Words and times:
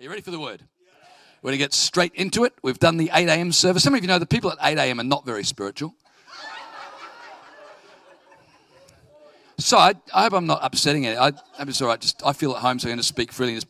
Are 0.00 0.02
you 0.02 0.08
ready 0.08 0.22
for 0.22 0.30
the 0.30 0.40
word? 0.40 0.62
We're 1.42 1.48
going 1.48 1.58
to 1.58 1.62
get 1.62 1.74
straight 1.74 2.14
into 2.14 2.44
it. 2.44 2.54
We've 2.62 2.78
done 2.78 2.96
the 2.96 3.10
8 3.12 3.28
a.m. 3.28 3.52
service. 3.52 3.82
Some 3.82 3.94
of 3.94 4.00
you 4.00 4.08
know 4.08 4.18
the 4.18 4.24
people 4.24 4.50
at 4.50 4.56
8 4.62 4.78
a.m. 4.78 4.98
are 4.98 5.04
not 5.04 5.26
very 5.26 5.44
spiritual. 5.44 5.94
So 9.58 9.76
I, 9.76 9.92
I 10.14 10.22
hope 10.22 10.32
I'm 10.32 10.46
not 10.46 10.60
upsetting 10.62 11.04
it. 11.04 11.18
I, 11.18 11.26
I 11.26 11.32
hope 11.58 11.68
it's 11.68 11.82
all 11.82 11.88
right. 11.88 12.00
Just 12.00 12.24
I 12.24 12.32
feel 12.32 12.52
at 12.52 12.62
home, 12.62 12.78
so 12.78 12.88
I'm 12.88 12.92
going 12.92 12.98
to 13.00 13.02
speak 13.02 13.30
freely. 13.30 13.56
Just, 13.56 13.66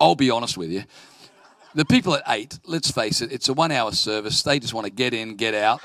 I'll 0.00 0.14
be 0.14 0.30
honest 0.30 0.56
with 0.56 0.70
you. 0.70 0.84
The 1.74 1.84
people 1.84 2.14
at 2.14 2.22
eight, 2.28 2.58
let's 2.64 2.90
face 2.90 3.20
it, 3.20 3.30
it's 3.30 3.50
a 3.50 3.52
one-hour 3.52 3.92
service. 3.92 4.42
They 4.42 4.58
just 4.58 4.72
want 4.72 4.86
to 4.86 4.90
get 4.90 5.12
in, 5.12 5.36
get 5.36 5.52
out. 5.52 5.82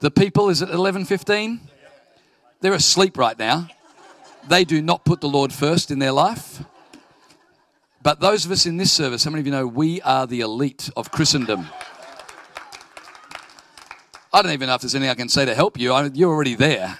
The 0.00 0.10
people 0.10 0.48
is 0.48 0.62
at 0.62 0.70
11:15. 0.70 1.60
They're 2.62 2.72
asleep 2.72 3.18
right 3.18 3.38
now. 3.38 3.68
They 4.48 4.64
do 4.64 4.80
not 4.80 5.04
put 5.04 5.20
the 5.20 5.28
Lord 5.28 5.52
first 5.52 5.90
in 5.90 5.98
their 5.98 6.12
life. 6.12 6.62
But 8.08 8.20
those 8.20 8.46
of 8.46 8.52
us 8.52 8.64
in 8.64 8.78
this 8.78 8.90
service, 8.90 9.22
how 9.22 9.30
many 9.30 9.40
of 9.40 9.46
you 9.46 9.52
know 9.52 9.66
we 9.66 10.00
are 10.00 10.26
the 10.26 10.40
elite 10.40 10.88
of 10.96 11.10
Christendom? 11.10 11.66
I 14.32 14.40
don't 14.40 14.52
even 14.52 14.68
know 14.68 14.76
if 14.76 14.80
there's 14.80 14.94
anything 14.94 15.10
I 15.10 15.14
can 15.14 15.28
say 15.28 15.44
to 15.44 15.54
help 15.54 15.78
you. 15.78 15.92
I, 15.92 16.06
you're 16.14 16.32
already 16.32 16.54
there. 16.54 16.98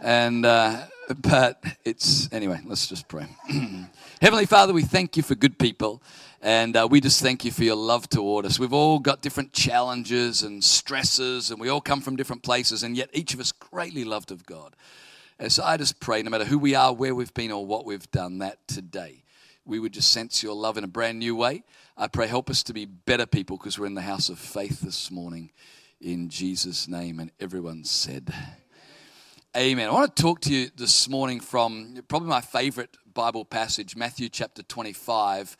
And, 0.00 0.46
uh, 0.46 0.84
but 1.18 1.60
it's, 1.84 2.32
anyway, 2.32 2.60
let's 2.64 2.86
just 2.86 3.08
pray. 3.08 3.26
Heavenly 4.22 4.46
Father, 4.46 4.72
we 4.72 4.82
thank 4.82 5.16
you 5.16 5.24
for 5.24 5.34
good 5.34 5.58
people. 5.58 6.00
And 6.40 6.76
uh, 6.76 6.86
we 6.88 7.00
just 7.00 7.20
thank 7.20 7.44
you 7.44 7.50
for 7.50 7.64
your 7.64 7.74
love 7.74 8.08
toward 8.08 8.46
us. 8.46 8.60
We've 8.60 8.72
all 8.72 9.00
got 9.00 9.22
different 9.22 9.52
challenges 9.52 10.44
and 10.44 10.62
stresses, 10.62 11.50
and 11.50 11.58
we 11.58 11.68
all 11.68 11.80
come 11.80 12.00
from 12.00 12.14
different 12.14 12.44
places, 12.44 12.84
and 12.84 12.96
yet 12.96 13.10
each 13.12 13.34
of 13.34 13.40
us 13.40 13.50
greatly 13.50 14.04
loved 14.04 14.30
of 14.30 14.46
God. 14.46 14.76
And 15.40 15.50
so 15.50 15.64
I 15.64 15.76
just 15.76 15.98
pray, 15.98 16.22
no 16.22 16.30
matter 16.30 16.44
who 16.44 16.60
we 16.60 16.76
are, 16.76 16.94
where 16.94 17.12
we've 17.12 17.34
been, 17.34 17.50
or 17.50 17.66
what 17.66 17.84
we've 17.84 18.08
done, 18.12 18.38
that 18.38 18.68
today 18.68 19.24
we 19.66 19.80
would 19.80 19.92
just 19.92 20.12
sense 20.12 20.42
your 20.42 20.54
love 20.54 20.78
in 20.78 20.84
a 20.84 20.88
brand 20.88 21.18
new 21.18 21.34
way. 21.34 21.64
I 21.96 22.06
pray, 22.06 22.28
help 22.28 22.48
us 22.48 22.62
to 22.64 22.72
be 22.72 22.84
better 22.84 23.26
people 23.26 23.56
because 23.56 23.78
we're 23.78 23.86
in 23.86 23.94
the 23.94 24.02
house 24.02 24.28
of 24.28 24.38
faith 24.38 24.80
this 24.80 25.10
morning 25.10 25.50
in 26.00 26.28
Jesus' 26.28 26.86
name. 26.86 27.18
And 27.18 27.32
everyone 27.40 27.82
said, 27.82 28.32
Amen. 29.56 29.88
I 29.88 29.92
want 29.92 30.14
to 30.14 30.22
talk 30.22 30.40
to 30.42 30.54
you 30.54 30.68
this 30.76 31.08
morning 31.08 31.40
from 31.40 31.96
probably 32.06 32.28
my 32.28 32.42
favorite 32.42 32.96
Bible 33.12 33.44
passage, 33.44 33.96
Matthew 33.96 34.28
chapter 34.28 34.62
25, 34.62 35.56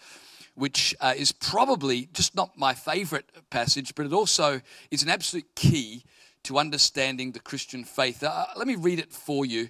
which 0.54 0.94
uh, 1.00 1.14
is 1.16 1.32
probably 1.32 2.08
just 2.12 2.36
not 2.36 2.56
my 2.56 2.74
favorite 2.74 3.28
passage, 3.50 3.94
but 3.96 4.06
it 4.06 4.12
also 4.12 4.60
is 4.90 5.02
an 5.02 5.08
absolute 5.08 5.54
key 5.56 6.04
to 6.44 6.58
understanding 6.58 7.32
the 7.32 7.40
Christian 7.40 7.82
faith. 7.82 8.22
Uh, 8.22 8.46
let 8.54 8.68
me 8.68 8.76
read 8.76 9.00
it 9.00 9.12
for 9.12 9.44
you, 9.44 9.68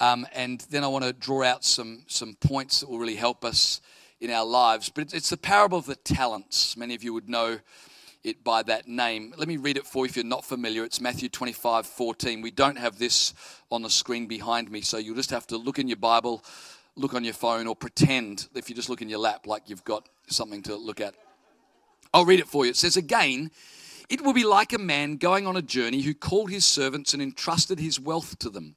um, 0.00 0.26
and 0.34 0.66
then 0.70 0.82
I 0.82 0.88
want 0.88 1.04
to 1.04 1.12
draw 1.12 1.44
out 1.44 1.62
some, 1.62 2.04
some 2.06 2.34
points 2.34 2.80
that 2.80 2.88
will 2.88 2.98
really 2.98 3.16
help 3.16 3.44
us 3.44 3.82
in 4.18 4.30
our 4.30 4.44
lives. 4.44 4.88
But 4.88 5.12
it's, 5.12 5.30
the 5.30 5.36
parable 5.36 5.78
of 5.78 5.86
the 5.86 5.96
talents. 5.96 6.76
Many 6.76 6.94
of 6.94 7.04
you 7.04 7.12
would 7.12 7.28
know 7.28 7.60
it 8.24 8.42
by 8.42 8.62
that 8.64 8.88
name. 8.88 9.34
Let 9.36 9.46
me 9.46 9.58
read 9.58 9.76
it 9.76 9.86
for 9.86 10.04
you 10.04 10.10
if 10.10 10.16
you're 10.16 10.24
not 10.24 10.44
familiar. 10.44 10.84
It's 10.84 11.00
Matthew 11.00 11.28
25 11.28 11.86
14. 11.86 12.40
We 12.40 12.50
don't 12.50 12.78
have 12.78 12.98
this 12.98 13.34
on 13.70 13.82
the 13.82 13.90
screen 13.90 14.26
behind 14.26 14.70
me, 14.70 14.80
so 14.80 14.96
you'll 14.98 15.16
just 15.16 15.30
have 15.30 15.46
to 15.48 15.56
look 15.56 15.78
in 15.78 15.86
your 15.86 15.96
Bible, 15.96 16.44
look 16.96 17.14
on 17.14 17.24
your 17.24 17.34
phone, 17.34 17.66
or 17.66 17.76
pretend 17.76 18.48
if 18.54 18.68
you 18.68 18.74
just 18.74 18.88
look 18.88 19.02
in 19.02 19.08
your 19.08 19.20
lap 19.20 19.46
like 19.46 19.68
you've 19.68 19.84
got 19.84 20.08
something 20.28 20.62
to 20.62 20.76
look 20.76 21.00
at. 21.00 21.14
I'll 22.12 22.24
read 22.24 22.40
it 22.40 22.48
for 22.48 22.64
you. 22.64 22.70
It 22.70 22.76
says, 22.76 22.96
Again, 22.96 23.50
it 24.08 24.22
will 24.22 24.32
be 24.32 24.44
like 24.44 24.72
a 24.72 24.78
man 24.78 25.16
going 25.16 25.46
on 25.46 25.56
a 25.56 25.62
journey 25.62 26.02
who 26.02 26.14
called 26.14 26.50
his 26.50 26.64
servants 26.64 27.14
and 27.14 27.22
entrusted 27.22 27.78
his 27.78 28.00
wealth 28.00 28.38
to 28.40 28.50
them. 28.50 28.76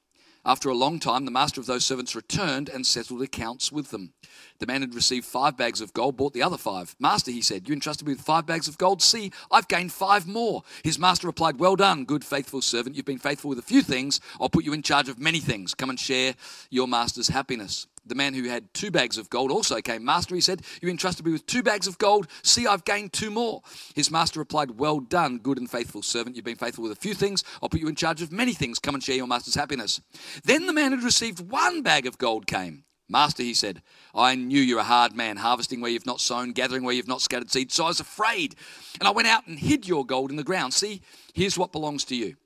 After 0.43 0.69
a 0.69 0.75
long 0.75 0.99
time, 0.99 1.25
the 1.25 1.31
master 1.31 1.61
of 1.61 1.67
those 1.67 1.85
servants 1.85 2.15
returned 2.15 2.67
and 2.67 2.85
settled 2.85 3.21
accounts 3.21 3.71
with 3.71 3.91
them. 3.91 4.13
The 4.57 4.65
man 4.65 4.81
had 4.81 4.95
received 4.95 5.25
five 5.25 5.55
bags 5.55 5.81
of 5.81 5.93
gold, 5.93 6.17
bought 6.17 6.33
the 6.33 6.41
other 6.41 6.57
five. 6.57 6.95
Master, 6.99 7.29
he 7.29 7.41
said, 7.41 7.67
You 7.67 7.73
entrusted 7.73 8.07
me 8.07 8.13
with 8.13 8.23
five 8.23 8.47
bags 8.47 8.67
of 8.67 8.79
gold. 8.79 9.03
See, 9.03 9.31
I've 9.51 9.67
gained 9.67 9.91
five 9.91 10.27
more. 10.27 10.63
His 10.83 10.97
master 10.97 11.27
replied, 11.27 11.59
Well 11.59 11.75
done, 11.75 12.05
good, 12.05 12.25
faithful 12.25 12.61
servant. 12.61 12.95
You've 12.95 13.05
been 13.05 13.19
faithful 13.19 13.49
with 13.49 13.59
a 13.59 13.63
few 13.63 13.83
things. 13.83 14.19
I'll 14.39 14.49
put 14.49 14.65
you 14.65 14.73
in 14.73 14.81
charge 14.81 15.09
of 15.09 15.19
many 15.19 15.39
things. 15.39 15.75
Come 15.75 15.91
and 15.91 15.99
share 15.99 16.33
your 16.71 16.87
master's 16.87 17.27
happiness. 17.27 17.85
The 18.05 18.15
man 18.15 18.33
who 18.33 18.43
had 18.43 18.73
two 18.73 18.89
bags 18.89 19.17
of 19.17 19.29
gold 19.29 19.51
also 19.51 19.79
came. 19.79 20.03
Master, 20.03 20.33
he 20.33 20.41
said, 20.41 20.63
You 20.81 20.89
entrusted 20.89 21.25
me 21.25 21.31
with 21.31 21.45
two 21.45 21.61
bags 21.61 21.85
of 21.85 21.99
gold. 21.99 22.27
See, 22.43 22.65
I've 22.65 22.83
gained 22.83 23.13
two 23.13 23.29
more. 23.29 23.61
His 23.93 24.09
master 24.09 24.39
replied, 24.39 24.79
Well 24.79 24.99
done, 24.99 25.37
good 25.37 25.59
and 25.59 25.69
faithful 25.69 26.01
servant. 26.01 26.35
You've 26.35 26.45
been 26.45 26.55
faithful 26.55 26.83
with 26.83 26.91
a 26.91 27.01
few 27.01 27.13
things. 27.13 27.43
I'll 27.61 27.69
put 27.69 27.79
you 27.79 27.87
in 27.87 27.95
charge 27.95 28.21
of 28.21 28.31
many 28.31 28.53
things. 28.53 28.79
Come 28.79 28.95
and 28.95 29.03
share 29.03 29.15
your 29.15 29.27
master's 29.27 29.55
happiness. 29.55 30.01
Then 30.43 30.65
the 30.65 30.73
man 30.73 30.93
who 30.93 31.05
received 31.05 31.51
one 31.51 31.83
bag 31.83 32.07
of 32.07 32.17
gold 32.17 32.47
came. 32.47 32.85
Master, 33.07 33.43
he 33.43 33.53
said, 33.53 33.81
I 34.15 34.35
knew 34.35 34.61
you're 34.61 34.79
a 34.79 34.83
hard 34.83 35.13
man, 35.13 35.37
harvesting 35.37 35.81
where 35.81 35.91
you've 35.91 36.05
not 36.05 36.21
sown, 36.21 36.53
gathering 36.53 36.83
where 36.83 36.95
you've 36.95 37.09
not 37.09 37.21
scattered 37.21 37.51
seed. 37.51 37.71
So 37.71 37.83
I 37.83 37.89
was 37.89 37.99
afraid. 37.99 38.55
And 38.99 39.07
I 39.07 39.11
went 39.11 39.27
out 39.27 39.45
and 39.47 39.59
hid 39.59 39.87
your 39.87 40.05
gold 40.05 40.31
in 40.31 40.37
the 40.37 40.43
ground. 40.43 40.73
See, 40.73 41.01
here's 41.33 41.57
what 41.57 41.73
belongs 41.73 42.05
to 42.05 42.15
you. 42.15 42.37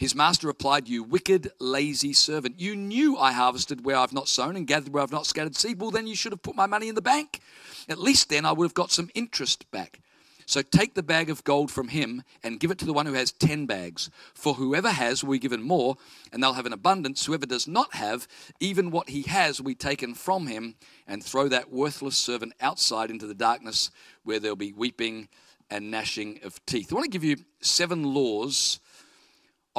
His 0.00 0.14
master 0.14 0.46
replied, 0.46 0.88
You 0.88 1.02
wicked, 1.02 1.52
lazy 1.58 2.14
servant. 2.14 2.58
You 2.58 2.74
knew 2.74 3.18
I 3.18 3.32
harvested 3.32 3.84
where 3.84 3.96
I've 3.96 4.14
not 4.14 4.28
sown 4.28 4.56
and 4.56 4.66
gathered 4.66 4.94
where 4.94 5.02
I've 5.02 5.12
not 5.12 5.26
scattered 5.26 5.54
seed. 5.54 5.78
Well, 5.78 5.90
then 5.90 6.06
you 6.06 6.16
should 6.16 6.32
have 6.32 6.40
put 6.40 6.56
my 6.56 6.64
money 6.64 6.88
in 6.88 6.94
the 6.94 7.02
bank. 7.02 7.40
At 7.86 7.98
least 7.98 8.30
then 8.30 8.46
I 8.46 8.52
would 8.52 8.64
have 8.64 8.72
got 8.72 8.90
some 8.90 9.10
interest 9.14 9.70
back. 9.70 10.00
So 10.46 10.62
take 10.62 10.94
the 10.94 11.02
bag 11.02 11.28
of 11.28 11.44
gold 11.44 11.70
from 11.70 11.88
him 11.88 12.22
and 12.42 12.58
give 12.58 12.70
it 12.70 12.78
to 12.78 12.86
the 12.86 12.94
one 12.94 13.04
who 13.04 13.12
has 13.12 13.30
ten 13.30 13.66
bags. 13.66 14.08
For 14.32 14.54
whoever 14.54 14.88
has 14.88 15.22
will 15.22 15.32
be 15.32 15.38
given 15.38 15.62
more, 15.62 15.98
and 16.32 16.42
they'll 16.42 16.54
have 16.54 16.64
an 16.64 16.72
abundance. 16.72 17.26
Whoever 17.26 17.44
does 17.44 17.68
not 17.68 17.94
have, 17.94 18.26
even 18.58 18.90
what 18.90 19.10
he 19.10 19.20
has 19.24 19.60
will 19.60 19.68
be 19.68 19.74
taken 19.74 20.14
from 20.14 20.46
him, 20.46 20.76
and 21.06 21.22
throw 21.22 21.46
that 21.48 21.70
worthless 21.70 22.16
servant 22.16 22.54
outside 22.58 23.10
into 23.10 23.26
the 23.26 23.34
darkness 23.34 23.90
where 24.22 24.40
there'll 24.40 24.56
be 24.56 24.72
weeping 24.72 25.28
and 25.68 25.90
gnashing 25.90 26.40
of 26.42 26.64
teeth. 26.64 26.90
I 26.90 26.94
want 26.94 27.04
to 27.04 27.10
give 27.10 27.22
you 27.22 27.36
seven 27.60 28.14
laws 28.14 28.80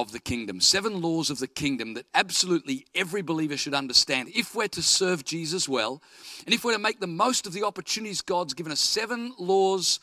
of 0.02 0.12
the 0.12 0.20
kingdom, 0.20 0.60
seven 0.60 1.02
laws 1.02 1.30
of 1.30 1.40
the 1.40 1.48
kingdom 1.48 1.94
that 1.94 2.06
absolutely 2.14 2.86
every 2.94 3.22
believer 3.22 3.56
should 3.56 3.74
understand 3.74 4.30
if 4.36 4.54
we're 4.54 4.68
to 4.68 4.82
serve 4.82 5.24
Jesus 5.24 5.70
well, 5.70 6.02
and 6.46 6.54
if 6.54 6.66
we're 6.66 6.74
to 6.74 6.80
make 6.80 7.00
the 7.00 7.08
most 7.08 7.48
of 7.48 7.54
the 7.54 7.64
opportunities 7.64 8.22
God's 8.22 8.54
given 8.54 8.72
us. 8.72 8.80
Seven 8.80 9.34
laws 9.38 10.00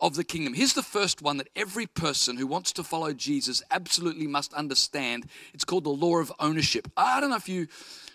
of 0.00 0.16
the 0.16 0.24
kingdom. 0.24 0.54
Here's 0.54 0.72
the 0.72 0.82
first 0.82 1.22
one 1.22 1.36
that 1.36 1.48
every 1.54 1.86
person 1.86 2.36
who 2.36 2.46
wants 2.46 2.72
to 2.72 2.82
follow 2.82 3.12
Jesus 3.12 3.62
absolutely 3.70 4.26
must 4.26 4.52
understand. 4.54 5.26
It's 5.52 5.64
called 5.64 5.84
the 5.84 5.90
law 5.90 6.18
of 6.18 6.32
ownership. 6.40 6.88
I 6.96 7.20
don't 7.20 7.30
know 7.30 7.36
if 7.36 7.48
you 7.48 7.68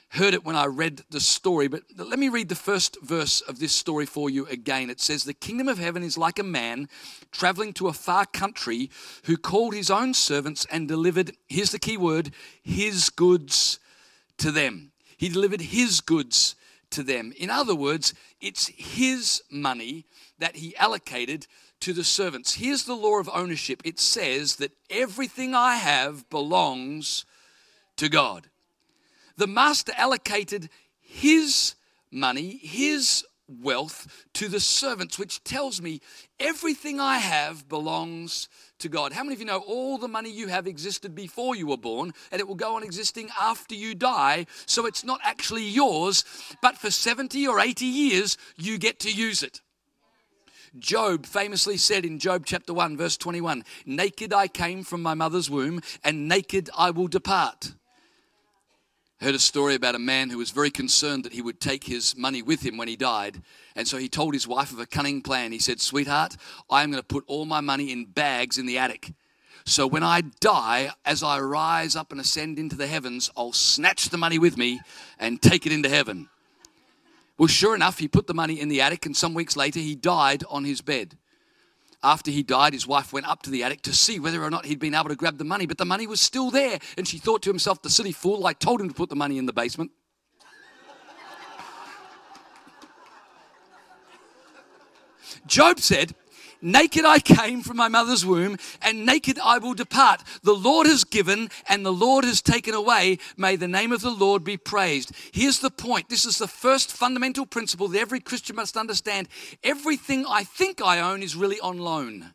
heard 0.09 0.33
it 0.33 0.43
when 0.43 0.55
I 0.55 0.65
read 0.65 1.03
the 1.11 1.19
story, 1.19 1.67
but 1.67 1.83
let 1.95 2.17
me 2.17 2.29
read 2.29 2.49
the 2.49 2.55
first 2.55 2.97
verse 3.01 3.41
of 3.41 3.59
this 3.59 3.73
story 3.73 4.05
for 4.05 4.29
you 4.29 4.47
again. 4.47 4.89
It 4.89 4.99
says, 4.99 5.23
The 5.23 5.33
kingdom 5.33 5.67
of 5.67 5.77
heaven 5.77 6.01
is 6.01 6.17
like 6.17 6.39
a 6.39 6.43
man 6.43 6.89
traveling 7.31 7.73
to 7.73 7.87
a 7.87 7.93
far 7.93 8.25
country 8.25 8.89
who 9.25 9.37
called 9.37 9.73
his 9.73 9.91
own 9.91 10.13
servants 10.13 10.65
and 10.71 10.87
delivered, 10.87 11.33
here's 11.47 11.71
the 11.71 11.79
key 11.79 11.97
word, 11.97 12.31
his 12.63 13.09
goods 13.09 13.79
to 14.37 14.51
them. 14.51 14.91
He 15.17 15.29
delivered 15.29 15.61
his 15.61 16.01
goods 16.01 16.55
to 16.91 17.03
them. 17.03 17.31
In 17.37 17.51
other 17.51 17.75
words, 17.75 18.15
it's 18.41 18.67
his 18.67 19.43
money 19.51 20.05
that 20.39 20.55
he 20.55 20.75
allocated 20.77 21.45
to 21.81 21.93
the 21.93 22.03
servants. 22.03 22.55
Here's 22.55 22.85
the 22.85 22.95
law 22.95 23.19
of 23.19 23.29
ownership 23.31 23.81
it 23.85 23.99
says 23.99 24.55
that 24.55 24.71
everything 24.89 25.53
I 25.53 25.75
have 25.75 26.27
belongs 26.31 27.25
to 27.97 28.09
God 28.09 28.48
the 29.39 29.47
master 29.47 29.93
allocated 29.95 30.69
his 30.99 31.75
money, 32.11 32.57
his 32.61 33.25
wealth 33.47 34.25
to 34.33 34.49
the 34.49 34.59
servants, 34.59 35.17
which 35.17 35.43
tells 35.45 35.81
me 35.81 36.01
everything 36.41 36.99
I 36.99 37.19
have 37.19 37.67
belongs 37.69 38.49
to 38.79 38.89
God. 38.89 39.13
How 39.13 39.23
many 39.23 39.33
of 39.33 39.39
you 39.39 39.45
know 39.45 39.59
all 39.59 39.97
the 39.97 40.09
money 40.09 40.29
you 40.29 40.49
have 40.49 40.67
existed 40.67 41.15
before 41.15 41.55
you 41.55 41.67
were 41.67 41.77
born 41.77 42.13
and 42.31 42.41
it 42.41 42.49
will 42.49 42.55
go 42.55 42.75
on 42.75 42.83
existing 42.83 43.29
after 43.39 43.75
you 43.75 43.95
die? 43.95 44.45
So 44.65 44.85
it's 44.85 45.05
not 45.05 45.21
actually 45.23 45.63
yours, 45.63 46.25
but 46.61 46.77
for 46.77 46.91
70 46.91 47.47
or 47.47 47.61
80 47.61 47.85
years, 47.85 48.37
you 48.57 48.77
get 48.77 48.99
to 48.99 49.11
use 49.11 49.41
it. 49.41 49.61
Job 50.77 51.25
famously 51.25 51.77
said 51.77 52.05
in 52.05 52.19
Job 52.19 52.45
chapter 52.45 52.73
1, 52.73 52.97
verse 52.97 53.15
21 53.15 53.63
Naked 53.85 54.33
I 54.33 54.49
came 54.49 54.83
from 54.83 55.01
my 55.01 55.13
mother's 55.13 55.49
womb, 55.49 55.81
and 56.03 56.27
naked 56.27 56.69
I 56.77 56.91
will 56.91 57.07
depart 57.07 57.71
heard 59.21 59.35
a 59.35 59.39
story 59.39 59.75
about 59.75 59.95
a 59.95 59.99
man 59.99 60.29
who 60.29 60.37
was 60.37 60.51
very 60.51 60.71
concerned 60.71 61.25
that 61.25 61.33
he 61.33 61.41
would 61.41 61.59
take 61.59 61.83
his 61.83 62.15
money 62.15 62.41
with 62.41 62.65
him 62.65 62.77
when 62.77 62.87
he 62.87 62.95
died. 62.95 63.41
And 63.75 63.85
so 63.85 63.97
he 63.97 64.07
told 64.07 64.33
his 64.33 64.47
wife 64.47 64.71
of 64.71 64.79
a 64.79 64.85
cunning 64.85 65.21
plan. 65.21 65.51
He 65.51 65.59
said, 65.59 65.81
Sweetheart, 65.81 66.37
I'm 66.69 66.91
going 66.91 67.01
to 67.01 67.07
put 67.07 67.25
all 67.27 67.45
my 67.45 67.59
money 67.59 67.91
in 67.91 68.05
bags 68.05 68.57
in 68.57 68.65
the 68.65 68.77
attic. 68.77 69.11
So 69.65 69.85
when 69.85 70.03
I 70.03 70.21
die, 70.21 70.91
as 71.05 71.21
I 71.21 71.39
rise 71.39 71.97
up 71.97 72.11
and 72.11 72.21
ascend 72.21 72.57
into 72.57 72.77
the 72.77 72.87
heavens, 72.87 73.29
I'll 73.35 73.51
snatch 73.51 74.09
the 74.09 74.17
money 74.17 74.39
with 74.39 74.57
me 74.57 74.79
and 75.19 75.41
take 75.41 75.65
it 75.65 75.73
into 75.73 75.89
heaven. 75.89 76.29
Well, 77.37 77.47
sure 77.47 77.75
enough, 77.75 77.99
he 77.99 78.07
put 78.07 78.27
the 78.27 78.33
money 78.33 78.59
in 78.59 78.69
the 78.69 78.81
attic, 78.81 79.05
and 79.05 79.15
some 79.15 79.33
weeks 79.33 79.55
later, 79.55 79.79
he 79.79 79.95
died 79.95 80.43
on 80.49 80.63
his 80.63 80.81
bed. 80.81 81.17
After 82.01 82.31
he 82.31 82.43
died, 82.43 82.71
his 82.71 82.87
wife 82.87 83.11
went 83.11 83.27
up 83.27 83.41
to 83.43 83.49
the 83.49 83.63
attic 83.63 83.81
to 83.81 83.93
see 83.93 84.19
whether 84.19 84.41
or 84.41 84.49
not 84.49 84.65
he'd 84.65 84.79
been 84.79 84.95
able 84.95 85.09
to 85.09 85.15
grab 85.15 85.37
the 85.37 85.43
money, 85.43 85.65
but 85.65 85.77
the 85.77 85.83
money 85.83 86.07
was 86.07 86.21
still 86.21 86.49
there. 86.49 86.79
And 86.97 87.05
she 87.05 87.17
thought 87.17 87.41
to 87.43 87.51
herself, 87.51 87.81
the 87.81 87.89
silly 87.89 88.13
fool, 88.13 88.47
I 88.47 88.53
told 88.53 88.79
him 88.79 88.87
to 88.87 88.95
put 88.95 89.09
the 89.09 89.17
money 89.17 89.37
in 89.37 89.45
the 89.45 89.53
basement. 89.53 89.91
Job 95.45 95.81
said, 95.81 96.15
Naked 96.61 97.05
I 97.05 97.19
came 97.19 97.61
from 97.61 97.77
my 97.77 97.87
mother's 97.87 98.25
womb, 98.25 98.57
and 98.81 99.05
naked 99.05 99.39
I 99.39 99.59
will 99.59 99.73
depart. 99.73 100.23
The 100.43 100.53
Lord 100.53 100.87
has 100.87 101.03
given, 101.05 101.49
and 101.69 101.85
the 101.85 101.93
Lord 101.93 102.25
has 102.25 102.41
taken 102.41 102.73
away. 102.73 103.19
May 103.37 103.55
the 103.55 103.67
name 103.67 103.91
of 103.91 104.01
the 104.01 104.11
Lord 104.11 104.43
be 104.43 104.57
praised. 104.57 105.11
Here's 105.31 105.59
the 105.59 105.71
point 105.71 106.09
this 106.09 106.25
is 106.25 106.37
the 106.37 106.47
first 106.47 106.91
fundamental 106.91 107.45
principle 107.45 107.87
that 107.87 107.99
every 107.99 108.19
Christian 108.19 108.57
must 108.57 108.75
understand. 108.75 109.29
Everything 109.63 110.25
I 110.27 110.43
think 110.43 110.81
I 110.81 110.99
own 110.99 111.23
is 111.23 111.35
really 111.35 111.59
on 111.61 111.77
loan. 111.77 112.33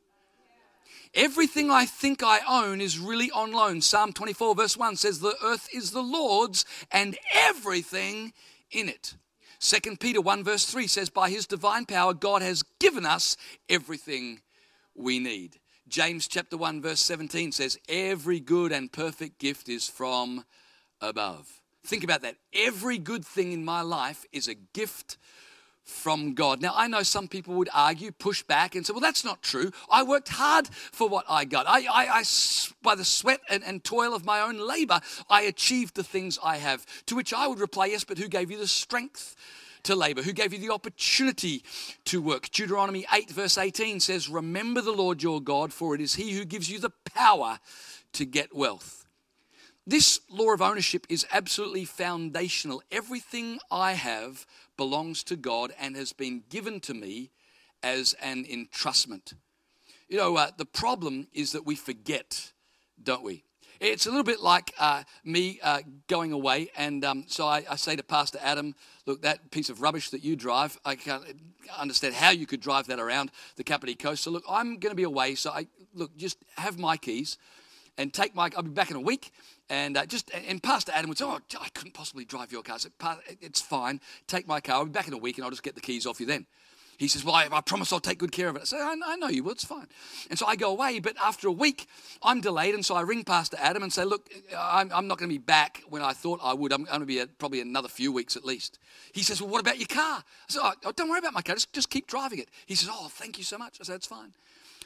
Everything 1.14 1.70
I 1.70 1.86
think 1.86 2.22
I 2.24 2.40
own 2.48 2.80
is 2.80 2.98
really 2.98 3.30
on 3.30 3.52
loan. 3.52 3.80
Psalm 3.80 4.12
24, 4.12 4.54
verse 4.56 4.76
1 4.76 4.96
says, 4.96 5.20
The 5.20 5.36
earth 5.44 5.68
is 5.72 5.92
the 5.92 6.02
Lord's 6.02 6.64
and 6.90 7.16
everything 7.32 8.32
in 8.70 8.88
it. 8.88 9.14
2 9.64 9.96
Peter 9.96 10.20
1, 10.20 10.44
verse 10.44 10.66
3 10.66 10.86
says, 10.86 11.08
By 11.08 11.30
his 11.30 11.46
divine 11.46 11.86
power, 11.86 12.12
God 12.12 12.42
has 12.42 12.62
given 12.78 13.06
us 13.06 13.34
everything 13.70 14.42
we 14.94 15.18
need. 15.18 15.58
James 15.88 16.28
chapter 16.28 16.58
1, 16.58 16.82
verse 16.82 17.00
17 17.00 17.50
says, 17.50 17.78
Every 17.88 18.40
good 18.40 18.72
and 18.72 18.92
perfect 18.92 19.38
gift 19.38 19.70
is 19.70 19.88
from 19.88 20.44
above. 21.00 21.62
Think 21.82 22.04
about 22.04 22.20
that. 22.20 22.36
Every 22.52 22.98
good 22.98 23.24
thing 23.24 23.52
in 23.52 23.64
my 23.64 23.80
life 23.80 24.26
is 24.32 24.48
a 24.48 24.54
gift 24.54 25.16
from 25.84 26.34
God. 26.34 26.60
Now, 26.60 26.72
I 26.74 26.88
know 26.88 27.02
some 27.02 27.28
people 27.28 27.54
would 27.54 27.68
argue, 27.72 28.10
push 28.10 28.42
back, 28.42 28.74
and 28.74 28.84
say, 28.86 28.92
well, 28.92 29.00
that's 29.00 29.24
not 29.24 29.42
true. 29.42 29.70
I 29.90 30.02
worked 30.02 30.28
hard 30.30 30.68
for 30.68 31.08
what 31.08 31.24
I 31.28 31.44
got. 31.44 31.66
I, 31.68 31.86
I, 31.86 32.18
I 32.18 32.24
by 32.82 32.94
the 32.94 33.04
sweat 33.04 33.40
and, 33.48 33.62
and 33.62 33.84
toil 33.84 34.14
of 34.14 34.24
my 34.24 34.40
own 34.40 34.58
labor, 34.58 35.00
I 35.28 35.42
achieved 35.42 35.94
the 35.94 36.04
things 36.04 36.38
I 36.42 36.56
have. 36.56 36.86
To 37.06 37.16
which 37.16 37.32
I 37.32 37.46
would 37.46 37.60
reply, 37.60 37.86
yes, 37.86 38.04
but 38.04 38.18
who 38.18 38.28
gave 38.28 38.50
you 38.50 38.58
the 38.58 38.66
strength? 38.66 39.36
to 39.84 39.94
labor, 39.94 40.22
who 40.22 40.32
gave 40.32 40.52
you 40.54 40.58
the 40.58 40.72
opportunity 40.72 41.62
to 42.06 42.22
work. 42.22 42.48
Deuteronomy 42.50 43.04
8, 43.12 43.30
verse 43.30 43.58
18 43.58 44.00
says, 44.00 44.30
Remember 44.30 44.80
the 44.80 44.92
Lord 44.92 45.22
your 45.22 45.42
God, 45.42 45.74
for 45.74 45.94
it 45.94 46.00
is 46.00 46.14
he 46.14 46.32
who 46.32 46.46
gives 46.46 46.70
you 46.70 46.78
the 46.78 46.88
power 47.14 47.58
to 48.14 48.24
get 48.24 48.56
wealth. 48.56 49.03
This 49.86 50.20
law 50.30 50.52
of 50.54 50.62
ownership 50.62 51.06
is 51.10 51.26
absolutely 51.30 51.84
foundational. 51.84 52.82
Everything 52.90 53.58
I 53.70 53.92
have 53.92 54.46
belongs 54.78 55.22
to 55.24 55.36
God 55.36 55.72
and 55.78 55.94
has 55.94 56.12
been 56.12 56.42
given 56.48 56.80
to 56.80 56.94
me 56.94 57.30
as 57.82 58.14
an 58.22 58.44
entrustment. 58.44 59.34
You 60.08 60.16
know, 60.16 60.36
uh, 60.36 60.50
the 60.56 60.64
problem 60.64 61.26
is 61.34 61.52
that 61.52 61.66
we 61.66 61.76
forget, 61.76 62.52
don't 63.02 63.22
we? 63.22 63.44
It's 63.80 64.06
a 64.06 64.08
little 64.08 64.24
bit 64.24 64.40
like 64.40 64.72
uh, 64.78 65.02
me 65.24 65.58
uh, 65.62 65.80
going 66.08 66.32
away, 66.32 66.70
and 66.76 67.04
um, 67.04 67.24
so 67.26 67.46
I, 67.46 67.64
I, 67.68 67.76
say 67.76 67.96
to 67.96 68.02
Pastor 68.02 68.38
Adam, 68.40 68.74
"Look, 69.04 69.22
that 69.22 69.50
piece 69.50 69.68
of 69.68 69.82
rubbish 69.82 70.10
that 70.10 70.24
you 70.24 70.36
drive, 70.36 70.78
I 70.84 70.94
can't 70.94 71.24
understand 71.76 72.14
how 72.14 72.30
you 72.30 72.46
could 72.46 72.60
drive 72.60 72.86
that 72.86 72.98
around 72.98 73.30
the 73.56 73.64
Kapiti 73.64 73.94
Coast. 73.94 74.22
So 74.22 74.30
look, 74.30 74.44
I'm 74.48 74.78
going 74.78 74.92
to 74.92 74.96
be 74.96 75.02
away, 75.02 75.34
so 75.34 75.50
I 75.50 75.66
look 75.92 76.16
just 76.16 76.38
have 76.56 76.78
my 76.78 76.96
keys, 76.96 77.36
and 77.98 78.12
take 78.12 78.34
my. 78.34 78.50
I'll 78.56 78.62
be 78.62 78.70
back 78.70 78.90
in 78.90 78.96
a 78.96 79.00
week, 79.00 79.32
and 79.70 79.96
uh, 79.96 80.06
just 80.06 80.30
and 80.32 80.62
Pastor 80.62 80.92
Adam 80.94 81.08
would 81.08 81.18
say, 81.18 81.24
"Oh, 81.24 81.40
I 81.60 81.68
couldn't 81.70 81.94
possibly 81.94 82.24
drive 82.24 82.52
your 82.52 82.62
car." 82.62 82.78
So 82.78 82.90
it's 83.40 83.60
fine. 83.60 84.00
Take 84.26 84.46
my 84.46 84.60
car. 84.60 84.76
I'll 84.76 84.84
be 84.84 84.90
back 84.90 85.08
in 85.08 85.14
a 85.14 85.18
week, 85.18 85.38
and 85.38 85.44
I'll 85.44 85.50
just 85.50 85.62
get 85.62 85.74
the 85.74 85.80
keys 85.80 86.06
off 86.06 86.20
you 86.20 86.26
then. 86.26 86.46
He 86.96 87.08
says, 87.08 87.24
Well, 87.24 87.34
I, 87.34 87.48
I, 87.50 87.60
promise 87.60 87.92
I'll 87.92 88.00
take 88.00 88.18
good 88.18 88.32
care 88.32 88.48
of 88.48 88.56
it. 88.56 88.62
I 88.62 88.64
say, 88.64 88.76
I, 88.80 88.94
I 89.04 89.16
know 89.16 89.28
you 89.28 89.42
will, 89.42 89.52
it's 89.52 89.64
fine. 89.64 89.86
And 90.30 90.38
so 90.38 90.46
I 90.46 90.56
go 90.56 90.70
away, 90.70 91.00
but 91.00 91.16
after 91.22 91.48
a 91.48 91.52
week, 91.52 91.86
I'm 92.22 92.40
delayed. 92.40 92.74
And 92.74 92.84
so 92.84 92.94
I 92.94 93.00
ring 93.00 93.24
Pastor 93.24 93.56
Adam 93.60 93.82
and 93.82 93.92
say, 93.92 94.04
Look, 94.04 94.28
I'm, 94.56 94.92
I'm 94.92 95.06
not 95.06 95.18
going 95.18 95.28
to 95.28 95.34
be 95.34 95.38
back 95.38 95.82
when 95.88 96.02
I 96.02 96.12
thought 96.12 96.40
I 96.42 96.54
would. 96.54 96.72
I'm 96.72 96.84
going 96.84 97.00
to 97.00 97.06
be 97.06 97.20
at 97.20 97.38
probably 97.38 97.60
another 97.60 97.88
few 97.88 98.12
weeks 98.12 98.36
at 98.36 98.44
least. 98.44 98.78
He 99.12 99.22
says, 99.22 99.40
Well, 99.40 99.50
what 99.50 99.60
about 99.60 99.78
your 99.78 99.88
car? 99.88 100.22
I 100.22 100.22
said, 100.48 100.60
oh, 100.84 100.92
Don't 100.92 101.08
worry 101.08 101.18
about 101.18 101.34
my 101.34 101.42
car, 101.42 101.56
just, 101.56 101.72
just 101.72 101.90
keep 101.90 102.06
driving 102.06 102.38
it. 102.38 102.48
He 102.66 102.74
says, 102.74 102.88
Oh, 102.92 103.08
thank 103.10 103.38
you 103.38 103.44
so 103.44 103.58
much. 103.58 103.78
I 103.80 103.84
said, 103.84 103.96
It's 103.96 104.06
fine. 104.06 104.32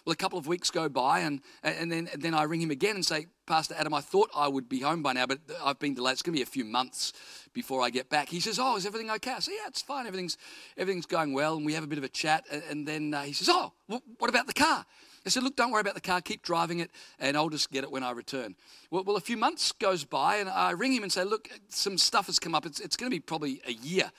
Well, 0.08 0.14
a 0.14 0.16
couple 0.16 0.38
of 0.38 0.46
weeks 0.46 0.70
go 0.70 0.88
by, 0.88 1.18
and, 1.18 1.42
and, 1.62 1.92
then, 1.92 2.08
then 2.16 2.32
I 2.32 2.44
ring 2.44 2.62
him 2.62 2.70
again 2.70 2.94
and 2.94 3.04
say, 3.04 3.26
Pastor 3.46 3.74
Adam, 3.76 3.92
I 3.92 4.00
thought 4.00 4.30
I 4.34 4.48
would 4.48 4.66
be 4.66 4.80
home 4.80 5.02
by 5.02 5.12
now, 5.12 5.26
but 5.26 5.38
I've 5.62 5.78
been 5.78 5.92
delayed. 5.92 6.14
It's 6.14 6.22
going 6.22 6.32
to 6.32 6.38
be 6.38 6.42
a 6.42 6.46
few 6.46 6.64
months 6.64 7.12
before 7.52 7.82
I 7.82 7.90
get 7.90 8.08
back. 8.08 8.30
He 8.30 8.40
says, 8.40 8.58
Oh, 8.58 8.76
is 8.76 8.86
everything 8.86 9.10
okay? 9.10 9.32
I 9.32 9.40
say, 9.40 9.52
Yeah, 9.52 9.68
it's 9.68 9.82
fine. 9.82 10.06
Everything's, 10.06 10.38
everything's 10.78 11.04
going 11.04 11.34
well. 11.34 11.58
And 11.58 11.66
we 11.66 11.74
have 11.74 11.84
a 11.84 11.86
bit 11.86 11.98
of 11.98 12.04
a 12.04 12.08
chat. 12.08 12.46
And, 12.50 12.62
and 12.70 12.88
then 12.88 13.12
uh, 13.12 13.20
he 13.20 13.34
says, 13.34 13.50
Oh, 13.52 13.74
well, 13.86 14.02
what 14.16 14.30
about 14.30 14.46
the 14.46 14.54
car? 14.54 14.86
I 15.26 15.28
said, 15.28 15.42
Look, 15.42 15.56
don't 15.56 15.72
worry 15.72 15.82
about 15.82 15.94
the 15.94 16.00
car. 16.00 16.22
Keep 16.22 16.40
driving 16.40 16.78
it, 16.78 16.90
and 17.18 17.36
I'll 17.36 17.50
just 17.50 17.70
get 17.70 17.84
it 17.84 17.90
when 17.90 18.02
I 18.02 18.12
return. 18.12 18.54
Well, 18.90 19.04
well 19.04 19.16
a 19.16 19.20
few 19.20 19.36
months 19.36 19.72
goes 19.72 20.04
by, 20.04 20.36
and 20.36 20.48
I 20.48 20.70
ring 20.70 20.94
him 20.94 21.02
and 21.02 21.12
say, 21.12 21.24
Look, 21.24 21.50
some 21.68 21.98
stuff 21.98 22.28
has 22.28 22.38
come 22.38 22.54
up. 22.54 22.64
It's, 22.64 22.80
it's 22.80 22.96
going 22.96 23.10
to 23.10 23.14
be 23.14 23.20
probably 23.20 23.60
a 23.66 23.72
year 23.72 24.10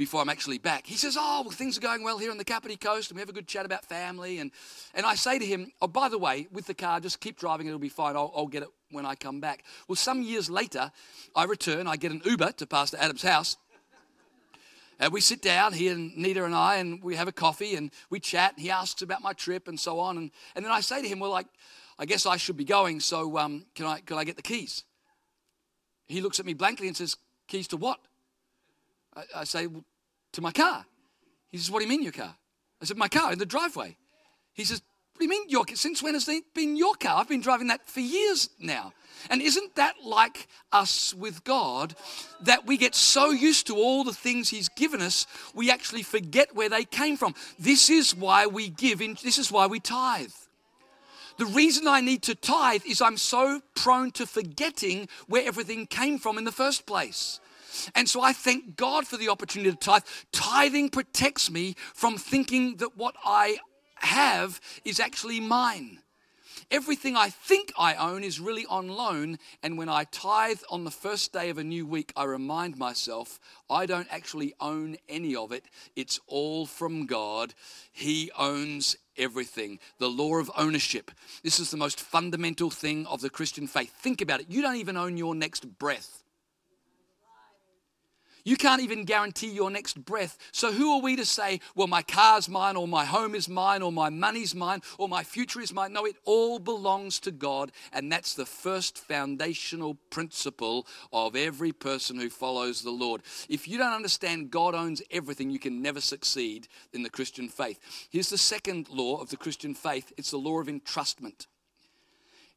before 0.00 0.22
I'm 0.22 0.30
actually 0.30 0.56
back. 0.56 0.86
He 0.86 0.96
says, 0.96 1.14
Oh, 1.20 1.42
well, 1.42 1.50
things 1.50 1.76
are 1.76 1.82
going 1.82 2.02
well 2.02 2.16
here 2.16 2.30
on 2.30 2.38
the 2.38 2.44
Kapiti 2.44 2.78
Coast, 2.78 3.10
and 3.10 3.16
we 3.16 3.20
have 3.20 3.28
a 3.28 3.34
good 3.34 3.46
chat 3.46 3.66
about 3.66 3.84
family. 3.84 4.38
And, 4.38 4.50
and 4.94 5.04
I 5.04 5.14
say 5.14 5.38
to 5.38 5.44
him, 5.44 5.72
Oh, 5.82 5.88
by 5.88 6.08
the 6.08 6.16
way, 6.16 6.48
with 6.50 6.66
the 6.66 6.72
car, 6.72 7.00
just 7.00 7.20
keep 7.20 7.38
driving, 7.38 7.66
it'll 7.66 7.78
be 7.78 7.90
fine. 7.90 8.16
I'll, 8.16 8.32
I'll 8.34 8.46
get 8.46 8.62
it 8.62 8.70
when 8.90 9.04
I 9.04 9.14
come 9.14 9.40
back. 9.40 9.62
Well, 9.88 9.96
some 9.96 10.22
years 10.22 10.48
later, 10.48 10.90
I 11.36 11.44
return, 11.44 11.86
I 11.86 11.96
get 11.96 12.12
an 12.12 12.22
Uber 12.24 12.52
to 12.52 12.66
Pastor 12.66 12.96
Adam's 12.98 13.22
house. 13.22 13.58
And 14.98 15.12
we 15.12 15.20
sit 15.20 15.42
down, 15.42 15.74
he 15.74 15.88
and 15.88 16.16
Nita 16.16 16.46
and 16.46 16.54
I, 16.54 16.76
and 16.76 17.04
we 17.04 17.14
have 17.16 17.28
a 17.28 17.32
coffee 17.32 17.74
and 17.74 17.90
we 18.08 18.20
chat. 18.20 18.54
He 18.56 18.70
asks 18.70 19.02
about 19.02 19.20
my 19.20 19.34
trip 19.34 19.68
and 19.68 19.78
so 19.78 20.00
on. 20.00 20.16
And, 20.16 20.30
and 20.54 20.64
then 20.64 20.72
I 20.72 20.80
say 20.80 21.02
to 21.02 21.08
him, 21.08 21.20
Well, 21.20 21.30
like, 21.30 21.46
I 21.98 22.06
guess 22.06 22.24
I 22.24 22.38
should 22.38 22.56
be 22.56 22.64
going, 22.64 23.00
so 23.00 23.36
um, 23.36 23.66
can, 23.74 23.84
I, 23.84 24.00
can 24.00 24.16
I 24.16 24.24
get 24.24 24.36
the 24.36 24.42
keys? 24.42 24.82
He 26.06 26.22
looks 26.22 26.40
at 26.40 26.46
me 26.46 26.54
blankly 26.54 26.88
and 26.88 26.96
says, 26.96 27.18
Keys 27.48 27.68
to 27.68 27.76
what? 27.76 28.00
I, 29.14 29.24
I 29.36 29.44
say, 29.44 29.66
well, 29.66 29.84
to 30.32 30.40
my 30.40 30.52
car. 30.52 30.84
He 31.48 31.58
says, 31.58 31.70
What 31.70 31.80
do 31.80 31.84
you 31.84 31.88
mean 31.88 32.02
your 32.02 32.12
car? 32.12 32.34
I 32.80 32.84
said, 32.84 32.96
My 32.96 33.08
car 33.08 33.32
in 33.32 33.38
the 33.38 33.46
driveway. 33.46 33.96
He 34.52 34.64
says, 34.64 34.82
What 35.12 35.20
do 35.20 35.24
you 35.24 35.30
mean 35.30 35.48
your 35.48 35.64
car? 35.64 35.76
Since 35.76 36.02
when 36.02 36.14
has 36.14 36.28
it 36.28 36.54
been 36.54 36.76
your 36.76 36.94
car? 36.94 37.20
I've 37.20 37.28
been 37.28 37.40
driving 37.40 37.68
that 37.68 37.88
for 37.88 38.00
years 38.00 38.48
now. 38.58 38.92
And 39.28 39.42
isn't 39.42 39.76
that 39.76 39.96
like 40.02 40.48
us 40.72 41.12
with 41.12 41.44
God? 41.44 41.94
That 42.42 42.66
we 42.66 42.78
get 42.78 42.94
so 42.94 43.30
used 43.30 43.66
to 43.66 43.76
all 43.76 44.04
the 44.04 44.14
things 44.14 44.48
He's 44.48 44.68
given 44.70 45.02
us, 45.02 45.26
we 45.54 45.70
actually 45.70 46.02
forget 46.02 46.54
where 46.54 46.68
they 46.68 46.84
came 46.84 47.16
from. 47.16 47.34
This 47.58 47.90
is 47.90 48.14
why 48.14 48.46
we 48.46 48.68
give, 48.68 49.02
in, 49.02 49.16
this 49.22 49.38
is 49.38 49.52
why 49.52 49.66
we 49.66 49.80
tithe. 49.80 50.32
The 51.36 51.46
reason 51.46 51.88
I 51.88 52.00
need 52.00 52.22
to 52.24 52.34
tithe 52.34 52.82
is 52.86 53.00
I'm 53.00 53.16
so 53.16 53.62
prone 53.74 54.10
to 54.12 54.26
forgetting 54.26 55.08
where 55.26 55.46
everything 55.46 55.86
came 55.86 56.18
from 56.18 56.36
in 56.36 56.44
the 56.44 56.52
first 56.52 56.86
place. 56.86 57.40
And 57.94 58.08
so 58.08 58.22
I 58.22 58.32
thank 58.32 58.76
God 58.76 59.06
for 59.06 59.16
the 59.16 59.28
opportunity 59.28 59.70
to 59.70 59.76
tithe. 59.76 60.02
Tithing 60.32 60.90
protects 60.90 61.50
me 61.50 61.74
from 61.94 62.16
thinking 62.16 62.76
that 62.76 62.96
what 62.96 63.14
I 63.24 63.58
have 63.96 64.60
is 64.84 65.00
actually 65.00 65.40
mine. 65.40 65.98
Everything 66.70 67.16
I 67.16 67.30
think 67.30 67.72
I 67.76 67.94
own 67.94 68.22
is 68.22 68.38
really 68.38 68.64
on 68.66 68.88
loan. 68.88 69.38
And 69.62 69.76
when 69.76 69.88
I 69.88 70.04
tithe 70.04 70.60
on 70.70 70.84
the 70.84 70.90
first 70.90 71.32
day 71.32 71.50
of 71.50 71.58
a 71.58 71.64
new 71.64 71.84
week, 71.84 72.12
I 72.16 72.24
remind 72.24 72.78
myself 72.78 73.40
I 73.68 73.86
don't 73.86 74.06
actually 74.10 74.54
own 74.60 74.96
any 75.08 75.34
of 75.34 75.50
it. 75.50 75.64
It's 75.96 76.20
all 76.26 76.66
from 76.66 77.06
God. 77.06 77.54
He 77.90 78.30
owns 78.38 78.96
everything. 79.16 79.80
The 79.98 80.08
law 80.08 80.36
of 80.36 80.50
ownership. 80.56 81.10
This 81.42 81.58
is 81.58 81.70
the 81.70 81.76
most 81.76 82.00
fundamental 82.00 82.70
thing 82.70 83.06
of 83.06 83.20
the 83.20 83.30
Christian 83.30 83.66
faith. 83.66 83.92
Think 83.98 84.20
about 84.20 84.40
it. 84.40 84.46
You 84.48 84.62
don't 84.62 84.76
even 84.76 84.96
own 84.96 85.16
your 85.16 85.34
next 85.34 85.78
breath. 85.78 86.22
You 88.44 88.56
can't 88.56 88.82
even 88.82 89.04
guarantee 89.04 89.50
your 89.50 89.70
next 89.70 90.04
breath. 90.04 90.38
So, 90.52 90.72
who 90.72 90.92
are 90.92 91.00
we 91.00 91.16
to 91.16 91.24
say, 91.24 91.60
well, 91.74 91.86
my 91.86 92.02
car's 92.02 92.48
mine, 92.48 92.76
or 92.76 92.88
my 92.88 93.04
home 93.04 93.34
is 93.34 93.48
mine, 93.48 93.82
or 93.82 93.92
my 93.92 94.10
money's 94.10 94.54
mine, 94.54 94.80
or 94.98 95.08
my 95.08 95.22
future 95.22 95.60
is 95.60 95.72
mine? 95.72 95.92
No, 95.92 96.04
it 96.04 96.16
all 96.24 96.58
belongs 96.58 97.20
to 97.20 97.30
God. 97.30 97.72
And 97.92 98.10
that's 98.10 98.34
the 98.34 98.46
first 98.46 98.98
foundational 98.98 99.94
principle 100.10 100.86
of 101.12 101.36
every 101.36 101.72
person 101.72 102.18
who 102.18 102.30
follows 102.30 102.82
the 102.82 102.90
Lord. 102.90 103.22
If 103.48 103.68
you 103.68 103.78
don't 103.78 103.92
understand 103.92 104.50
God 104.50 104.74
owns 104.74 105.02
everything, 105.10 105.50
you 105.50 105.58
can 105.58 105.82
never 105.82 106.00
succeed 106.00 106.68
in 106.92 107.02
the 107.02 107.10
Christian 107.10 107.48
faith. 107.48 108.08
Here's 108.10 108.30
the 108.30 108.38
second 108.38 108.88
law 108.88 109.20
of 109.20 109.30
the 109.30 109.36
Christian 109.36 109.74
faith 109.74 110.12
it's 110.16 110.30
the 110.30 110.38
law 110.38 110.60
of 110.60 110.66
entrustment. 110.66 111.46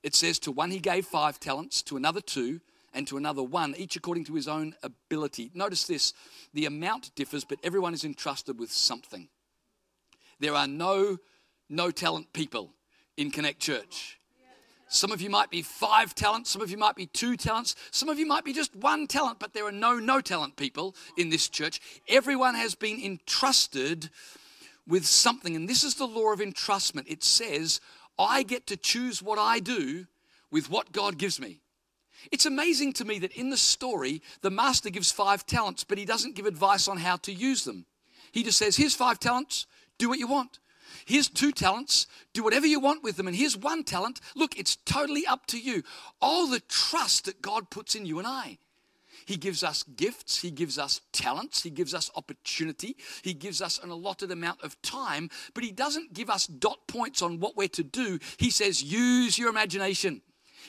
It 0.04 0.16
says, 0.16 0.38
To 0.40 0.52
one 0.52 0.72
he 0.72 0.80
gave 0.80 1.06
five 1.06 1.40
talents, 1.40 1.82
to 1.84 1.98
another 1.98 2.22
two 2.22 2.60
and 2.94 3.08
to 3.08 3.18
another 3.18 3.44
one, 3.44 3.76
each 3.78 3.96
according 3.96 4.26
to 4.26 4.36
his 4.36 4.48
own 4.48 4.76
ability. 4.84 5.52
Notice 5.54 5.86
this 5.86 6.14
the 6.54 6.66
amount 6.66 7.14
differs, 7.16 7.44
but 7.44 7.60
everyone 7.64 7.94
is 7.94 8.04
entrusted 8.04 8.60
with 8.60 8.72
something. 8.72 9.30
There 10.40 10.54
are 10.54 10.68
no 10.68 11.18
no 11.70 11.92
talent 11.92 12.34
people 12.34 12.74
in 13.18 13.32
Connect 13.32 13.60
Church. 13.60 14.20
Some 14.88 15.12
of 15.12 15.22
you 15.22 15.30
might 15.30 15.50
be 15.50 15.64
five 15.64 16.14
talents, 16.14 16.52
some 16.52 16.62
of 16.62 16.70
you 16.70 16.78
might 16.78 16.96
be 16.96 17.08
two 17.08 17.36
talents, 17.36 17.76
some 17.90 18.10
of 18.10 18.20
you 18.20 18.28
might 18.28 18.46
be 18.46 18.54
just 18.54 18.76
one 18.76 19.08
talent, 19.08 19.40
but 19.40 19.54
there 19.54 19.66
are 19.66 19.72
no 19.72 19.98
no 19.98 20.22
talent 20.22 20.56
people 20.56 20.96
in 21.18 21.30
this 21.30 21.50
church. 21.50 21.82
Everyone 22.08 22.54
has 22.54 22.76
been 22.76 23.04
entrusted 23.04 24.12
with 24.88 25.06
something, 25.06 25.56
and 25.56 25.68
this 25.68 25.84
is 25.84 25.96
the 25.96 26.06
law 26.06 26.32
of 26.32 26.40
entrustment. 26.40 27.06
It 27.08 27.24
says, 27.24 27.82
I 28.20 28.44
get 28.44 28.68
to 28.68 28.78
choose 28.78 29.24
what 29.24 29.40
I 29.40 29.60
do 29.60 30.06
with 30.52 30.70
what 30.70 30.92
God 30.92 31.18
gives 31.18 31.40
me. 31.40 31.63
It's 32.32 32.46
amazing 32.46 32.94
to 32.94 33.06
me 33.06 33.20
that 33.20 33.34
in 33.34 33.50
the 33.50 33.58
story, 33.58 34.22
the 34.42 34.50
master 34.50 34.90
gives 34.90 35.12
five 35.12 35.46
talents, 35.46 35.84
but 35.84 35.98
he 35.98 36.06
doesn't 36.06 36.36
give 36.36 36.46
advice 36.46 36.88
on 36.88 36.98
how 36.98 37.18
to 37.18 37.34
use 37.34 37.64
them. 37.66 37.86
He 38.32 38.44
just 38.44 38.58
says, 38.58 38.76
Here's 38.76 38.96
five 38.96 39.20
talents, 39.20 39.68
do 39.98 40.10
what 40.10 40.20
you 40.20 40.28
want. 40.28 40.60
Here's 41.06 41.30
two 41.30 41.52
talents, 41.52 42.08
do 42.34 42.44
whatever 42.44 42.66
you 42.66 42.80
want 42.80 43.04
with 43.04 43.18
them. 43.18 43.28
And 43.28 43.36
here's 43.36 43.58
one 43.58 43.84
talent, 43.84 44.20
look, 44.36 44.58
it's 44.58 44.76
totally 44.76 45.26
up 45.26 45.46
to 45.48 45.60
you. 45.60 45.84
All 46.22 46.48
the 46.48 46.62
trust 46.62 47.26
that 47.26 47.42
God 47.42 47.70
puts 47.70 47.96
in 47.96 48.06
you 48.06 48.20
and 48.20 48.28
I. 48.28 48.58
He 49.26 49.38
gives 49.38 49.64
us 49.64 49.84
gifts, 49.84 50.42
He 50.42 50.52
gives 50.52 50.78
us 50.78 51.02
talents, 51.12 51.64
He 51.64 51.70
gives 51.70 51.94
us 51.94 52.12
opportunity, 52.16 52.98
He 53.22 53.34
gives 53.34 53.62
us 53.62 53.82
an 53.82 53.90
allotted 53.90 54.32
amount 54.32 54.62
of 54.64 54.82
time, 54.82 55.30
but 55.54 55.64
He 55.64 55.72
doesn't 55.72 56.14
give 56.14 56.30
us 56.30 56.48
dot 56.48 56.88
points 56.88 57.22
on 57.22 57.40
what 57.40 57.56
we're 57.56 57.68
to 57.70 57.84
do. 57.84 58.20
He 58.38 58.50
says, 58.50 58.84
use 58.84 59.38
your 59.38 59.50
imagination. 59.50 60.22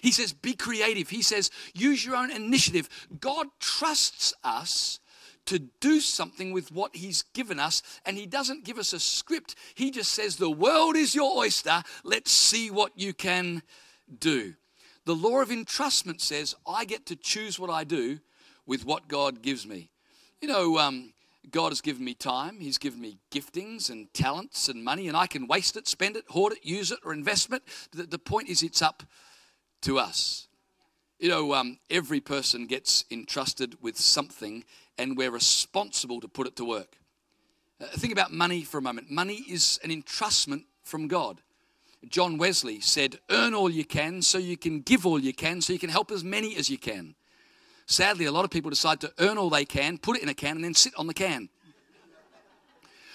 He 0.05 0.13
says, 0.13 0.35
be 0.35 0.53
creative. 0.53 1.09
He 1.09 1.23
says, 1.23 1.51
use 1.73 2.05
your 2.05 2.15
own 2.15 2.31
initiative. 2.31 2.91
God 3.21 3.47
trusts 3.59 4.35
us 4.45 5.01
to 5.47 5.59
do 5.81 5.99
something 5.99 6.53
with 6.53 6.71
what 6.71 6.95
He's 6.95 7.23
given 7.33 7.59
us, 7.59 7.83
and 8.05 8.19
He 8.19 8.27
doesn't 8.27 8.67
give 8.67 8.77
us 8.77 8.93
a 8.93 9.01
script. 9.01 9.55
He 9.75 9.91
just 9.91 10.13
says, 10.13 10.37
The 10.37 10.51
world 10.51 10.95
is 10.95 11.15
your 11.15 11.39
oyster. 11.39 11.83
Let's 12.03 12.31
see 12.31 12.71
what 12.71 12.93
you 12.97 13.15
can 13.15 13.63
do. 14.21 14.55
The 15.07 15.15
law 15.15 15.41
of 15.41 15.49
entrustment 15.49 16.21
says, 16.21 16.55
I 16.67 16.85
get 16.85 17.07
to 17.07 17.17
choose 17.17 17.59
what 17.59 17.71
I 17.71 17.85
do 17.85 18.19
with 18.67 18.85
what 18.85 19.09
God 19.09 19.41
gives 19.41 19.67
me. 19.67 19.89
You 20.43 20.49
know, 20.49 20.79
um, 20.79 21.15
God 21.51 21.71
has 21.71 21.81
given 21.81 22.05
me 22.05 22.13
time, 22.13 22.61
He's 22.61 22.79
given 22.79 23.01
me 23.01 23.17
giftings 23.31 23.89
and 23.89 24.13
talents 24.13 24.69
and 24.69 24.85
money, 24.85 25.09
and 25.09 25.17
I 25.17 25.27
can 25.27 25.47
waste 25.47 25.79
it, 25.79 25.89
spend 25.89 26.17
it, 26.17 26.25
hoard 26.29 26.53
it, 26.53 26.65
use 26.65 26.93
it, 26.93 27.01
or 27.05 27.15
investment. 27.15 27.63
The, 27.93 28.03
the 28.03 28.19
point 28.19 28.51
is, 28.51 28.63
it's 28.63 28.83
up 28.83 29.03
to 29.85 29.99
us. 29.99 30.49
You 31.19 31.29
know, 31.29 31.55
um, 31.55 31.79
every 31.91 32.21
person 32.21 32.67
gets 32.67 33.05
entrusted 33.11 33.77
with 33.81 33.97
something, 33.97 34.65
and 34.99 35.17
we're 35.17 35.31
responsible 35.31 36.21
to 36.21 36.29
put 36.29 36.47
it 36.47 36.57
to 36.57 36.65
work. 36.65 36.99
Uh, 37.81 37.87
think 37.87 38.13
about 38.13 38.33
money 38.33 38.63
for 38.63 38.79
a 38.79 38.83
moment. 38.83 39.11
Money 39.11 39.45
is 39.49 39.79
an 39.85 39.91
entrustment 39.91 40.65
from 40.83 41.09
God. 41.09 41.41
John 42.09 42.39
Wesley 42.39 42.81
said, 42.81 43.19
Earn 43.31 43.55
all 43.55 43.71
you 43.71 43.85
can 43.85 44.23
so 44.23 44.39
you 44.39 44.57
can 44.57 44.81
give 44.81 45.07
all 45.07 45.19
you 45.19 45.33
can, 45.33 45.61
so 45.61 45.73
you 45.73 45.79
can 45.79 45.91
help 45.91 46.11
as 46.11 46.25
many 46.25 46.57
as 46.57 46.69
you 46.69 46.79
can. 46.79 47.15
Sadly, 47.87 48.25
a 48.25 48.33
lot 48.33 48.45
of 48.45 48.51
people 48.51 48.71
decide 48.71 49.01
to 49.01 49.13
earn 49.19 49.39
all 49.39 49.51
they 49.51 49.65
can, 49.65 49.99
put 49.99 50.17
it 50.17 50.23
in 50.23 50.29
a 50.29 50.35
can, 50.35 50.57
and 50.57 50.65
then 50.65 50.75
sit 50.75 50.95
on 50.97 51.07
the 51.07 51.15
can. 51.15 51.49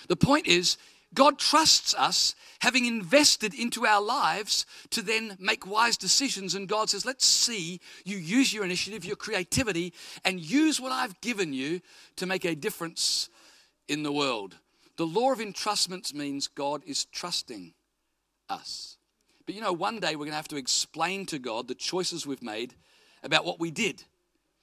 The 0.08 0.16
point 0.16 0.48
is, 0.48 0.78
God 1.14 1.40
trusts 1.40 1.96
us, 1.96 2.36
having 2.60 2.86
invested 2.86 3.54
into 3.54 3.86
our 3.86 4.02
lives, 4.02 4.66
to 4.92 5.02
then 5.02 5.36
make 5.40 5.66
wise 5.66 5.98
decisions. 5.98 6.54
And 6.54 6.68
God 6.68 6.90
says, 6.90 7.06
Let's 7.06 7.26
see 7.26 7.80
you 8.06 8.18
use 8.18 8.54
your 8.54 8.64
initiative, 8.64 9.06
your 9.06 9.16
creativity, 9.16 9.94
and 10.24 10.40
use 10.40 10.80
what 10.80 10.92
I've 10.92 11.20
given 11.22 11.54
you 11.54 11.82
to 12.18 12.26
make 12.26 12.46
a 12.46 12.56
difference 12.56 13.30
in 13.88 14.04
the 14.04 14.12
world. 14.12 14.58
The 14.98 15.08
law 15.08 15.32
of 15.32 15.40
entrustments 15.40 16.14
means 16.14 16.48
God 16.48 16.84
is 16.86 17.06
trusting 17.06 17.74
us. 18.50 18.98
But 19.46 19.56
you 19.56 19.62
know, 19.62 19.74
one 19.74 20.00
day 20.00 20.12
we're 20.12 20.26
going 20.26 20.32
to 20.32 20.36
have 20.36 20.48
to 20.50 20.58
explain 20.58 21.26
to 21.28 21.40
God 21.40 21.68
the 21.68 21.76
choices 21.76 22.28
we've 22.28 22.44
made 22.44 22.76
about 23.24 23.46
what 23.46 23.60
we 23.60 23.72
did 23.72 24.04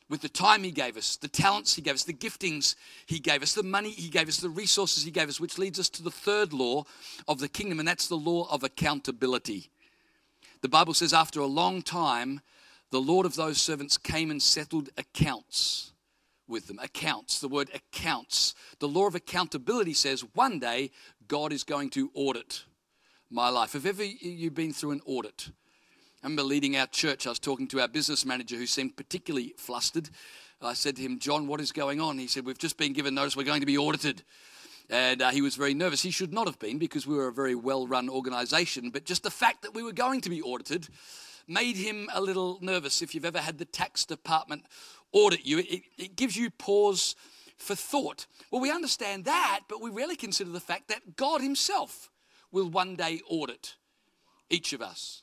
with 0.09 0.21
the 0.21 0.29
time 0.29 0.63
He 0.63 0.71
gave 0.71 0.97
us, 0.97 1.17
the 1.17 1.29
talents 1.29 1.75
He 1.75 1.83
gave 1.83 1.95
us, 1.95 2.05
the 2.05 2.13
giftings 2.13 2.75
He 3.07 3.19
gave 3.19 3.43
us, 3.43 3.55
the 3.55 3.63
money 3.63 3.91
He 3.91 4.09
gave 4.09 4.29
us, 4.29 4.39
the 4.39 4.49
resources 4.49 5.05
He 5.05 5.11
gave 5.11 5.29
us, 5.29 5.41
which 5.41 5.59
leads 5.59 5.79
us 5.79 5.89
to 5.91 6.03
the 6.03 6.11
third 6.11 6.53
law 6.53 6.85
of 7.29 7.41
the 7.41 7.49
kingdom, 7.49 7.79
and 7.79 7.89
that's 7.89 8.09
the 8.09 8.17
law 8.17 8.49
of 8.51 8.63
accountability. 8.63 9.71
The 10.63 10.69
Bible 10.69 10.95
says, 10.95 11.13
after 11.13 11.41
a 11.41 11.47
long 11.47 11.83
time, 11.83 12.41
the 12.91 13.01
Lord 13.01 13.27
of 13.27 13.35
those 13.35 13.61
servants 13.61 13.99
came 13.99 14.31
and 14.31 14.41
settled 14.41 14.91
accounts 14.97 15.93
with 16.49 16.69
them. 16.69 16.79
Accounts, 16.83 17.41
the 17.41 17.49
word 17.49 17.71
accounts. 17.75 18.55
The 18.79 18.89
law 18.89 19.07
of 19.07 19.15
accountability 19.15 19.95
says 19.95 20.25
one 20.35 20.59
day 20.59 20.91
God 21.29 21.53
is 21.53 21.65
going 21.65 21.91
to 21.91 22.11
audit 22.15 22.65
my 23.31 23.49
life. 23.49 23.73
Have 23.73 23.87
ever 23.87 24.05
you 24.05 24.51
been 24.51 24.73
through 24.73 24.93
an 24.93 25.01
audit? 25.05 25.51
I 26.23 26.27
remember 26.27 26.45
leading 26.45 26.77
our 26.77 26.87
church, 26.87 27.27
I 27.27 27.31
was 27.31 27.39
talking 27.39 27.69
to 27.69 27.81
our 27.81 27.89
business 27.89 28.25
manager 28.25 28.57
who 28.57 28.67
seemed 28.67 28.97
particularly 28.97 29.55
flustered. 29.59 30.09
I 30.63 30.73
said 30.73 30.97
to 30.97 31.03
him, 31.03 31.19
John, 31.19 31.47
what 31.47 31.61
is 31.61 31.73
going 31.73 32.01
on? 32.01 32.19
He 32.19 32.27
said, 32.27 32.47
We've 32.47 32.59
just 32.59 32.79
been 32.79 32.95
given 32.95 33.15
notice 33.15 33.37
we're 33.37 33.45
going 33.45 33.61
to 33.61 33.67
be 33.67 33.77
audited. 33.77 34.23
And 34.89 35.21
uh, 35.21 35.31
he 35.31 35.43
was 35.43 35.57
very 35.57 35.75
nervous. 35.75 36.01
He 36.01 36.11
should 36.11 36.33
not 36.33 36.47
have 36.47 36.59
been 36.59 36.79
because 36.79 37.07
we 37.07 37.17
were 37.17 37.29
a 37.29 37.33
very 37.33 37.55
well 37.55 37.87
run 37.87 38.09
organization, 38.09 38.91
but 38.91 39.05
just 39.05 39.25
the 39.25 39.31
fact 39.31 39.63
that 39.63 39.75
we 39.75 39.83
were 39.83 39.93
going 39.93 40.21
to 40.23 40.31
be 40.31 40.41
audited 40.41 40.89
made 41.47 41.77
him 41.77 42.09
a 42.15 42.21
little 42.21 42.59
nervous. 42.63 43.03
If 43.03 43.15
you've 43.15 43.25
ever 43.25 43.41
had 43.41 43.59
the 43.59 43.65
tax 43.65 44.05
department 44.05 44.65
audit 45.13 45.45
you, 45.45 45.59
it, 45.59 45.83
it 45.99 46.17
gives 46.17 46.37
you 46.37 46.51
pause 46.51 47.15
for 47.59 47.75
thought. 47.75 48.27
Well, 48.51 48.63
we 48.63 48.71
understand 48.71 49.25
that, 49.27 49.61
but 49.69 49.83
we 49.83 49.91
rarely 49.91 50.17
consider 50.17 50.51
the 50.51 50.61
fact 50.61 50.89
that 50.89 51.17
God 51.17 51.43
Himself 51.43 52.11
will 52.51 52.69
one 52.69 52.97
day 52.97 53.21
audit 53.29 53.75
each 54.49 54.73
of 54.73 54.81
us. 54.81 55.23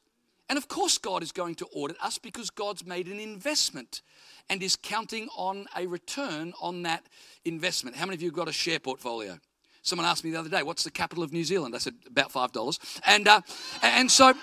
And 0.49 0.57
of 0.57 0.67
course, 0.67 0.97
God 0.97 1.23
is 1.23 1.31
going 1.31 1.55
to 1.55 1.65
audit 1.73 1.97
us 2.01 2.17
because 2.17 2.49
God's 2.49 2.85
made 2.85 3.07
an 3.07 3.19
investment 3.19 4.01
and 4.49 4.61
is 4.61 4.75
counting 4.75 5.29
on 5.37 5.67
a 5.75 5.87
return 5.87 6.53
on 6.61 6.83
that 6.83 7.05
investment. 7.45 7.95
How 7.95 8.05
many 8.05 8.15
of 8.15 8.21
you 8.21 8.29
have 8.29 8.35
got 8.35 8.47
a 8.49 8.53
share 8.53 8.79
portfolio? 8.79 9.39
Someone 9.81 10.07
asked 10.07 10.23
me 10.23 10.31
the 10.31 10.39
other 10.39 10.49
day, 10.49 10.63
"What's 10.63 10.83
the 10.83 10.91
capital 10.91 11.23
of 11.23 11.33
New 11.33 11.43
Zealand?" 11.43 11.75
I 11.75 11.77
said, 11.79 11.95
"About 12.07 12.31
five 12.31 12.51
dollars." 12.51 12.79
And 13.05 13.27
uh, 13.27 13.41
and 13.81 14.09
so. 14.09 14.33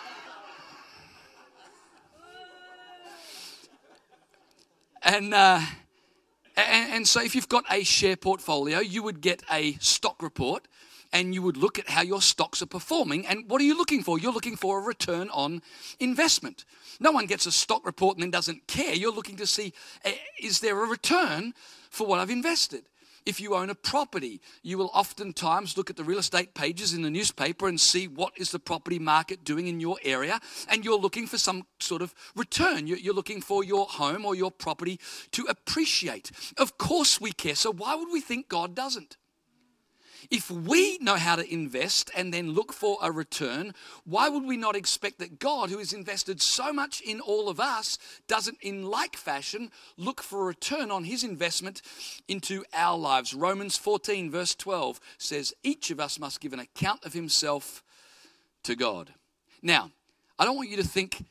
And, 5.02 5.32
uh, 5.32 5.60
and, 6.56 6.92
and 6.92 7.08
so, 7.08 7.22
if 7.22 7.34
you've 7.34 7.48
got 7.48 7.64
a 7.70 7.82
share 7.84 8.16
portfolio, 8.16 8.80
you 8.80 9.02
would 9.02 9.22
get 9.22 9.42
a 9.50 9.72
stock 9.80 10.22
report 10.22 10.68
and 11.12 11.34
you 11.34 11.42
would 11.42 11.56
look 11.56 11.78
at 11.78 11.88
how 11.88 12.02
your 12.02 12.22
stocks 12.22 12.62
are 12.62 12.66
performing. 12.66 13.26
And 13.26 13.48
what 13.48 13.60
are 13.60 13.64
you 13.64 13.76
looking 13.76 14.02
for? 14.02 14.18
You're 14.18 14.32
looking 14.32 14.56
for 14.56 14.78
a 14.78 14.82
return 14.82 15.28
on 15.30 15.62
investment. 15.98 16.64
No 16.98 17.10
one 17.10 17.26
gets 17.26 17.46
a 17.46 17.52
stock 17.52 17.84
report 17.84 18.16
and 18.16 18.22
then 18.22 18.30
doesn't 18.30 18.66
care. 18.66 18.94
You're 18.94 19.14
looking 19.14 19.36
to 19.36 19.46
see 19.46 19.72
eh, 20.04 20.14
is 20.38 20.60
there 20.60 20.82
a 20.82 20.86
return 20.86 21.54
for 21.90 22.06
what 22.06 22.20
I've 22.20 22.30
invested? 22.30 22.84
If 23.26 23.40
you 23.40 23.54
own 23.54 23.68
a 23.68 23.74
property, 23.74 24.40
you 24.62 24.78
will 24.78 24.90
oftentimes 24.94 25.76
look 25.76 25.90
at 25.90 25.96
the 25.96 26.04
real 26.04 26.18
estate 26.18 26.54
pages 26.54 26.94
in 26.94 27.02
the 27.02 27.10
newspaper 27.10 27.68
and 27.68 27.78
see 27.78 28.08
what 28.08 28.32
is 28.36 28.50
the 28.50 28.58
property 28.58 28.98
market 28.98 29.44
doing 29.44 29.66
in 29.66 29.78
your 29.78 29.98
area, 30.02 30.40
and 30.68 30.84
you're 30.84 30.98
looking 30.98 31.26
for 31.26 31.36
some 31.36 31.66
sort 31.80 32.00
of 32.00 32.14
return. 32.34 32.86
You're 32.86 33.14
looking 33.14 33.42
for 33.42 33.62
your 33.62 33.86
home 33.86 34.24
or 34.24 34.34
your 34.34 34.50
property 34.50 34.98
to 35.32 35.44
appreciate. 35.44 36.30
Of 36.56 36.78
course, 36.78 37.20
we 37.20 37.32
care. 37.32 37.54
So, 37.54 37.72
why 37.72 37.94
would 37.94 38.08
we 38.10 38.22
think 38.22 38.48
God 38.48 38.74
doesn't? 38.74 39.18
If 40.30 40.50
we 40.50 40.98
know 40.98 41.16
how 41.16 41.36
to 41.36 41.52
invest 41.52 42.10
and 42.16 42.34
then 42.34 42.52
look 42.52 42.72
for 42.72 42.98
a 43.02 43.10
return, 43.10 43.74
why 44.04 44.28
would 44.28 44.44
we 44.44 44.56
not 44.56 44.76
expect 44.76 45.18
that 45.20 45.38
God, 45.38 45.70
who 45.70 45.78
has 45.78 45.92
invested 45.92 46.42
so 46.42 46.72
much 46.72 47.00
in 47.00 47.20
all 47.20 47.48
of 47.48 47.60
us, 47.60 47.98
doesn't, 48.28 48.58
in 48.60 48.84
like 48.84 49.16
fashion, 49.16 49.70
look 49.96 50.20
for 50.20 50.42
a 50.42 50.46
return 50.46 50.90
on 50.90 51.04
his 51.04 51.24
investment 51.24 51.82
into 52.28 52.64
our 52.74 52.98
lives? 52.98 53.32
Romans 53.32 53.76
14, 53.76 54.30
verse 54.30 54.54
12 54.54 55.00
says, 55.18 55.54
Each 55.62 55.90
of 55.90 56.00
us 56.00 56.18
must 56.18 56.40
give 56.40 56.52
an 56.52 56.60
account 56.60 57.04
of 57.04 57.12
himself 57.12 57.82
to 58.64 58.76
God. 58.76 59.14
Now, 59.62 59.90
I 60.38 60.44
don't 60.44 60.56
want 60.56 60.70
you 60.70 60.76
to 60.76 60.84
think 60.84 61.24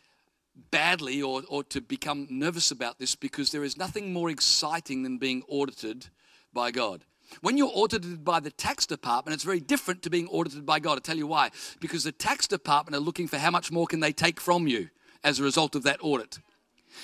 badly 0.72 1.22
or, 1.22 1.44
or 1.50 1.64
to 1.66 1.82
become 1.82 2.28
nervous 2.30 2.72
about 2.72 3.00
this 3.00 3.16
because 3.16 3.52
there 3.52 3.64
is 3.64 3.78
nothing 3.78 4.14
more 4.14 4.30
exciting 4.30 5.04
than 5.04 5.18
being 5.18 5.44
audited 5.48 6.08
by 6.54 6.72
God. 6.72 7.06
When 7.42 7.58
you're 7.58 7.72
audited 7.74 8.24
by 8.24 8.40
the 8.40 8.52
tax 8.52 8.86
department, 8.86 9.36
it's 9.36 9.44
very 9.44 9.60
different 9.60 10.02
to 10.04 10.10
being 10.10 10.28
audited 10.28 10.66
by 10.66 10.80
God. 10.80 10.94
I'll 10.94 11.00
tell 11.00 11.18
you 11.18 11.28
why. 11.28 11.52
Because 11.80 12.04
the 12.04 12.12
tax 12.12 12.48
department 12.48 12.96
are 12.96 13.06
looking 13.06 13.28
for 13.28 13.38
how 13.38 13.52
much 13.52 13.72
more 13.72 13.88
can 13.88 14.00
they 14.00 14.12
take 14.12 14.40
from 14.40 14.68
you 14.68 14.90
as 15.24 15.40
a 15.40 15.44
result 15.44 15.76
of 15.76 15.84
that 15.84 16.00
audit. 16.02 16.40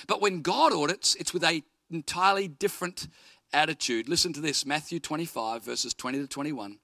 But 0.06 0.20
when 0.20 0.42
God 0.42 0.72
audits, 0.72 1.14
it's 1.16 1.32
with 1.32 1.44
a 1.44 1.62
entirely 1.90 2.48
different 2.48 3.08
attitude. 3.52 4.08
Listen 4.08 4.32
to 4.32 4.40
this 4.40 4.66
Matthew 4.66 5.00
25, 5.00 5.62
verses 5.62 5.94
20 5.94 6.18
to 6.18 6.26
21. 6.26 6.78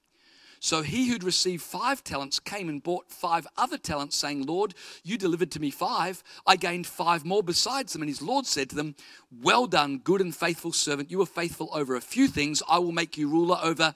So 0.63 0.81
he 0.81 1.09
who'd 1.09 1.25
received 1.25 1.61
five 1.61 2.05
talents 2.05 2.39
came 2.39 2.69
and 2.69 2.81
bought 2.81 3.11
five 3.11 3.45
other 3.57 3.77
talents, 3.77 4.15
saying, 4.15 4.45
Lord, 4.45 4.73
you 5.03 5.17
delivered 5.17 5.51
to 5.51 5.59
me 5.59 5.69
five. 5.71 6.23
I 6.47 6.55
gained 6.55 6.87
five 6.87 7.25
more 7.25 7.43
besides 7.43 7.91
them. 7.91 8.01
And 8.01 8.07
his 8.07 8.21
Lord 8.21 8.45
said 8.45 8.69
to 8.69 8.75
them, 8.77 8.95
Well 9.29 9.67
done, 9.67 9.97
good 9.97 10.21
and 10.21 10.33
faithful 10.33 10.71
servant. 10.71 11.11
You 11.11 11.17
were 11.17 11.25
faithful 11.25 11.69
over 11.73 11.97
a 11.97 12.01
few 12.01 12.29
things. 12.29 12.63
I 12.69 12.79
will 12.79 12.93
make 12.93 13.17
you 13.17 13.27
ruler 13.27 13.59
over 13.61 13.93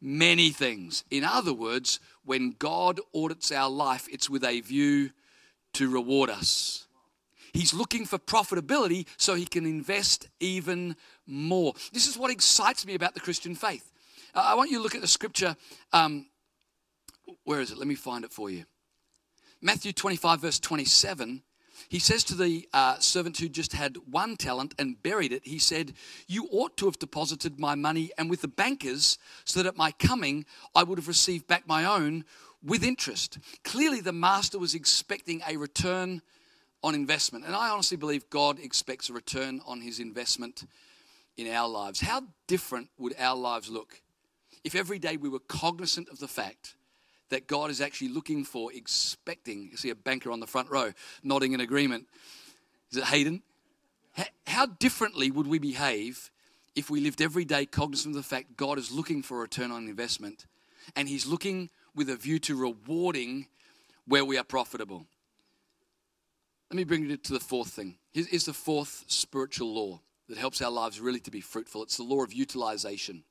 many 0.00 0.50
things. 0.50 1.02
In 1.10 1.24
other 1.24 1.52
words, 1.52 1.98
when 2.24 2.54
God 2.56 3.00
audits 3.12 3.50
our 3.50 3.68
life, 3.68 4.06
it's 4.08 4.30
with 4.30 4.44
a 4.44 4.60
view 4.60 5.10
to 5.72 5.90
reward 5.90 6.30
us. 6.30 6.86
He's 7.52 7.74
looking 7.74 8.06
for 8.06 8.18
profitability 8.18 9.08
so 9.16 9.34
he 9.34 9.44
can 9.44 9.66
invest 9.66 10.28
even 10.38 10.94
more. 11.26 11.72
This 11.92 12.06
is 12.06 12.16
what 12.16 12.30
excites 12.30 12.86
me 12.86 12.94
about 12.94 13.14
the 13.14 13.20
Christian 13.20 13.56
faith. 13.56 13.90
Uh, 14.36 14.48
I 14.48 14.54
want 14.54 14.70
you 14.70 14.76
to 14.76 14.82
look 14.82 14.94
at 14.94 15.00
the 15.00 15.06
scripture. 15.08 15.56
Um, 15.94 16.26
where 17.44 17.62
is 17.62 17.70
it? 17.70 17.78
Let 17.78 17.88
me 17.88 17.94
find 17.94 18.22
it 18.22 18.32
for 18.32 18.50
you. 18.50 18.64
Matthew 19.62 19.92
25, 19.92 20.42
verse 20.42 20.60
27 20.60 21.42
he 21.90 21.98
says 21.98 22.24
to 22.24 22.34
the 22.34 22.66
uh, 22.72 22.98
servant 22.98 23.36
who 23.36 23.50
just 23.50 23.74
had 23.74 23.98
one 24.10 24.36
talent 24.36 24.74
and 24.78 25.00
buried 25.02 25.30
it, 25.30 25.46
he 25.46 25.58
said, 25.58 25.92
You 26.26 26.48
ought 26.50 26.76
to 26.78 26.86
have 26.86 26.98
deposited 26.98 27.60
my 27.60 27.74
money 27.74 28.10
and 28.16 28.30
with 28.30 28.40
the 28.40 28.48
bankers, 28.48 29.18
so 29.44 29.62
that 29.62 29.68
at 29.68 29.76
my 29.76 29.92
coming 29.92 30.46
I 30.74 30.82
would 30.82 30.98
have 30.98 31.06
received 31.06 31.46
back 31.46 31.68
my 31.68 31.84
own 31.84 32.24
with 32.64 32.82
interest. 32.82 33.38
Clearly, 33.62 34.00
the 34.00 34.12
master 34.12 34.58
was 34.58 34.74
expecting 34.74 35.42
a 35.46 35.58
return 35.58 36.22
on 36.82 36.94
investment. 36.94 37.44
And 37.44 37.54
I 37.54 37.68
honestly 37.68 37.98
believe 37.98 38.30
God 38.30 38.58
expects 38.58 39.10
a 39.10 39.12
return 39.12 39.60
on 39.66 39.82
his 39.82 40.00
investment 40.00 40.64
in 41.36 41.46
our 41.52 41.68
lives. 41.68 42.00
How 42.00 42.22
different 42.46 42.88
would 42.98 43.14
our 43.18 43.36
lives 43.36 43.68
look 43.68 44.00
if 44.66 44.74
every 44.74 44.98
day 44.98 45.16
we 45.16 45.28
were 45.28 45.38
cognizant 45.38 46.08
of 46.08 46.18
the 46.18 46.26
fact 46.26 46.74
that 47.28 47.46
God 47.46 47.70
is 47.70 47.80
actually 47.80 48.08
looking 48.08 48.44
for, 48.44 48.72
expecting. 48.72 49.68
You 49.70 49.76
see 49.76 49.90
a 49.90 49.94
banker 49.94 50.32
on 50.32 50.40
the 50.40 50.46
front 50.48 50.68
row 50.70 50.92
nodding 51.22 51.52
in 51.52 51.60
agreement. 51.60 52.08
Is 52.90 52.98
it 52.98 53.04
Hayden? 53.04 53.42
How 54.48 54.66
differently 54.66 55.30
would 55.30 55.46
we 55.46 55.60
behave 55.60 56.32
if 56.74 56.90
we 56.90 56.98
lived 57.00 57.22
every 57.22 57.44
day 57.44 57.64
cognizant 57.64 58.16
of 58.16 58.22
the 58.22 58.28
fact 58.28 58.56
God 58.56 58.76
is 58.76 58.90
looking 58.90 59.22
for 59.22 59.36
a 59.36 59.42
return 59.42 59.70
on 59.70 59.86
investment 59.86 60.46
and 60.96 61.08
He's 61.08 61.26
looking 61.26 61.70
with 61.94 62.10
a 62.10 62.16
view 62.16 62.40
to 62.40 62.56
rewarding 62.56 63.46
where 64.08 64.24
we 64.24 64.36
are 64.36 64.44
profitable? 64.44 65.06
Let 66.72 66.76
me 66.76 66.84
bring 66.84 67.08
it 67.08 67.22
to 67.24 67.34
the 67.34 67.40
fourth 67.40 67.68
thing. 67.68 67.98
Here's 68.12 68.46
the 68.46 68.52
fourth 68.52 69.04
spiritual 69.06 69.72
law 69.72 70.00
that 70.28 70.38
helps 70.38 70.60
our 70.60 70.72
lives 70.72 71.00
really 71.00 71.20
to 71.20 71.30
be 71.30 71.40
fruitful 71.40 71.84
it's 71.84 71.98
the 71.98 72.02
law 72.02 72.24
of 72.24 72.32
utilization. 72.32 73.22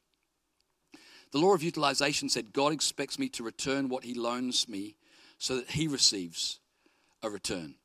The 1.36 1.42
law 1.42 1.54
of 1.54 1.64
utilization 1.64 2.30
said 2.30 2.54
God 2.54 2.72
expects 2.72 3.20
me 3.20 3.28
to 3.28 3.44
return 3.44 3.90
what 3.90 4.06
he 4.06 4.14
loans 4.14 4.70
me 4.70 4.96
so 5.38 5.58
that 5.58 5.72
he 5.72 5.86
receives 5.86 6.62
a 7.22 7.30
return. 7.30 7.76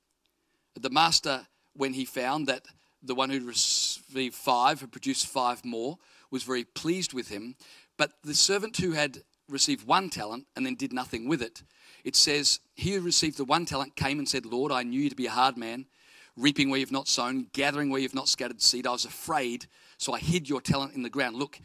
The 0.80 0.88
master, 0.88 1.48
when 1.74 1.94
he 1.94 2.04
found 2.04 2.46
that 2.46 2.64
the 3.02 3.16
one 3.16 3.28
who 3.28 3.44
received 3.44 4.36
five 4.36 4.82
had 4.82 4.92
produced 4.92 5.26
five 5.26 5.64
more, 5.64 5.98
was 6.30 6.44
very 6.44 6.62
pleased 6.62 7.12
with 7.12 7.28
him. 7.28 7.56
But 7.96 8.12
the 8.22 8.36
servant 8.36 8.76
who 8.76 8.92
had 8.92 9.24
received 9.48 9.84
one 9.84 10.10
talent 10.10 10.46
and 10.54 10.64
then 10.64 10.76
did 10.76 10.92
nothing 10.92 11.26
with 11.26 11.42
it, 11.42 11.64
it 12.04 12.14
says, 12.14 12.60
He 12.76 12.92
who 12.92 13.00
received 13.00 13.36
the 13.36 13.44
one 13.44 13.66
talent 13.66 13.96
came 13.96 14.20
and 14.20 14.28
said, 14.28 14.46
Lord, 14.46 14.70
I 14.70 14.84
knew 14.84 15.00
you 15.00 15.10
to 15.10 15.16
be 15.16 15.26
a 15.26 15.30
hard 15.32 15.56
man, 15.56 15.86
reaping 16.36 16.70
where 16.70 16.78
you've 16.78 16.92
not 16.92 17.08
sown, 17.08 17.48
gathering 17.52 17.90
where 17.90 18.00
you've 18.00 18.14
not 18.14 18.28
scattered 18.28 18.62
seed. 18.62 18.86
I 18.86 18.92
was 18.92 19.06
afraid, 19.06 19.66
so 19.98 20.12
I 20.12 20.20
hid 20.20 20.48
your 20.48 20.60
talent 20.60 20.94
in 20.94 21.02
the 21.02 21.10
ground. 21.10 21.34
Look, 21.34 21.58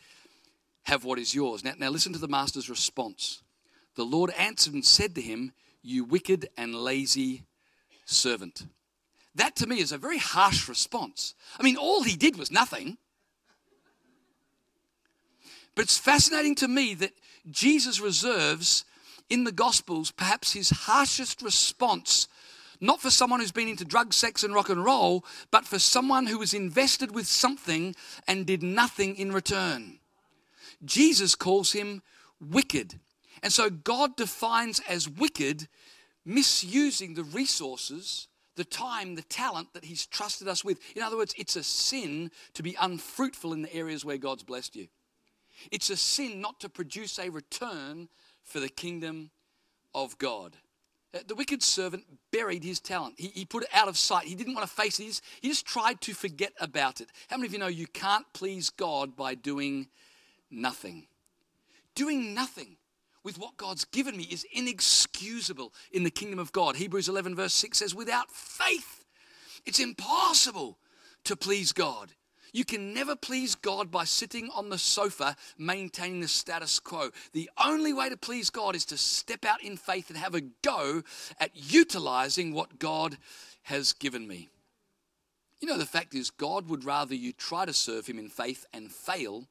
have 0.86 1.04
what 1.04 1.20
is 1.20 1.36
yours. 1.36 1.64
Now, 1.64 1.74
now 1.78 1.90
listen 1.90 2.14
to 2.14 2.20
the 2.20 2.28
master's 2.28 2.70
response. 2.70 3.42
The 3.96 4.06
Lord 4.06 4.32
answered 4.32 4.74
and 4.74 4.86
said 4.86 5.16
to 5.16 5.22
him, 5.22 5.52
You 5.82 6.04
wicked 6.04 6.50
and 6.58 6.76
lazy 6.76 7.44
servant. 8.06 8.66
That 9.36 9.56
to 9.58 9.68
me 9.68 9.80
is 9.80 9.92
a 9.92 9.98
very 9.98 10.18
harsh 10.18 10.70
response. 10.70 11.36
I 11.60 11.64
mean, 11.64 11.76
all 11.76 12.04
he 12.04 12.16
did 12.16 12.38
was 12.38 12.52
nothing. 12.52 12.98
But 15.76 15.84
it's 15.84 15.98
fascinating 15.98 16.56
to 16.56 16.68
me 16.68 16.94
that 16.96 17.12
Jesus 17.52 18.00
reserves 18.00 18.86
in 19.30 19.44
the 19.44 19.52
Gospels 19.52 20.12
perhaps 20.12 20.54
his 20.54 20.70
harshest 20.70 21.42
response, 21.42 22.28
not 22.80 23.02
for 23.02 23.10
someone 23.10 23.40
who's 23.40 23.52
been 23.52 23.68
into 23.68 23.84
drug, 23.84 24.14
sex, 24.14 24.44
and 24.44 24.54
rock 24.54 24.70
and 24.70 24.86
roll, 24.86 25.26
but 25.52 25.66
for 25.66 25.80
someone 25.80 26.28
who 26.28 26.38
was 26.38 26.54
invested 26.54 27.14
with 27.14 27.28
something 27.28 27.96
and 28.28 28.46
did 28.46 28.64
nothing 28.64 29.16
in 29.16 29.32
return. 29.32 30.00
Jesus 30.84 31.36
calls 31.36 31.72
him 31.72 32.02
wicked. 32.40 33.00
And 33.44 33.54
so 33.54 33.70
God 33.70 34.16
defines 34.16 34.82
as 34.88 35.10
wicked 35.10 35.68
misusing 36.26 37.14
the 37.14 37.24
resources, 37.24 38.28
the 38.56 38.66
time, 38.66 39.16
the 39.16 39.22
talent 39.22 39.74
that 39.74 39.86
He's 39.86 40.06
trusted 40.06 40.48
us 40.48 40.64
with. 40.64 40.80
In 40.96 41.04
other 41.04 41.18
words, 41.18 41.36
it's 41.38 41.56
a 41.56 41.64
sin 41.64 42.32
to 42.54 42.64
be 42.64 42.76
unfruitful 42.80 43.54
in 43.54 43.62
the 43.62 43.74
areas 43.74 44.04
where 44.04 44.18
God's 44.18 44.44
blessed 44.44 44.76
you. 44.76 44.88
It's 45.72 45.90
a 45.90 45.98
sin 45.98 46.42
not 46.42 46.60
to 46.62 46.70
produce 46.70 47.20
a 47.20 47.30
return 47.30 48.10
for 48.44 48.60
the 48.60 48.70
kingdom 48.70 49.32
of 49.94 50.18
God. 50.18 50.58
Uh, 51.14 51.20
the 51.26 51.36
wicked 51.36 51.64
servant 51.64 52.04
buried 52.32 52.64
his 52.64 52.80
talent. 52.80 53.16
He, 53.18 53.28
he 53.28 53.46
put 53.46 53.64
it 53.64 53.70
out 53.74 53.88
of 53.88 53.98
sight. 53.98 54.26
He 54.26 54.36
didn't 54.36 54.56
want 54.56 54.68
to 54.68 54.74
face 54.74 55.00
it. 55.00 55.22
He 55.42 55.50
just 55.50 55.66
tried 55.66 56.02
to 56.02 56.14
forget 56.14 56.52
about 56.60 57.00
it. 57.00 57.10
How 57.30 57.38
many 57.38 57.48
of 57.48 57.54
you 57.54 57.60
know 57.60 57.68
you 57.68 57.88
can't 57.88 58.26
please 58.34 58.70
God 58.70 59.16
by 59.16 59.36
doing 59.36 59.88
nothing. 60.50 61.08
Doing 61.96 62.34
nothing 62.34 62.78
with 63.24 63.40
what 63.40 63.58
God's 63.58 63.86
given 63.86 64.16
me 64.16 64.24
is 64.24 64.46
inexcusable 64.54 65.74
in 65.92 66.04
the 66.04 66.12
kingdom 66.12 66.40
of 66.40 66.52
God. 66.52 66.76
Hebrews 66.76 67.10
11, 67.10 67.36
verse 67.36 67.54
6 67.54 67.80
says, 67.80 67.96
Without 67.96 68.30
faith, 68.32 69.06
it's 69.66 69.80
impossible 69.80 70.78
to 71.24 71.36
please 71.36 71.72
God. 71.72 72.12
You 72.54 72.64
can 72.64 72.94
never 72.94 73.18
please 73.18 73.54
God 73.56 73.92
by 73.92 74.06
sitting 74.06 74.50
on 74.56 74.70
the 74.70 74.78
sofa 74.78 75.36
maintaining 75.58 76.22
the 76.22 76.28
status 76.30 76.80
quo. 76.80 77.10
The 77.34 77.50
only 77.62 77.92
way 77.92 78.08
to 78.08 78.16
please 78.16 78.50
God 78.50 78.78
is 78.78 78.86
to 78.86 78.98
step 78.98 79.44
out 79.44 79.62
in 79.62 79.76
faith 79.76 80.10
and 80.10 80.18
have 80.18 80.36
a 80.36 80.42
go 80.42 81.04
at 81.38 81.52
utilizing 81.54 82.54
what 82.54 82.80
God 82.80 83.18
has 83.64 83.92
given 83.92 84.26
me. 84.26 84.52
You 85.60 85.68
know, 85.68 85.78
the 85.78 85.86
fact 85.86 86.14
is, 86.14 86.30
God 86.30 86.70
would 86.70 86.86
rather 86.86 87.16
you 87.16 87.34
try 87.34 87.66
to 87.66 87.74
serve 87.74 88.08
Him 88.08 88.20
in 88.20 88.30
faith 88.30 88.66
and 88.72 88.90
fail 88.90 89.50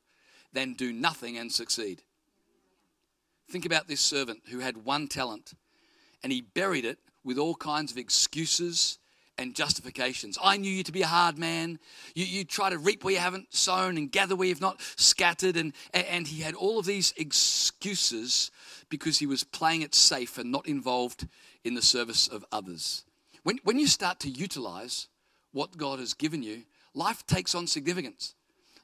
than 0.55 0.75
do 0.75 0.93
nothing 0.93 1.37
and 1.37 1.53
succeed. 1.53 2.03
Think 3.51 3.67
about 3.67 3.89
this 3.89 4.01
servant 4.01 4.41
who 4.51 4.61
had 4.61 4.79
one 4.79 5.09
talent 5.09 5.53
and 6.23 6.33
he 6.33 6.41
buried 6.41 6.85
it 6.85 6.99
with 7.23 7.39
all 7.39 7.55
kinds 7.55 7.93
of 7.93 7.99
excuses 7.99 8.99
and 9.37 9.55
justifications. 9.55 10.39
I 10.43 10.57
knew 10.57 10.71
you 10.71 10.85
to 10.85 10.93
be 10.93 11.03
a 11.03 11.07
hard 11.07 11.39
man. 11.39 11.79
You, 12.15 12.25
you 12.25 12.45
try 12.45 12.71
to 12.71 12.79
reap 12.79 13.05
where 13.05 13.15
you 13.15 13.21
haven't 13.21 13.55
sown 13.55 13.97
and 13.97 14.11
gather 14.11 14.37
where 14.37 14.49
you've 14.49 14.61
not 14.61 14.81
scattered. 14.97 15.57
And, 15.57 15.73
and 15.93 16.27
he 16.27 16.43
had 16.43 16.55
all 16.55 16.79
of 16.79 16.87
these 16.87 17.13
excuses 17.17 18.51
because 18.89 19.19
he 19.19 19.27
was 19.27 19.45
playing 19.45 19.83
it 19.83 19.95
safe 19.95 20.39
and 20.39 20.53
not 20.53 20.67
involved 20.67 21.27
in 21.65 21.75
the 21.75 21.83
service 21.83 22.29
of 22.29 22.45
others. 22.53 23.05
When, 23.43 23.59
when 23.65 23.79
you 23.79 23.87
start 23.87 24.21
to 24.21 24.31
utilize 24.31 25.09
what 25.53 25.77
God 25.77 25.99
has 25.99 26.15
given 26.15 26.43
you, 26.43 26.63
life 26.95 27.27
takes 27.27 27.55
on 27.55 27.67
significance. 27.67 28.35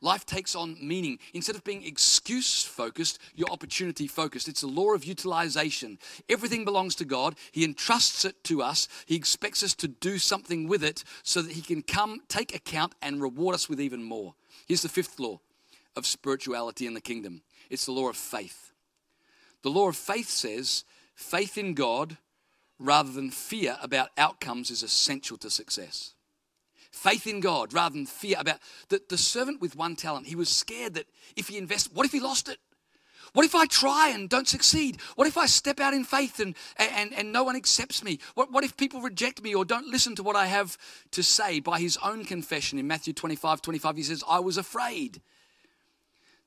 Life 0.02 0.24
takes 0.24 0.56
on 0.56 0.76
meaning. 0.80 1.18
Instead 1.34 1.56
of 1.56 1.64
being 1.64 1.84
excuse 1.84 2.62
focused, 2.62 3.18
you're 3.34 3.50
opportunity 3.50 4.06
focused. 4.06 4.48
It's 4.48 4.62
a 4.62 4.66
law 4.66 4.94
of 4.94 5.04
utilization. 5.04 5.98
Everything 6.28 6.64
belongs 6.64 6.94
to 6.96 7.04
God. 7.04 7.34
He 7.52 7.64
entrusts 7.64 8.24
it 8.24 8.42
to 8.44 8.62
us. 8.62 8.88
He 9.04 9.14
expects 9.14 9.62
us 9.62 9.74
to 9.74 9.88
do 9.88 10.16
something 10.16 10.68
with 10.68 10.82
it 10.82 11.04
so 11.22 11.42
that 11.42 11.52
He 11.52 11.60
can 11.60 11.82
come, 11.82 12.20
take 12.28 12.54
account, 12.54 12.94
and 13.02 13.20
reward 13.20 13.54
us 13.54 13.68
with 13.68 13.80
even 13.80 14.02
more. 14.02 14.34
Here's 14.66 14.82
the 14.82 14.88
fifth 14.88 15.18
law 15.20 15.40
of 15.96 16.06
spirituality 16.06 16.86
in 16.86 16.94
the 16.94 17.00
kingdom 17.00 17.42
it's 17.68 17.86
the 17.86 17.92
law 17.92 18.08
of 18.08 18.16
faith. 18.16 18.72
The 19.62 19.70
law 19.70 19.88
of 19.88 19.96
faith 19.96 20.30
says 20.30 20.84
faith 21.14 21.58
in 21.58 21.74
God 21.74 22.16
rather 22.78 23.12
than 23.12 23.30
fear 23.30 23.76
about 23.82 24.08
outcomes 24.16 24.70
is 24.70 24.82
essential 24.82 25.36
to 25.36 25.50
success 25.50 26.14
faith 27.00 27.26
in 27.26 27.40
God 27.40 27.72
rather 27.72 27.94
than 27.94 28.06
fear 28.06 28.36
about 28.38 28.58
the, 28.88 29.00
the 29.08 29.16
servant 29.16 29.60
with 29.60 29.74
one 29.74 29.96
talent. 29.96 30.26
He 30.26 30.36
was 30.36 30.50
scared 30.50 30.94
that 30.94 31.06
if 31.34 31.48
he 31.48 31.56
invests, 31.56 31.90
what 31.92 32.04
if 32.04 32.12
he 32.12 32.20
lost 32.20 32.48
it? 32.48 32.58
What 33.32 33.46
if 33.46 33.54
I 33.54 33.64
try 33.66 34.10
and 34.12 34.28
don't 34.28 34.48
succeed? 34.48 35.00
What 35.14 35.28
if 35.28 35.38
I 35.38 35.46
step 35.46 35.80
out 35.80 35.94
in 35.94 36.04
faith 36.04 36.40
and, 36.40 36.54
and, 36.76 37.12
and 37.14 37.32
no 37.32 37.44
one 37.44 37.56
accepts 37.56 38.02
me? 38.02 38.18
What, 38.34 38.52
what 38.52 38.64
if 38.64 38.76
people 38.76 39.00
reject 39.00 39.42
me 39.42 39.54
or 39.54 39.64
don't 39.64 39.86
listen 39.86 40.14
to 40.16 40.22
what 40.22 40.36
I 40.36 40.46
have 40.46 40.76
to 41.12 41.22
say? 41.22 41.60
By 41.60 41.80
his 41.80 41.96
own 42.02 42.24
confession 42.24 42.78
in 42.78 42.86
Matthew 42.86 43.12
25 43.12 43.62
25, 43.62 43.96
he 43.96 44.02
says, 44.02 44.24
I 44.28 44.40
was 44.40 44.58
afraid. 44.58 45.22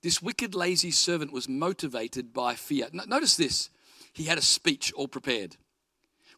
This 0.02 0.22
wicked, 0.22 0.54
lazy 0.54 0.92
servant 0.92 1.32
was 1.32 1.48
motivated 1.48 2.34
by 2.34 2.56
fear. 2.56 2.90
Notice 2.92 3.38
this 3.38 3.70
he 4.12 4.26
had 4.26 4.38
a 4.38 4.42
speech 4.42 4.92
all 4.94 5.08
prepared 5.08 5.56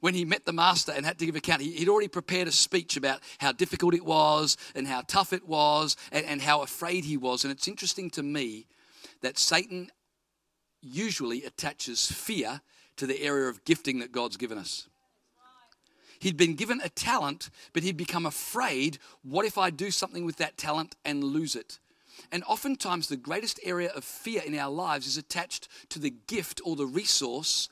when 0.06 0.13
he 0.13 0.24
met 0.24 0.46
the 0.46 0.54
master 0.54 0.91
and 0.91 1.04
had 1.04 1.18
to 1.18 1.26
give 1.26 1.36
account, 1.36 1.63
he'd 1.63 1.89
already 1.89 2.08
prepared 2.08 2.48
a 2.48 2.52
speech 2.52 2.96
about 2.96 3.22
how 3.39 3.52
difficult 3.52 3.96
it 3.96 4.06
was 4.06 4.56
and 4.76 4.86
how 4.88 5.02
tough 5.08 5.34
it 5.34 5.48
was 5.48 5.98
and, 6.12 6.24
and 6.28 6.44
how 6.44 6.62
afraid 6.62 7.06
he 7.06 7.18
was. 7.18 7.44
And 7.44 7.52
it's 7.52 7.68
interesting 7.68 8.12
to 8.12 8.22
me 8.22 8.68
that 9.24 9.39
Satan 9.39 9.89
usually 10.80 11.44
attaches 11.44 12.06
fear 12.12 12.62
to 12.98 13.08
the 13.08 13.20
area 13.20 13.50
of 13.50 13.65
gifting 13.65 13.98
that 13.98 14.12
God's 14.12 14.38
given 14.38 14.60
us. 14.60 14.88
He'd 16.20 16.38
been 16.38 16.54
given 16.54 16.82
a 16.84 16.89
talent, 16.89 17.50
but 17.74 17.82
he'd 17.82 17.98
become 17.98 18.28
afraid 18.28 19.00
what 19.24 19.44
if 19.44 19.58
I 19.58 19.72
do 19.72 19.89
something 19.89 20.24
with 20.24 20.38
that 20.38 20.56
talent 20.56 20.96
and 21.04 21.24
lose 21.24 21.56
it? 21.56 21.80
And 22.32 22.44
oftentimes, 22.44 23.08
the 23.08 23.18
greatest 23.18 23.60
area 23.63 23.89
of 23.89 24.04
fear 24.04 24.44
in 24.46 24.56
our 24.56 24.70
lives 24.70 25.08
is 25.08 25.18
attached 25.18 25.68
to 25.89 25.98
the 25.98 26.13
gift 26.28 26.62
or 26.63 26.76
the 26.76 26.86
resource 26.86 27.70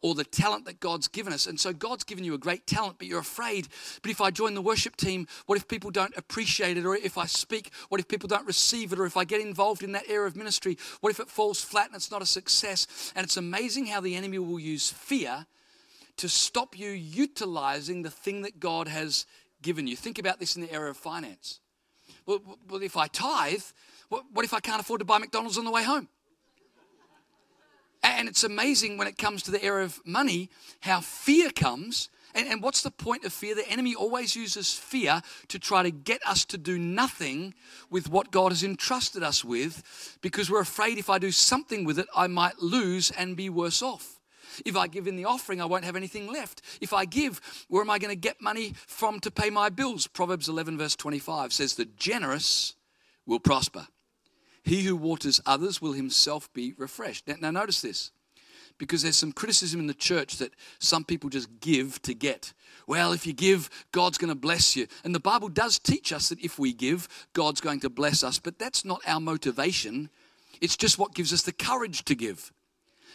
or 0.00 0.14
the 0.14 0.24
talent 0.24 0.66
that 0.66 0.80
God's 0.80 1.08
given 1.08 1.32
us. 1.32 1.46
And 1.46 1.58
so 1.58 1.72
God's 1.72 2.04
given 2.04 2.24
you 2.24 2.34
a 2.34 2.38
great 2.38 2.66
talent, 2.66 2.96
but 2.98 3.06
you're 3.06 3.20
afraid. 3.20 3.68
But 4.02 4.10
if 4.10 4.20
I 4.20 4.30
join 4.30 4.54
the 4.54 4.62
worship 4.62 4.96
team, 4.96 5.26
what 5.46 5.56
if 5.56 5.66
people 5.66 5.90
don't 5.90 6.16
appreciate 6.16 6.76
it? 6.76 6.84
Or 6.84 6.94
if 6.94 7.16
I 7.16 7.26
speak, 7.26 7.70
what 7.88 8.00
if 8.00 8.08
people 8.08 8.28
don't 8.28 8.46
receive 8.46 8.92
it? 8.92 8.98
Or 8.98 9.06
if 9.06 9.16
I 9.16 9.24
get 9.24 9.40
involved 9.40 9.82
in 9.82 9.92
that 9.92 10.08
area 10.08 10.26
of 10.26 10.36
ministry, 10.36 10.76
what 11.00 11.10
if 11.10 11.20
it 11.20 11.28
falls 11.28 11.60
flat 11.60 11.86
and 11.86 11.96
it's 11.96 12.10
not 12.10 12.22
a 12.22 12.26
success? 12.26 13.12
And 13.16 13.24
it's 13.24 13.36
amazing 13.36 13.86
how 13.86 14.00
the 14.00 14.14
enemy 14.14 14.38
will 14.38 14.60
use 14.60 14.90
fear 14.90 15.46
to 16.16 16.28
stop 16.28 16.78
you 16.78 16.90
utilizing 16.90 18.02
the 18.02 18.10
thing 18.10 18.42
that 18.42 18.60
God 18.60 18.88
has 18.88 19.26
given 19.62 19.86
you. 19.86 19.96
Think 19.96 20.18
about 20.18 20.38
this 20.38 20.54
in 20.54 20.62
the 20.62 20.72
area 20.72 20.90
of 20.90 20.96
finance. 20.96 21.60
Well, 22.26 22.40
if 22.74 22.96
I 22.96 23.06
tithe, 23.08 23.62
what 24.08 24.44
if 24.44 24.54
I 24.54 24.60
can't 24.60 24.80
afford 24.80 25.00
to 25.00 25.04
buy 25.04 25.18
McDonald's 25.18 25.58
on 25.58 25.64
the 25.64 25.70
way 25.70 25.82
home? 25.82 26.08
And 28.04 28.28
it's 28.28 28.44
amazing 28.44 28.98
when 28.98 29.08
it 29.08 29.16
comes 29.16 29.42
to 29.44 29.50
the 29.50 29.64
area 29.64 29.84
of 29.84 29.98
money 30.04 30.50
how 30.80 31.00
fear 31.00 31.50
comes. 31.50 32.10
And, 32.34 32.46
and, 32.48 32.62
what's 32.62 32.82
the 32.82 32.90
point 32.90 33.24
of 33.24 33.32
fear? 33.32 33.54
The 33.54 33.68
enemy 33.68 33.94
always 33.94 34.34
uses 34.34 34.74
fear 34.74 35.22
to 35.48 35.58
try 35.58 35.84
to 35.84 35.90
get 35.90 36.20
us 36.26 36.44
to 36.46 36.58
do 36.58 36.76
nothing 36.78 37.54
with 37.90 38.10
what 38.10 38.32
God 38.32 38.50
has 38.50 38.64
entrusted 38.64 39.22
us 39.22 39.44
with 39.44 40.18
because 40.20 40.50
we're 40.50 40.60
afraid 40.60 40.98
if 40.98 41.08
I 41.08 41.18
do 41.18 41.30
something 41.30 41.84
with 41.84 41.98
it, 41.98 42.08
I 42.14 42.26
might 42.26 42.58
lose 42.58 43.12
and 43.12 43.36
be 43.36 43.48
worse 43.48 43.82
off. 43.82 44.20
If 44.66 44.76
I 44.76 44.88
give 44.88 45.06
in 45.06 45.16
the 45.16 45.24
offering, 45.24 45.60
I 45.60 45.64
won't 45.64 45.84
have 45.84 45.96
anything 45.96 46.26
left. 46.26 46.60
If 46.80 46.92
I 46.92 47.04
give, 47.04 47.40
where 47.68 47.82
am 47.82 47.90
I 47.90 47.98
going 47.98 48.10
to 48.10 48.20
get 48.20 48.40
money 48.40 48.74
from 48.86 49.20
to 49.20 49.30
pay 49.30 49.48
my 49.48 49.68
bills? 49.68 50.06
Proverbs 50.08 50.48
11, 50.48 50.76
verse 50.76 50.96
25 50.96 51.52
says, 51.52 51.74
The 51.74 51.84
generous 51.84 52.74
will 53.26 53.40
prosper. 53.40 53.86
He 54.64 54.82
who 54.82 54.96
waters 54.96 55.40
others 55.44 55.80
will 55.80 55.92
himself 55.92 56.52
be 56.52 56.74
refreshed. 56.76 57.28
Now, 57.28 57.36
now, 57.40 57.50
notice 57.50 57.82
this, 57.82 58.10
because 58.78 59.02
there's 59.02 59.16
some 59.16 59.30
criticism 59.30 59.78
in 59.78 59.86
the 59.86 59.94
church 59.94 60.38
that 60.38 60.54
some 60.78 61.04
people 61.04 61.30
just 61.30 61.60
give 61.60 62.00
to 62.02 62.14
get. 62.14 62.54
Well, 62.86 63.12
if 63.12 63.26
you 63.26 63.34
give, 63.34 63.70
God's 63.92 64.18
going 64.18 64.30
to 64.30 64.34
bless 64.34 64.74
you. 64.74 64.86
And 65.04 65.14
the 65.14 65.20
Bible 65.20 65.48
does 65.48 65.78
teach 65.78 66.12
us 66.12 66.30
that 66.30 66.40
if 66.42 66.58
we 66.58 66.72
give, 66.72 67.08
God's 67.34 67.60
going 67.60 67.80
to 67.80 67.90
bless 67.90 68.24
us, 68.24 68.38
but 68.38 68.58
that's 68.58 68.84
not 68.84 69.00
our 69.06 69.20
motivation. 69.20 70.08
It's 70.60 70.76
just 70.76 70.98
what 70.98 71.14
gives 71.14 71.32
us 71.32 71.42
the 71.42 71.52
courage 71.52 72.04
to 72.06 72.14
give 72.14 72.52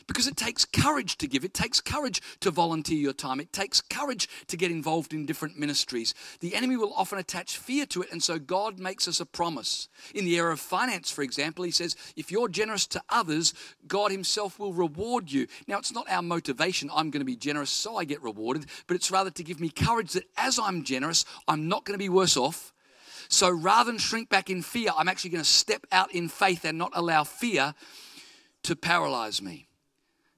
because 0.07 0.27
it 0.27 0.37
takes 0.37 0.65
courage 0.65 1.17
to 1.17 1.27
give. 1.27 1.43
It 1.43 1.53
takes 1.53 1.81
courage 1.81 2.21
to 2.41 2.51
volunteer 2.51 2.97
your 2.97 3.13
time. 3.13 3.39
It 3.39 3.53
takes 3.53 3.81
courage 3.81 4.27
to 4.47 4.57
get 4.57 4.71
involved 4.71 5.13
in 5.13 5.25
different 5.25 5.57
ministries. 5.57 6.13
The 6.39 6.55
enemy 6.55 6.77
will 6.77 6.93
often 6.93 7.19
attach 7.19 7.57
fear 7.57 7.85
to 7.87 8.01
it, 8.01 8.11
and 8.11 8.21
so 8.21 8.39
God 8.39 8.79
makes 8.79 9.07
us 9.07 9.19
a 9.19 9.25
promise. 9.25 9.87
In 10.13 10.25
the 10.25 10.37
area 10.37 10.53
of 10.53 10.59
finance, 10.59 11.11
for 11.11 11.21
example, 11.21 11.65
He 11.65 11.71
says, 11.71 11.95
if 12.15 12.31
you're 12.31 12.49
generous 12.49 12.87
to 12.87 13.01
others, 13.09 13.53
God 13.87 14.11
Himself 14.11 14.59
will 14.59 14.73
reward 14.73 15.31
you. 15.31 15.47
Now, 15.67 15.77
it's 15.77 15.93
not 15.93 16.09
our 16.09 16.21
motivation, 16.21 16.89
I'm 16.93 17.11
going 17.11 17.21
to 17.21 17.25
be 17.25 17.35
generous 17.35 17.69
so 17.69 17.97
I 17.97 18.05
get 18.05 18.21
rewarded, 18.21 18.65
but 18.87 18.95
it's 18.95 19.11
rather 19.11 19.31
to 19.31 19.43
give 19.43 19.59
me 19.59 19.69
courage 19.69 20.13
that 20.13 20.25
as 20.37 20.59
I'm 20.59 20.83
generous, 20.83 21.25
I'm 21.47 21.67
not 21.67 21.85
going 21.85 21.93
to 21.93 22.03
be 22.03 22.09
worse 22.09 22.37
off. 22.37 22.73
So 23.29 23.49
rather 23.49 23.91
than 23.91 23.99
shrink 23.99 24.29
back 24.29 24.49
in 24.49 24.61
fear, 24.63 24.89
I'm 24.97 25.07
actually 25.07 25.29
going 25.29 25.43
to 25.43 25.49
step 25.49 25.85
out 25.91 26.11
in 26.13 26.29
faith 26.29 26.65
and 26.65 26.77
not 26.77 26.91
allow 26.95 27.23
fear 27.23 27.75
to 28.63 28.75
paralyze 28.75 29.41
me. 29.41 29.68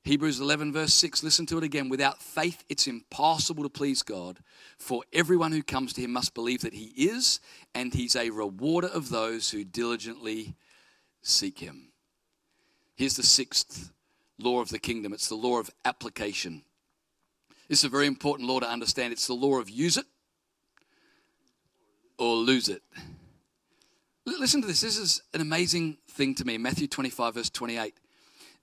Hebrews 0.04 0.40
11, 0.40 0.74
verse 0.74 0.96
6, 0.96 1.22
listen 1.22 1.46
to 1.48 1.60
it 1.60 1.64
again. 1.64 1.88
Without 1.88 2.24
faith, 2.24 2.64
it's 2.70 2.88
impossible 2.88 3.64
to 3.64 3.70
please 3.70 4.02
God, 4.02 4.40
for 4.80 5.04
everyone 5.14 5.52
who 5.52 5.62
comes 5.62 5.94
to 5.94 6.02
him 6.02 6.12
must 6.12 6.34
believe 6.34 6.62
that 6.62 6.74
he 6.74 6.92
is, 6.96 7.40
and 7.76 7.94
he's 7.94 8.16
a 8.16 8.32
rewarder 8.32 8.88
of 8.88 9.10
those 9.10 9.52
who 9.52 9.64
diligently 9.64 10.56
seek 11.22 11.60
him. 11.60 11.90
Here's 12.96 13.16
the 13.16 13.24
sixth 13.24 13.92
law 14.40 14.60
of 14.60 14.70
the 14.70 14.80
kingdom 14.80 15.14
it's 15.14 15.30
the 15.30 15.36
law 15.36 15.60
of 15.60 15.70
application. 15.86 16.64
Is 17.70 17.84
a 17.84 17.90
very 17.90 18.08
important 18.08 18.50
law 18.50 18.60
to 18.60 18.70
understand. 18.70 19.14
It's 19.14 19.28
the 19.28 19.34
law 19.34 19.58
of 19.58 19.70
use 19.70 19.96
it 19.96 20.06
or 22.18 22.36
lose 22.36 22.68
it. 22.68 22.82
Listen 24.26 24.62
to 24.62 24.68
this. 24.68 24.82
This 24.82 24.98
is 24.98 25.22
an 25.34 25.40
amazing 25.40 25.98
thing 26.10 26.36
to 26.36 26.46
me. 26.46 26.58
Matthew 26.58 26.88
25, 26.88 27.36
verse 27.36 27.50
28. 27.50 27.94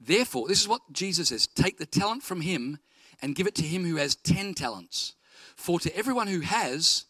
Therefore, 0.00 0.48
this 0.48 0.60
is 0.60 0.68
what 0.68 0.92
Jesus 0.92 1.28
says 1.28 1.46
take 1.46 1.78
the 1.78 1.86
talent 1.86 2.22
from 2.22 2.40
him 2.40 2.78
and 3.20 3.34
give 3.34 3.46
it 3.46 3.54
to 3.56 3.62
him 3.62 3.84
who 3.84 3.96
has 3.96 4.14
10 4.14 4.54
talents. 4.54 5.14
For 5.56 5.80
to 5.80 5.96
everyone 5.96 6.28
who 6.28 6.40
has, 6.40 7.06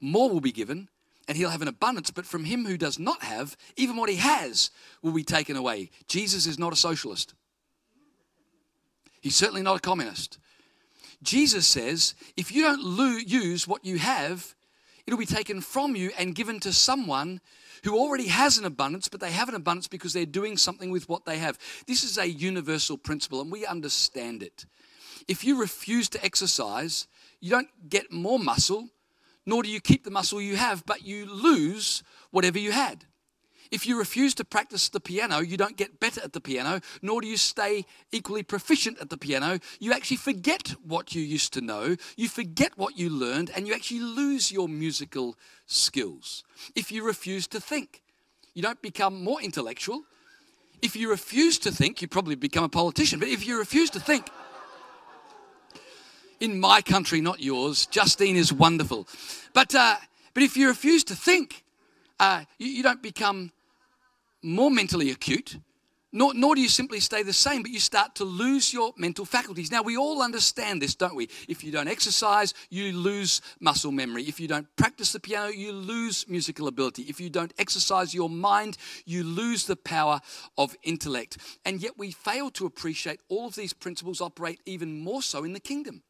more 0.00 0.28
will 0.28 0.40
be 0.40 0.52
given, 0.52 0.88
and 1.28 1.36
he'll 1.36 1.50
have 1.50 1.62
an 1.62 1.68
abundance. 1.68 2.10
But 2.10 2.26
from 2.26 2.44
him 2.44 2.64
who 2.64 2.76
does 2.76 2.98
not 2.98 3.22
have, 3.22 3.56
even 3.76 3.96
what 3.96 4.10
he 4.10 4.16
has 4.16 4.70
will 5.00 5.12
be 5.12 5.22
taken 5.22 5.56
away. 5.56 5.90
Jesus 6.08 6.46
is 6.46 6.58
not 6.58 6.72
a 6.72 6.76
socialist, 6.76 7.34
he's 9.20 9.36
certainly 9.36 9.62
not 9.62 9.76
a 9.76 9.80
communist. 9.80 10.38
Jesus 11.22 11.66
says, 11.66 12.14
if 12.36 12.52
you 12.52 12.62
don't 12.62 13.26
use 13.26 13.66
what 13.66 13.82
you 13.82 13.96
have, 13.96 14.54
it'll 15.06 15.18
be 15.18 15.24
taken 15.24 15.62
from 15.62 15.96
you 15.96 16.10
and 16.18 16.34
given 16.34 16.60
to 16.60 16.72
someone 16.72 17.40
who 17.84 17.98
already 17.98 18.28
has 18.28 18.58
an 18.58 18.64
abundance, 18.64 19.08
but 19.08 19.20
they 19.20 19.30
have 19.30 19.48
an 19.48 19.54
abundance 19.54 19.88
because 19.88 20.12
they're 20.12 20.26
doing 20.26 20.56
something 20.56 20.90
with 20.90 21.08
what 21.08 21.24
they 21.24 21.38
have. 21.38 21.58
This 21.86 22.02
is 22.02 22.18
a 22.18 22.28
universal 22.28 22.96
principle, 22.96 23.40
and 23.40 23.52
we 23.52 23.66
understand 23.66 24.42
it. 24.42 24.66
If 25.28 25.44
you 25.44 25.60
refuse 25.60 26.08
to 26.10 26.24
exercise, 26.24 27.06
you 27.40 27.50
don't 27.50 27.68
get 27.88 28.10
more 28.10 28.38
muscle, 28.38 28.88
nor 29.46 29.62
do 29.62 29.68
you 29.68 29.80
keep 29.80 30.04
the 30.04 30.10
muscle 30.10 30.40
you 30.40 30.56
have, 30.56 30.86
but 30.86 31.04
you 31.04 31.26
lose 31.26 32.02
whatever 32.30 32.58
you 32.58 32.72
had. 32.72 33.04
If 33.74 33.86
you 33.86 33.98
refuse 33.98 34.34
to 34.36 34.44
practice 34.44 34.88
the 34.88 35.00
piano, 35.00 35.40
you 35.40 35.56
don't 35.56 35.76
get 35.76 35.98
better 35.98 36.20
at 36.22 36.32
the 36.32 36.40
piano, 36.40 36.80
nor 37.02 37.20
do 37.20 37.26
you 37.26 37.36
stay 37.36 37.86
equally 38.12 38.44
proficient 38.44 39.00
at 39.00 39.10
the 39.10 39.16
piano. 39.16 39.58
You 39.80 39.92
actually 39.92 40.18
forget 40.18 40.76
what 40.86 41.12
you 41.12 41.22
used 41.22 41.52
to 41.54 41.60
know, 41.60 41.96
you 42.16 42.28
forget 42.28 42.78
what 42.78 42.96
you 42.96 43.10
learned, 43.10 43.50
and 43.50 43.66
you 43.66 43.74
actually 43.74 43.98
lose 43.98 44.52
your 44.52 44.68
musical 44.68 45.34
skills. 45.66 46.44
If 46.76 46.92
you 46.92 47.04
refuse 47.04 47.48
to 47.48 47.58
think, 47.58 48.00
you 48.54 48.62
don't 48.62 48.80
become 48.80 49.24
more 49.24 49.42
intellectual. 49.42 50.04
If 50.80 50.94
you 50.94 51.10
refuse 51.10 51.58
to 51.58 51.72
think, 51.72 52.00
you 52.00 52.06
probably 52.06 52.36
become 52.36 52.62
a 52.62 52.68
politician. 52.68 53.18
But 53.18 53.26
if 53.26 53.44
you 53.44 53.58
refuse 53.58 53.90
to 53.90 53.98
think, 53.98 54.28
in 56.38 56.60
my 56.60 56.80
country, 56.80 57.20
not 57.20 57.40
yours, 57.40 57.86
Justine 57.86 58.36
is 58.36 58.52
wonderful. 58.52 59.08
But, 59.52 59.74
uh, 59.74 59.96
but 60.32 60.44
if 60.44 60.56
you 60.56 60.68
refuse 60.68 61.02
to 61.04 61.16
think, 61.16 61.64
uh, 62.20 62.44
you, 62.58 62.68
you, 62.68 62.82
don't 62.84 63.02
become 63.02 63.50
more 64.44 64.70
mentally 64.70 65.10
acute, 65.10 65.58
nor, 66.12 66.32
nor 66.32 66.54
do 66.54 66.60
you 66.60 66.68
simply 66.68 67.00
stay 67.00 67.24
the 67.24 67.32
same, 67.32 67.62
but 67.62 67.72
you 67.72 67.80
start 67.80 68.14
to 68.14 68.24
lose 68.24 68.72
your 68.72 68.92
mental 68.96 69.24
faculties. 69.24 69.72
Now, 69.72 69.82
we 69.82 69.96
all 69.96 70.22
understand 70.22 70.80
this, 70.80 70.94
don't 70.94 71.16
we? 71.16 71.28
If 71.48 71.64
you 71.64 71.72
don't 71.72 71.88
exercise, 71.88 72.54
you 72.70 72.92
lose 72.92 73.40
muscle 73.58 73.90
memory. 73.90 74.22
If 74.22 74.38
you 74.38 74.46
don't 74.46 74.68
practice 74.76 75.10
the 75.10 75.18
piano, 75.18 75.48
you 75.48 75.72
lose 75.72 76.28
musical 76.28 76.68
ability. 76.68 77.02
If 77.08 77.20
you 77.20 77.30
don't 77.30 77.52
exercise 77.58 78.14
your 78.14 78.30
mind, 78.30 78.76
you 79.04 79.24
lose 79.24 79.66
the 79.66 79.74
power 79.74 80.20
of 80.56 80.76
intellect. 80.84 81.38
And 81.64 81.82
yet, 81.82 81.98
we 81.98 82.12
fail 82.12 82.48
to 82.50 82.64
appreciate 82.66 83.18
all 83.28 83.48
of 83.48 83.56
these 83.56 83.72
principles 83.72 84.20
operate 84.20 84.60
even 84.66 85.00
more 85.00 85.20
so 85.20 85.42
in 85.42 85.52
the 85.52 85.58
kingdom. 85.58 86.04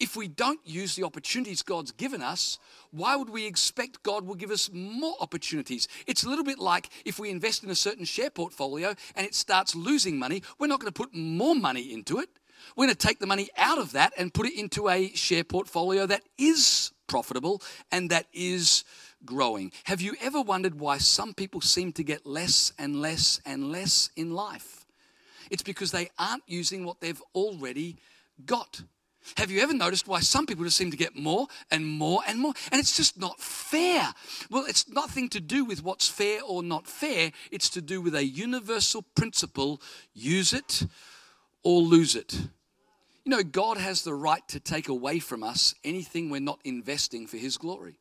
If 0.00 0.16
we 0.16 0.28
don't 0.28 0.60
use 0.64 0.96
the 0.96 1.04
opportunities 1.04 1.62
God's 1.62 1.92
given 1.92 2.22
us, 2.22 2.58
why 2.90 3.16
would 3.16 3.30
we 3.30 3.46
expect 3.46 4.02
God 4.02 4.26
will 4.26 4.34
give 4.34 4.50
us 4.50 4.70
more 4.72 5.16
opportunities? 5.20 5.88
It's 6.06 6.24
a 6.24 6.28
little 6.28 6.44
bit 6.44 6.58
like 6.58 6.88
if 7.04 7.18
we 7.18 7.30
invest 7.30 7.64
in 7.64 7.70
a 7.70 7.74
certain 7.74 8.04
share 8.04 8.30
portfolio 8.30 8.94
and 9.16 9.26
it 9.26 9.34
starts 9.34 9.74
losing 9.74 10.18
money, 10.18 10.42
we're 10.58 10.66
not 10.66 10.80
going 10.80 10.92
to 10.92 11.02
put 11.02 11.14
more 11.14 11.54
money 11.54 11.92
into 11.92 12.18
it. 12.18 12.28
We're 12.76 12.86
going 12.86 12.96
to 12.96 13.06
take 13.06 13.18
the 13.18 13.26
money 13.26 13.48
out 13.56 13.78
of 13.78 13.92
that 13.92 14.12
and 14.16 14.32
put 14.32 14.46
it 14.46 14.58
into 14.58 14.88
a 14.88 15.10
share 15.10 15.44
portfolio 15.44 16.06
that 16.06 16.22
is 16.38 16.92
profitable 17.06 17.62
and 17.92 18.10
that 18.10 18.26
is 18.32 18.84
growing. 19.24 19.72
Have 19.84 20.00
you 20.00 20.14
ever 20.20 20.40
wondered 20.40 20.78
why 20.78 20.98
some 20.98 21.34
people 21.34 21.60
seem 21.60 21.92
to 21.92 22.02
get 22.02 22.26
less 22.26 22.72
and 22.78 23.00
less 23.00 23.40
and 23.44 23.70
less 23.70 24.10
in 24.16 24.32
life? 24.32 24.86
It's 25.50 25.62
because 25.62 25.92
they 25.92 26.10
aren't 26.18 26.42
using 26.46 26.84
what 26.84 27.00
they've 27.00 27.22
already 27.34 27.96
got. 28.46 28.82
Have 29.36 29.50
you 29.50 29.60
ever 29.60 29.74
noticed 29.74 30.06
why 30.06 30.20
some 30.20 30.46
people 30.46 30.64
just 30.64 30.76
seem 30.76 30.90
to 30.90 30.96
get 30.96 31.16
more 31.16 31.46
and 31.70 31.86
more 31.86 32.20
and 32.26 32.38
more? 32.38 32.52
And 32.70 32.78
it's 32.78 32.96
just 32.96 33.18
not 33.18 33.40
fair. 33.40 34.12
Well, 34.50 34.64
it's 34.66 34.88
nothing 34.88 35.28
to 35.30 35.40
do 35.40 35.64
with 35.64 35.82
what's 35.82 36.08
fair 36.08 36.40
or 36.46 36.62
not 36.62 36.86
fair, 36.86 37.32
it's 37.50 37.70
to 37.70 37.80
do 37.80 38.00
with 38.00 38.14
a 38.14 38.24
universal 38.24 39.02
principle 39.02 39.80
use 40.12 40.52
it 40.52 40.86
or 41.62 41.80
lose 41.80 42.14
it. 42.14 42.34
You 43.24 43.30
know, 43.30 43.42
God 43.42 43.78
has 43.78 44.02
the 44.02 44.14
right 44.14 44.46
to 44.48 44.60
take 44.60 44.88
away 44.88 45.18
from 45.18 45.42
us 45.42 45.74
anything 45.82 46.28
we're 46.28 46.40
not 46.40 46.60
investing 46.64 47.26
for 47.26 47.38
His 47.38 47.56
glory. 47.56 47.96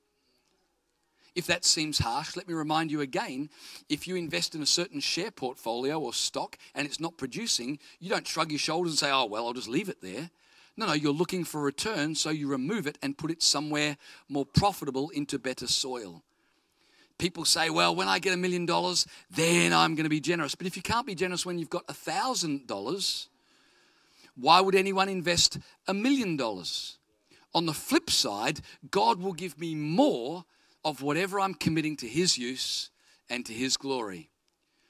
If 1.35 1.47
that 1.47 1.65
seems 1.65 1.97
harsh, 1.97 2.35
let 2.35 2.47
me 2.47 2.53
remind 2.53 2.91
you 2.91 3.01
again 3.01 3.49
if 3.89 4.07
you 4.07 4.15
invest 4.15 4.53
in 4.53 4.61
a 4.61 4.67
certain 4.67 4.99
share 4.99 5.31
portfolio 5.31 5.99
or 5.99 6.13
stock 6.13 6.57
and 6.75 6.85
it's 6.85 6.99
not 6.99 7.17
producing, 7.17 7.79
you 7.99 8.09
don't 8.09 8.27
shrug 8.27 8.51
your 8.51 8.59
shoulders 8.59 8.91
and 8.91 8.99
say, 8.99 9.09
oh, 9.11 9.25
well, 9.25 9.47
I'll 9.47 9.53
just 9.53 9.69
leave 9.69 9.89
it 9.89 10.01
there. 10.01 10.29
No, 10.75 10.87
no, 10.87 10.93
you're 10.93 11.13
looking 11.13 11.43
for 11.43 11.61
return, 11.61 12.15
so 12.15 12.29
you 12.29 12.47
remove 12.47 12.87
it 12.87 12.97
and 13.01 13.17
put 13.17 13.31
it 13.31 13.43
somewhere 13.43 13.97
more 14.27 14.45
profitable 14.45 15.09
into 15.11 15.37
better 15.37 15.67
soil. 15.67 16.23
People 17.19 17.45
say, 17.45 17.69
well, 17.69 17.95
when 17.95 18.07
I 18.07 18.19
get 18.19 18.33
a 18.33 18.37
million 18.37 18.65
dollars, 18.65 19.05
then 19.29 19.71
I'm 19.71 19.93
going 19.95 20.05
to 20.05 20.09
be 20.09 20.19
generous. 20.19 20.55
But 20.55 20.65
if 20.67 20.75
you 20.75 20.81
can't 20.81 21.05
be 21.05 21.15
generous 21.15 21.45
when 21.45 21.59
you've 21.59 21.69
got 21.69 21.83
a 21.87 21.93
thousand 21.93 22.67
dollars, 22.67 23.29
Why 24.35 24.61
would 24.61 24.75
anyone 24.75 25.09
invest 25.09 25.59
a 25.87 25.93
million 25.93 26.37
dollars? 26.37 26.97
On 27.53 27.65
the 27.65 27.73
flip 27.73 28.09
side, 28.09 28.61
God 28.89 29.21
will 29.21 29.33
give 29.33 29.59
me 29.59 29.75
more 29.75 30.45
of 30.83 31.01
whatever 31.01 31.39
I'm 31.39 31.53
committing 31.53 31.95
to 31.97 32.07
His 32.07 32.37
use 32.37 32.89
and 33.29 33.45
to 33.45 33.53
His 33.53 33.77
glory. 33.77 34.29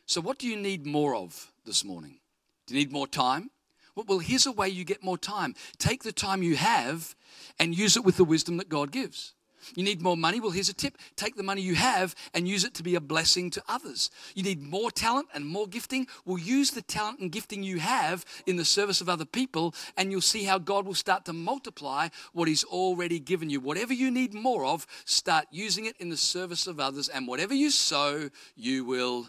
So, 0.06 0.22
what 0.22 0.38
do 0.40 0.48
you 0.48 0.56
need 0.56 0.86
more 0.86 1.16
of 1.16 1.52
this 1.66 1.84
morning? 1.84 2.20
Do 2.66 2.74
you 2.74 2.80
need 2.80 2.92
more 2.92 3.08
time? 3.08 3.50
Well, 3.96 4.20
here's 4.20 4.46
a 4.46 4.52
way 4.52 4.70
you 4.70 4.84
get 4.84 5.04
more 5.04 5.18
time. 5.18 5.56
Take 5.78 6.04
the 6.04 6.12
time 6.12 6.42
you 6.44 6.56
have 6.56 7.16
and 7.60 7.78
use 7.78 7.96
it 7.96 8.04
with 8.04 8.18
the 8.18 8.24
wisdom 8.24 8.58
that 8.58 8.70
God 8.70 8.92
gives. 8.92 9.34
You 9.76 9.84
need 9.84 10.02
more 10.02 10.18
money? 10.18 10.40
Well, 10.40 10.52
here's 10.52 10.70
a 10.70 10.74
tip 10.74 10.98
take 11.16 11.36
the 11.36 11.44
money 11.44 11.62
you 11.62 11.76
have 11.76 12.16
and 12.34 12.48
use 12.48 12.64
it 12.64 12.74
to 12.76 12.84
be 12.84 12.96
a 12.96 13.02
blessing 13.02 13.50
to 13.52 13.64
others. 13.68 14.10
You 14.36 14.44
need 14.44 14.62
more 14.62 14.92
talent 14.92 15.28
and 15.34 15.46
more 15.46 15.68
gifting? 15.68 16.08
Well, 16.26 16.38
use 16.38 16.72
the 16.72 16.82
talent 16.82 17.20
and 17.20 17.32
gifting 17.32 17.64
you 17.64 17.80
have 17.80 18.26
in 18.46 18.58
the 18.58 18.66
service 18.66 19.02
of 19.02 19.10
other 19.10 19.26
people, 19.26 19.74
and 19.98 20.12
you'll 20.12 20.22
see 20.22 20.44
how 20.44 20.58
God 20.58 20.86
will 20.86 20.94
start 20.94 21.26
to 21.26 21.34
multiply 21.34 22.10
what 22.34 22.48
He's 22.48 22.64
already 22.64 23.20
given 23.20 23.50
you. 23.50 23.60
Whatever 23.60 23.94
you 23.94 24.12
need 24.12 24.34
more 24.34 24.66
of, 24.66 24.86
start 25.06 25.46
using 25.52 25.86
it 25.86 25.96
in 26.00 26.10
the 26.10 26.18
service 26.18 26.68
of 26.68 26.80
others, 26.80 27.10
and 27.10 27.28
whatever 27.28 27.54
you 27.54 27.70
sow, 27.70 28.30
you 28.56 28.86
will 28.86 29.28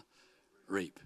reap. 0.67 0.99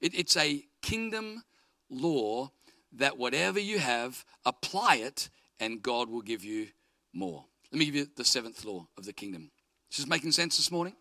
It, 0.00 0.14
it's 0.14 0.36
a 0.36 0.64
kingdom 0.82 1.42
law 1.90 2.50
that 2.92 3.18
whatever 3.18 3.60
you 3.60 3.78
have, 3.78 4.24
apply 4.44 4.96
it, 4.96 5.30
and 5.58 5.82
God 5.82 6.08
will 6.08 6.22
give 6.22 6.44
you 6.44 6.68
more. 7.12 7.44
Let 7.70 7.78
me 7.78 7.84
give 7.84 7.94
you 7.94 8.08
the 8.16 8.24
seventh 8.24 8.64
law 8.64 8.88
of 8.96 9.04
the 9.04 9.12
kingdom. 9.12 9.50
This 9.90 9.98
is 9.98 10.06
making 10.06 10.32
sense 10.32 10.56
this 10.56 10.70
morning? 10.70 10.94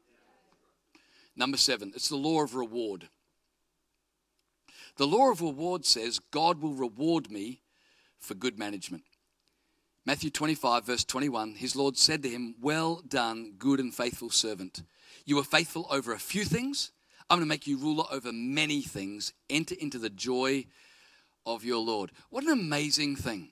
Number 1.36 1.58
seven, 1.58 1.94
it's 1.96 2.10
the 2.10 2.18
law 2.18 2.44
of 2.44 2.56
reward. 2.56 3.08
The 4.98 5.08
law 5.08 5.32
of 5.32 5.42
reward 5.42 5.86
says 5.86 6.20
God 6.32 6.62
will 6.62 6.74
reward 6.74 7.32
me 7.32 7.62
for 8.20 8.34
good 8.34 8.60
management. 8.60 9.04
Matthew 10.06 10.30
25, 10.30 10.86
verse 10.86 11.04
21, 11.06 11.56
his 11.56 11.76
Lord 11.76 11.98
said 11.98 12.24
to 12.24 12.30
him, 12.30 12.56
Well 12.60 13.02
done, 13.08 13.54
good 13.58 13.80
and 13.80 13.94
faithful 13.94 14.30
servant. 14.30 14.84
You 15.26 15.36
were 15.36 15.44
faithful 15.44 15.88
over 15.90 16.12
a 16.12 16.20
few 16.20 16.44
things. 16.44 16.92
I'm 17.30 17.38
going 17.38 17.46
to 17.46 17.50
make 17.50 17.68
you 17.68 17.78
ruler 17.78 18.06
over 18.12 18.32
many 18.32 18.82
things. 18.82 19.34
Enter 19.50 19.76
into 19.80 20.00
the 20.00 20.10
joy 20.10 20.66
of 21.46 21.64
your 21.64 21.80
Lord. 21.80 22.12
What 22.30 22.44
an 22.44 22.50
amazing 22.50 23.16
thing 23.16 23.50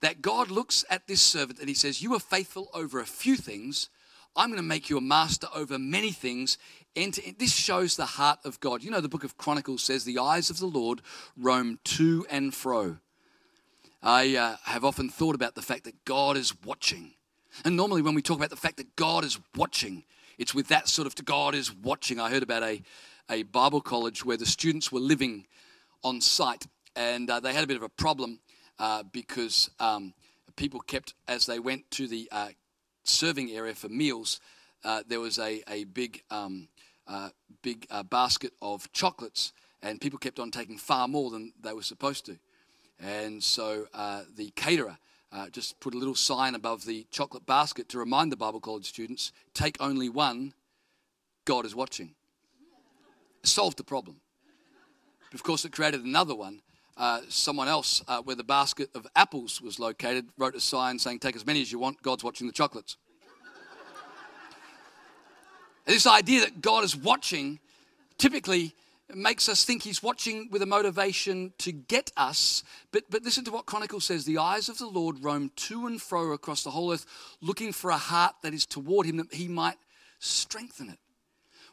that 0.00 0.22
God 0.22 0.50
looks 0.50 0.84
at 0.88 1.06
this 1.06 1.20
servant 1.20 1.58
and 1.58 1.68
he 1.68 1.74
says, 1.74 2.02
You 2.02 2.14
are 2.14 2.20
faithful 2.20 2.68
over 2.72 3.00
a 3.00 3.06
few 3.06 3.36
things. 3.36 3.88
I'm 4.36 4.50
going 4.50 4.58
to 4.58 4.62
make 4.62 4.88
you 4.88 4.96
a 4.96 5.00
master 5.00 5.48
over 5.54 5.78
many 5.78 6.12
things. 6.12 6.58
And 6.94 7.18
this 7.38 7.52
shows 7.52 7.96
the 7.96 8.06
heart 8.06 8.38
of 8.44 8.60
God. 8.60 8.84
You 8.84 8.90
know, 8.90 9.00
the 9.00 9.08
book 9.08 9.24
of 9.24 9.36
Chronicles 9.36 9.82
says, 9.82 10.04
The 10.04 10.18
eyes 10.18 10.50
of 10.50 10.58
the 10.58 10.66
Lord 10.66 11.00
roam 11.36 11.80
to 11.84 12.26
and 12.30 12.54
fro. 12.54 12.98
I 14.00 14.36
uh, 14.36 14.56
have 14.64 14.84
often 14.84 15.08
thought 15.08 15.34
about 15.34 15.56
the 15.56 15.62
fact 15.62 15.84
that 15.84 16.04
God 16.04 16.36
is 16.36 16.54
watching. 16.64 17.14
And 17.64 17.76
normally, 17.76 18.02
when 18.02 18.14
we 18.14 18.22
talk 18.22 18.36
about 18.36 18.50
the 18.50 18.56
fact 18.56 18.76
that 18.76 18.94
God 18.94 19.24
is 19.24 19.40
watching, 19.56 20.04
it's 20.38 20.54
with 20.54 20.68
that 20.68 20.88
sort 20.88 21.06
of 21.06 21.24
God 21.24 21.54
is 21.54 21.74
watching. 21.74 22.20
I 22.20 22.30
heard 22.30 22.44
about 22.44 22.62
a, 22.62 22.82
a 23.28 23.42
Bible 23.42 23.80
college 23.80 24.24
where 24.24 24.36
the 24.36 24.46
students 24.46 24.92
were 24.92 25.00
living 25.00 25.46
on 26.04 26.20
site 26.20 26.66
and 26.94 27.28
uh, 27.28 27.40
they 27.40 27.52
had 27.52 27.64
a 27.64 27.66
bit 27.66 27.76
of 27.76 27.82
a 27.82 27.88
problem 27.88 28.38
uh, 28.78 29.02
because 29.12 29.70
um, 29.80 30.14
people 30.56 30.80
kept, 30.80 31.14
as 31.26 31.46
they 31.46 31.58
went 31.58 31.90
to 31.92 32.06
the 32.06 32.28
uh, 32.30 32.48
serving 33.04 33.50
area 33.50 33.74
for 33.74 33.88
meals, 33.88 34.40
uh, 34.84 35.02
there 35.06 35.20
was 35.20 35.38
a, 35.38 35.62
a 35.68 35.84
big, 35.84 36.22
um, 36.30 36.68
uh, 37.08 37.30
big 37.62 37.86
uh, 37.90 38.02
basket 38.04 38.52
of 38.62 38.90
chocolates, 38.92 39.52
and 39.82 40.00
people 40.00 40.18
kept 40.18 40.38
on 40.38 40.50
taking 40.50 40.78
far 40.78 41.08
more 41.08 41.30
than 41.30 41.52
they 41.60 41.72
were 41.72 41.82
supposed 41.82 42.26
to. 42.26 42.38
And 43.00 43.42
so 43.42 43.86
the 44.36 44.50
caterer 44.56 44.98
just 45.50 45.78
put 45.80 45.94
a 45.94 45.98
little 45.98 46.14
sign 46.14 46.54
above 46.54 46.84
the 46.84 47.06
chocolate 47.10 47.46
basket 47.46 47.88
to 47.90 47.98
remind 47.98 48.32
the 48.32 48.36
Bible 48.36 48.60
college 48.60 48.86
students 48.86 49.32
take 49.54 49.76
only 49.80 50.08
one, 50.08 50.54
God 51.44 51.64
is 51.64 51.74
watching. 51.74 52.14
solved 53.42 53.78
the 53.78 53.84
problem. 53.84 54.20
But 55.30 55.34
of 55.34 55.42
course, 55.42 55.64
it 55.64 55.72
created 55.72 56.04
another 56.04 56.34
one 56.34 56.62
uh, 56.98 57.20
someone 57.28 57.68
else, 57.68 58.02
uh, 58.08 58.20
where 58.22 58.34
the 58.34 58.44
basket 58.44 58.90
of 58.94 59.06
apples 59.14 59.62
was 59.62 59.78
located, 59.78 60.26
wrote 60.36 60.56
a 60.56 60.60
sign 60.60 60.98
saying, 60.98 61.20
Take 61.20 61.36
as 61.36 61.46
many 61.46 61.62
as 61.62 61.70
you 61.70 61.78
want, 61.78 62.02
God's 62.02 62.24
watching 62.24 62.48
the 62.48 62.52
chocolates. 62.52 62.96
this 65.86 66.06
idea 66.06 66.40
that 66.40 66.60
God 66.60 66.82
is 66.82 66.96
watching 66.96 67.60
typically 68.18 68.74
makes 69.14 69.48
us 69.48 69.64
think 69.64 69.82
he's 69.82 70.02
watching 70.02 70.48
with 70.50 70.62
a 70.62 70.66
motivation 70.66 71.52
to 71.58 71.72
get 71.72 72.12
us. 72.16 72.62
But, 72.92 73.04
but 73.10 73.22
listen 73.22 73.44
to 73.44 73.50
what 73.50 73.66
Chronicle 73.66 74.00
says 74.00 74.24
the 74.24 74.38
eyes 74.38 74.68
of 74.68 74.78
the 74.78 74.86
Lord 74.86 75.22
roam 75.22 75.50
to 75.56 75.86
and 75.86 76.00
fro 76.00 76.32
across 76.32 76.62
the 76.62 76.70
whole 76.70 76.92
earth, 76.92 77.06
looking 77.40 77.72
for 77.72 77.90
a 77.90 77.96
heart 77.96 78.34
that 78.42 78.54
is 78.54 78.66
toward 78.66 79.06
him 79.06 79.16
that 79.16 79.32
he 79.32 79.48
might 79.48 79.78
strengthen 80.18 80.90
it. 80.90 80.98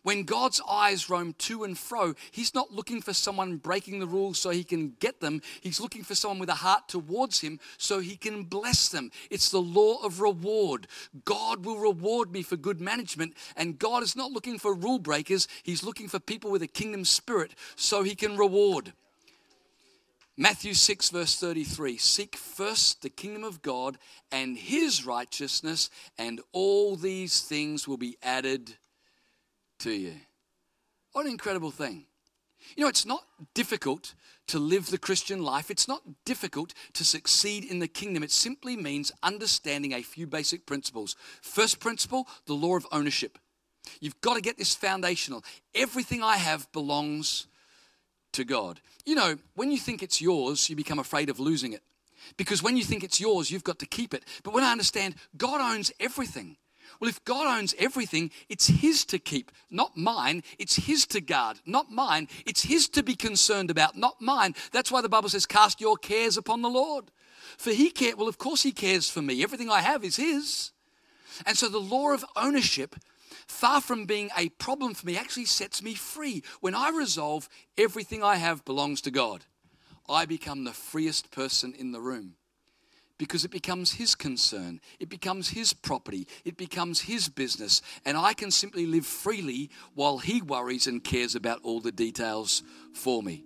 When 0.06 0.22
God's 0.22 0.62
eyes 0.70 1.10
roam 1.10 1.34
to 1.40 1.64
and 1.64 1.76
fro, 1.76 2.14
He's 2.30 2.54
not 2.54 2.72
looking 2.72 3.02
for 3.02 3.12
someone 3.12 3.58
breaking 3.58 3.98
the 3.98 4.06
rules 4.06 4.38
so 4.38 4.52
He 4.52 4.64
can 4.64 4.94
get 5.00 5.20
them. 5.20 5.42
He's 5.62 5.82
looking 5.82 6.04
for 6.04 6.14
someone 6.14 6.38
with 6.38 6.50
a 6.50 6.54
heart 6.54 6.88
towards 6.88 7.40
Him 7.40 7.60
so 7.80 8.00
He 8.02 8.16
can 8.16 8.44
bless 8.44 8.88
them. 8.88 9.10
It's 9.32 9.50
the 9.50 9.64
law 9.64 10.04
of 10.04 10.22
reward. 10.22 10.86
God 11.26 11.66
will 11.66 11.80
reward 11.80 12.32
me 12.32 12.44
for 12.44 12.56
good 12.56 12.80
management, 12.80 13.34
and 13.58 13.80
God 13.80 14.04
is 14.04 14.16
not 14.16 14.32
looking 14.32 14.60
for 14.60 14.76
rule 14.76 15.00
breakers. 15.00 15.48
He's 15.64 15.84
looking 15.84 16.08
for 16.08 16.20
people 16.20 16.52
with 16.52 16.62
a 16.62 16.68
kingdom 16.68 17.04
spirit 17.04 17.56
so 17.76 18.04
He 18.04 18.14
can 18.14 18.38
reward. 18.38 18.94
Matthew 20.38 20.76
6, 20.76 21.10
verse 21.10 21.36
33 21.40 21.98
Seek 21.98 22.36
first 22.36 23.02
the 23.02 23.10
kingdom 23.10 23.44
of 23.44 23.64
God 23.64 23.98
and 24.32 24.56
his 24.56 25.04
righteousness, 25.04 25.90
and 26.16 26.42
all 26.52 26.96
these 26.96 27.42
things 27.42 27.88
will 27.88 27.98
be 27.98 28.18
added 28.22 28.78
to 29.80 29.92
you. 29.92 30.14
What 31.14 31.26
an 31.26 31.32
incredible 31.32 31.72
thing. 31.72 32.06
You 32.76 32.84
know, 32.84 32.90
it's 32.90 33.06
not 33.06 33.24
difficult 33.54 34.16
to 34.48 34.60
live 34.60 34.90
the 34.90 34.98
Christian 34.98 35.44
life. 35.44 35.72
It's 35.72 35.88
not 35.88 36.02
difficult 36.26 36.74
to 36.94 37.04
succeed 37.04 37.64
in 37.64 37.80
the 37.80 37.88
kingdom. 37.88 38.24
It 38.24 38.32
simply 38.32 38.76
means 38.76 39.12
understanding 39.24 39.94
a 39.94 40.02
few 40.02 40.28
basic 40.28 40.66
principles. 40.66 41.16
First 41.42 41.80
principle, 41.80 42.28
the 42.46 42.54
law 42.54 42.76
of 42.76 42.88
ownership. 42.92 43.38
You've 44.00 44.20
got 44.22 44.36
to 44.36 44.42
get 44.42 44.58
this 44.58 44.76
foundational. 44.76 45.44
Everything 45.74 46.24
I 46.24 46.38
have 46.38 46.72
belongs 46.72 47.48
to 48.34 48.44
God. 48.44 48.82
You 49.06 49.16
know, 49.16 49.38
when 49.56 49.72
you 49.72 49.78
think 49.78 50.02
it's 50.02 50.22
yours, 50.22 50.70
you 50.70 50.76
become 50.76 51.00
afraid 51.00 51.30
of 51.30 51.40
losing 51.40 51.74
it. 51.74 51.84
Because 52.38 52.64
when 52.64 52.76
you 52.76 52.84
think 52.84 53.04
it's 53.04 53.22
yours, 53.22 53.52
you've 53.52 53.64
got 53.64 53.80
to 53.80 53.86
keep 53.86 54.14
it. 54.14 54.24
But 54.44 54.54
when 54.54 54.64
I 54.64 54.72
understand 54.72 55.16
God 55.38 55.62
owns 55.62 55.92
everything, 56.00 56.58
well, 57.00 57.10
if 57.10 57.24
God 57.26 57.60
owns 57.60 57.76
everything, 57.78 58.32
it's 58.50 58.68
His 58.68 59.06
to 59.06 59.20
keep, 59.20 59.52
not 59.70 59.98
mine. 59.98 60.44
It's 60.58 60.76
His 60.76 61.06
to 61.08 61.22
guard, 61.22 61.60
not 61.66 61.92
mine. 61.92 62.28
It's 62.46 62.64
His 62.64 62.88
to 62.90 63.04
be 63.04 63.16
concerned 63.16 63.70
about, 63.70 63.98
not 63.98 64.22
mine. 64.22 64.56
That's 64.72 64.92
why 64.92 65.02
the 65.02 65.10
Bible 65.10 65.30
says, 65.30 65.46
Cast 65.46 65.82
your 65.82 65.98
cares 65.98 66.38
upon 66.38 66.62
the 66.62 66.70
Lord. 66.70 67.12
For 67.58 67.72
He 67.72 67.90
cares, 67.90 68.16
well, 68.16 68.28
of 68.28 68.38
course 68.38 68.64
He 68.64 68.72
cares 68.72 69.10
for 69.10 69.22
me. 69.22 69.44
Everything 69.44 69.70
I 69.70 69.82
have 69.82 70.04
is 70.04 70.16
His. 70.16 70.72
And 71.46 71.58
so 71.58 71.68
the 71.68 71.80
law 71.80 72.14
of 72.14 72.26
ownership, 72.36 72.96
far 73.48 73.82
from 73.82 74.06
being 74.06 74.30
a 74.38 74.50
problem 74.50 74.94
for 74.94 75.06
me, 75.06 75.18
actually 75.18 75.46
sets 75.46 75.84
me 75.84 75.96
free. 75.96 76.44
When 76.62 76.76
I 76.76 76.90
resolve 76.90 77.50
everything 77.78 78.24
I 78.24 78.38
have 78.38 78.66
belongs 78.66 79.02
to 79.02 79.12
God, 79.12 79.46
I 80.08 80.26
become 80.26 80.64
the 80.64 80.74
freest 80.74 81.32
person 81.32 81.74
in 81.74 81.92
the 81.92 82.02
room 82.02 82.36
because 83.18 83.46
it 83.46 83.52
becomes 83.52 83.94
his 83.94 84.16
concern. 84.16 84.80
It 85.00 85.10
becomes 85.10 85.50
his 85.50 85.74
property. 85.74 86.28
It 86.44 86.58
becomes 86.58 87.02
his 87.02 87.30
business. 87.30 87.82
And 88.06 88.18
I 88.18 88.34
can 88.34 88.52
simply 88.52 88.86
live 88.86 89.06
freely 89.06 89.70
while 89.94 90.18
he 90.18 90.42
worries 90.42 90.88
and 90.88 91.04
cares 91.04 91.36
about 91.36 91.60
all 91.64 91.80
the 91.80 91.92
details 91.92 92.64
for 92.94 93.24
me. 93.24 93.46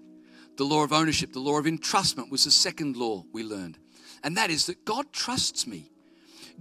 The 0.58 0.64
law 0.66 0.84
of 0.84 0.92
ownership, 0.92 1.34
the 1.34 1.40
law 1.40 1.58
of 1.58 1.66
entrustment 1.66 2.30
was 2.32 2.46
the 2.46 2.52
second 2.52 2.98
law 2.98 3.24
we 3.32 3.44
learned. 3.44 3.78
And 4.24 4.36
that 4.38 4.50
is 4.50 4.66
that 4.66 4.84
God 4.86 5.14
trusts 5.14 5.66
me. 5.66 5.92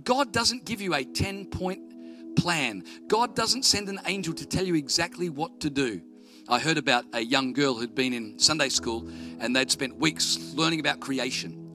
God 0.04 0.32
doesn't 0.32 0.64
give 0.64 0.80
you 0.80 0.94
a 0.94 1.04
10 1.04 1.46
point 1.46 2.36
plan, 2.36 2.84
God 3.08 3.34
doesn't 3.34 3.64
send 3.64 3.88
an 3.88 3.98
angel 4.06 4.32
to 4.34 4.46
tell 4.46 4.64
you 4.64 4.76
exactly 4.76 5.28
what 5.28 5.58
to 5.60 5.70
do. 5.70 6.00
I 6.48 6.60
heard 6.60 6.78
about 6.78 7.04
a 7.12 7.20
young 7.20 7.52
girl 7.52 7.74
who'd 7.74 7.94
been 7.94 8.12
in 8.12 8.38
Sunday 8.38 8.68
school 8.68 9.08
and 9.40 9.54
they'd 9.54 9.70
spent 9.70 9.96
weeks 9.96 10.38
learning 10.54 10.80
about 10.80 11.00
creation 11.00 11.67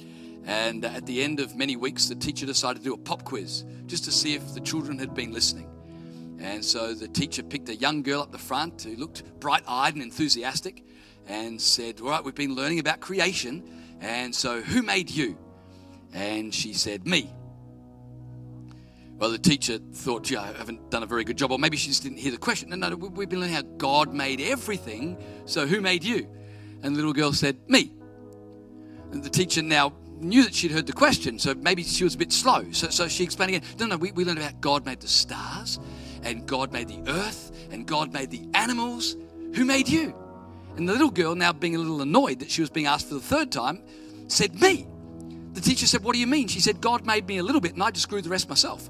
and 0.46 0.84
at 0.84 1.06
the 1.06 1.22
end 1.22 1.40
of 1.40 1.56
many 1.56 1.76
weeks, 1.76 2.08
the 2.08 2.16
teacher 2.16 2.46
decided 2.46 2.80
to 2.80 2.84
do 2.84 2.94
a 2.94 2.98
pop 2.98 3.24
quiz 3.24 3.64
just 3.86 4.04
to 4.06 4.12
see 4.12 4.34
if 4.34 4.54
the 4.54 4.60
children 4.60 5.00
had 5.00 5.14
been 5.14 5.32
listening. 5.32 5.70
And 6.40 6.64
so 6.64 6.94
the 6.94 7.08
teacher 7.08 7.42
picked 7.42 7.70
a 7.70 7.76
young 7.76 8.04
girl 8.04 8.22
up 8.22 8.32
the 8.32 8.38
front 8.38 8.82
who 8.82 8.96
looked 8.96 9.24
bright 9.40 9.64
eyed 9.68 9.94
and 9.94 10.04
enthusiastic 10.04 10.84
and 11.28 11.62
said, 11.62 12.02
All 12.02 12.10
right, 12.10 12.24
we've 12.24 12.36
been 12.36 12.56
learning 12.56 12.80
about 12.80 13.00
creation. 13.00 13.64
And 14.02 14.36
so, 14.36 14.62
who 14.62 14.82
made 14.82 15.10
you? 15.10 15.38
And 16.14 16.54
she 16.54 16.74
said, 16.74 17.08
Me. 17.08 17.34
Well, 19.18 19.32
the 19.32 19.38
teacher 19.38 19.78
thought, 19.94 20.24
gee, 20.24 20.36
I 20.36 20.52
haven't 20.52 20.90
done 20.90 21.04
a 21.04 21.06
very 21.06 21.24
good 21.24 21.38
job. 21.38 21.52
Or 21.52 21.60
maybe 21.60 21.78
she 21.78 21.88
just 21.88 22.04
didn't 22.04 22.18
hear 22.18 22.32
the 22.32 22.38
question. 22.38 22.70
No, 22.70 22.76
no, 22.76 22.96
we've 22.96 23.30
been 23.30 23.40
learning 23.40 23.56
how 23.56 23.62
God 23.62 24.14
made 24.14 24.42
everything. 24.42 25.18
So, 25.46 25.66
who 25.66 25.80
made 25.80 26.04
you? 26.04 26.28
And 26.82 26.94
the 26.94 26.98
little 26.98 27.14
girl 27.14 27.32
said, 27.32 27.58
Me. 27.68 27.94
And 29.12 29.24
the 29.24 29.30
teacher 29.30 29.62
now 29.62 29.94
knew 30.24 30.44
that 30.44 30.54
she'd 30.54 30.72
heard 30.72 30.88
the 30.88 30.94
question, 30.94 31.38
so 31.40 31.54
maybe 31.54 31.84
she 31.84 32.04
was 32.04 32.16
a 32.16 32.18
bit 32.18 32.32
slow. 32.32 32.72
So, 32.72 32.90
so 32.90 33.08
she 33.08 33.24
explained 33.24 33.56
again, 33.56 33.70
no, 33.80 33.86
no, 33.86 33.98
we, 33.98 34.12
we 34.12 34.26
learned 34.26 34.40
about 34.40 34.62
God 34.62 34.86
made 34.86 35.00
the 35.00 35.08
stars, 35.08 35.80
and 36.24 36.46
God 36.46 36.72
made 36.72 36.88
the 36.88 37.04
earth, 37.08 37.52
and 37.72 37.86
God 37.86 38.14
made 38.14 38.32
the 38.32 38.48
animals. 38.54 39.16
Who 39.56 39.66
made 39.66 39.88
you? 39.88 40.16
And 40.76 40.90
the 40.90 40.94
little 40.94 41.12
girl, 41.12 41.36
now 41.36 41.54
being 41.54 41.76
a 41.76 41.80
little 41.80 42.02
annoyed 42.02 42.40
that 42.40 42.50
she 42.50 42.62
was 42.62 42.70
being 42.70 42.88
asked 42.88 43.08
for 43.08 43.16
the 43.16 43.20
third 43.20 43.52
time, 43.52 43.84
said, 44.28 44.60
Me. 44.60 44.88
The 45.54 45.62
teacher 45.62 45.86
said, 45.86 46.04
What 46.04 46.14
do 46.14 46.20
you 46.20 46.26
mean? 46.26 46.48
She 46.48 46.60
said, 46.60 46.82
God 46.82 47.06
made 47.06 47.28
me 47.28 47.38
a 47.38 47.44
little 47.44 47.62
bit, 47.62 47.74
and 47.74 47.84
I 47.84 47.92
just 47.92 48.10
grew 48.10 48.22
the 48.22 48.30
rest 48.30 48.50
myself. 48.50 48.90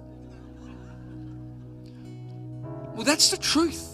Well, 2.95 3.03
that's 3.03 3.31
the 3.31 3.37
truth. 3.37 3.92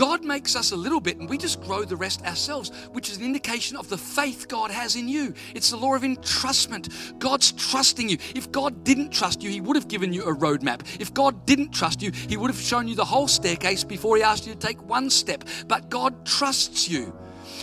God 0.00 0.24
makes 0.24 0.56
us 0.56 0.72
a 0.72 0.76
little 0.76 0.98
bit 0.98 1.18
and 1.18 1.28
we 1.28 1.36
just 1.36 1.60
grow 1.60 1.84
the 1.84 1.94
rest 1.94 2.22
ourselves, 2.22 2.70
which 2.92 3.10
is 3.10 3.18
an 3.18 3.22
indication 3.22 3.76
of 3.76 3.90
the 3.90 3.98
faith 3.98 4.48
God 4.48 4.70
has 4.70 4.96
in 4.96 5.10
you. 5.10 5.34
It's 5.54 5.68
the 5.68 5.76
law 5.76 5.94
of 5.94 6.00
entrustment. 6.00 7.18
God's 7.18 7.52
trusting 7.52 8.08
you. 8.08 8.16
If 8.34 8.50
God 8.50 8.82
didn't 8.82 9.10
trust 9.10 9.42
you, 9.42 9.50
He 9.50 9.60
would 9.60 9.76
have 9.76 9.88
given 9.88 10.14
you 10.14 10.22
a 10.22 10.34
roadmap. 10.34 10.98
If 10.98 11.12
God 11.12 11.44
didn't 11.44 11.72
trust 11.72 12.00
you, 12.00 12.12
He 12.12 12.38
would 12.38 12.50
have 12.50 12.58
shown 12.58 12.88
you 12.88 12.94
the 12.94 13.04
whole 13.04 13.28
staircase 13.28 13.84
before 13.84 14.16
He 14.16 14.22
asked 14.22 14.46
you 14.46 14.54
to 14.54 14.58
take 14.58 14.82
one 14.88 15.10
step. 15.10 15.44
But 15.68 15.90
God 15.90 16.24
trusts 16.24 16.88
you. 16.88 17.14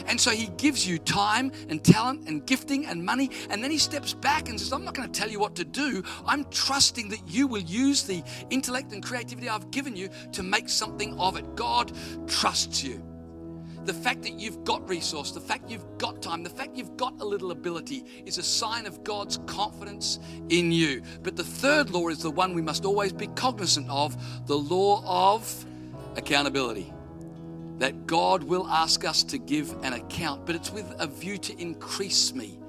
And 0.06 0.20
so 0.20 0.32
he 0.32 0.48
gives 0.58 0.88
you 0.88 0.98
time 0.98 1.52
and 1.70 1.84
talent 1.84 2.28
and 2.28 2.46
gifting 2.46 2.86
and 2.86 3.04
money. 3.04 3.32
And 3.50 3.64
then 3.64 3.72
he 3.72 3.78
steps 3.78 4.14
back 4.14 4.50
and 4.50 4.60
says, 4.60 4.72
I'm 4.72 4.86
not 4.86 4.94
going 4.94 5.12
to 5.12 5.20
tell 5.20 5.30
you 5.30 5.40
what 5.40 5.56
to 5.56 5.66
do. 5.66 6.04
I'm 6.26 6.46
trusting 6.46 7.10
that 7.10 7.28
you 7.28 7.48
will 7.48 7.62
use 7.62 8.04
the 8.04 8.24
intellect 8.50 8.94
and 8.94 9.04
creativity 9.04 9.50
I've 9.50 9.72
given 9.72 9.96
you 9.96 10.10
to 10.34 10.44
make 10.44 10.70
something 10.70 11.18
of 11.20 11.38
it. 11.38 11.56
God 11.56 11.92
trusts 12.28 12.84
you. 12.84 13.04
The 13.86 13.94
fact 13.94 14.24
that 14.24 14.34
you've 14.34 14.66
got 14.66 14.88
resource, 14.90 15.32
the 15.32 15.40
fact 15.40 15.70
you've 15.72 15.98
got 15.98 16.22
time, 16.22 16.44
the 16.44 16.50
fact 16.50 16.76
you've 16.76 16.98
got 16.98 17.14
a 17.22 17.26
little 17.26 17.52
ability 17.52 18.04
is 18.26 18.38
a 18.38 18.44
sign 18.44 18.86
of 18.86 19.02
God's 19.06 19.38
confidence 19.46 20.20
in 20.50 20.74
you. 20.74 21.02
But 21.24 21.38
the 21.38 21.44
third 21.46 21.92
law 21.92 22.10
is 22.10 22.22
the 22.22 22.30
one 22.30 22.54
we 22.54 22.62
must 22.62 22.84
always 22.84 23.14
be 23.14 23.28
cognizant 23.28 23.90
of 23.90 24.18
the 24.46 24.58
law 24.58 25.04
of 25.06 25.66
accountability 26.18 26.92
that 27.78 28.08
God 28.08 28.44
will 28.44 28.68
ask 28.68 29.06
us 29.06 29.24
to 29.26 29.38
give 29.38 29.72
an 29.84 29.94
account, 29.94 30.46
but 30.46 30.56
it's 30.56 30.72
with 30.72 30.92
a 31.00 31.08
view 31.08 31.38
to 31.38 31.62
increase 31.62 32.34
me. 32.34 32.60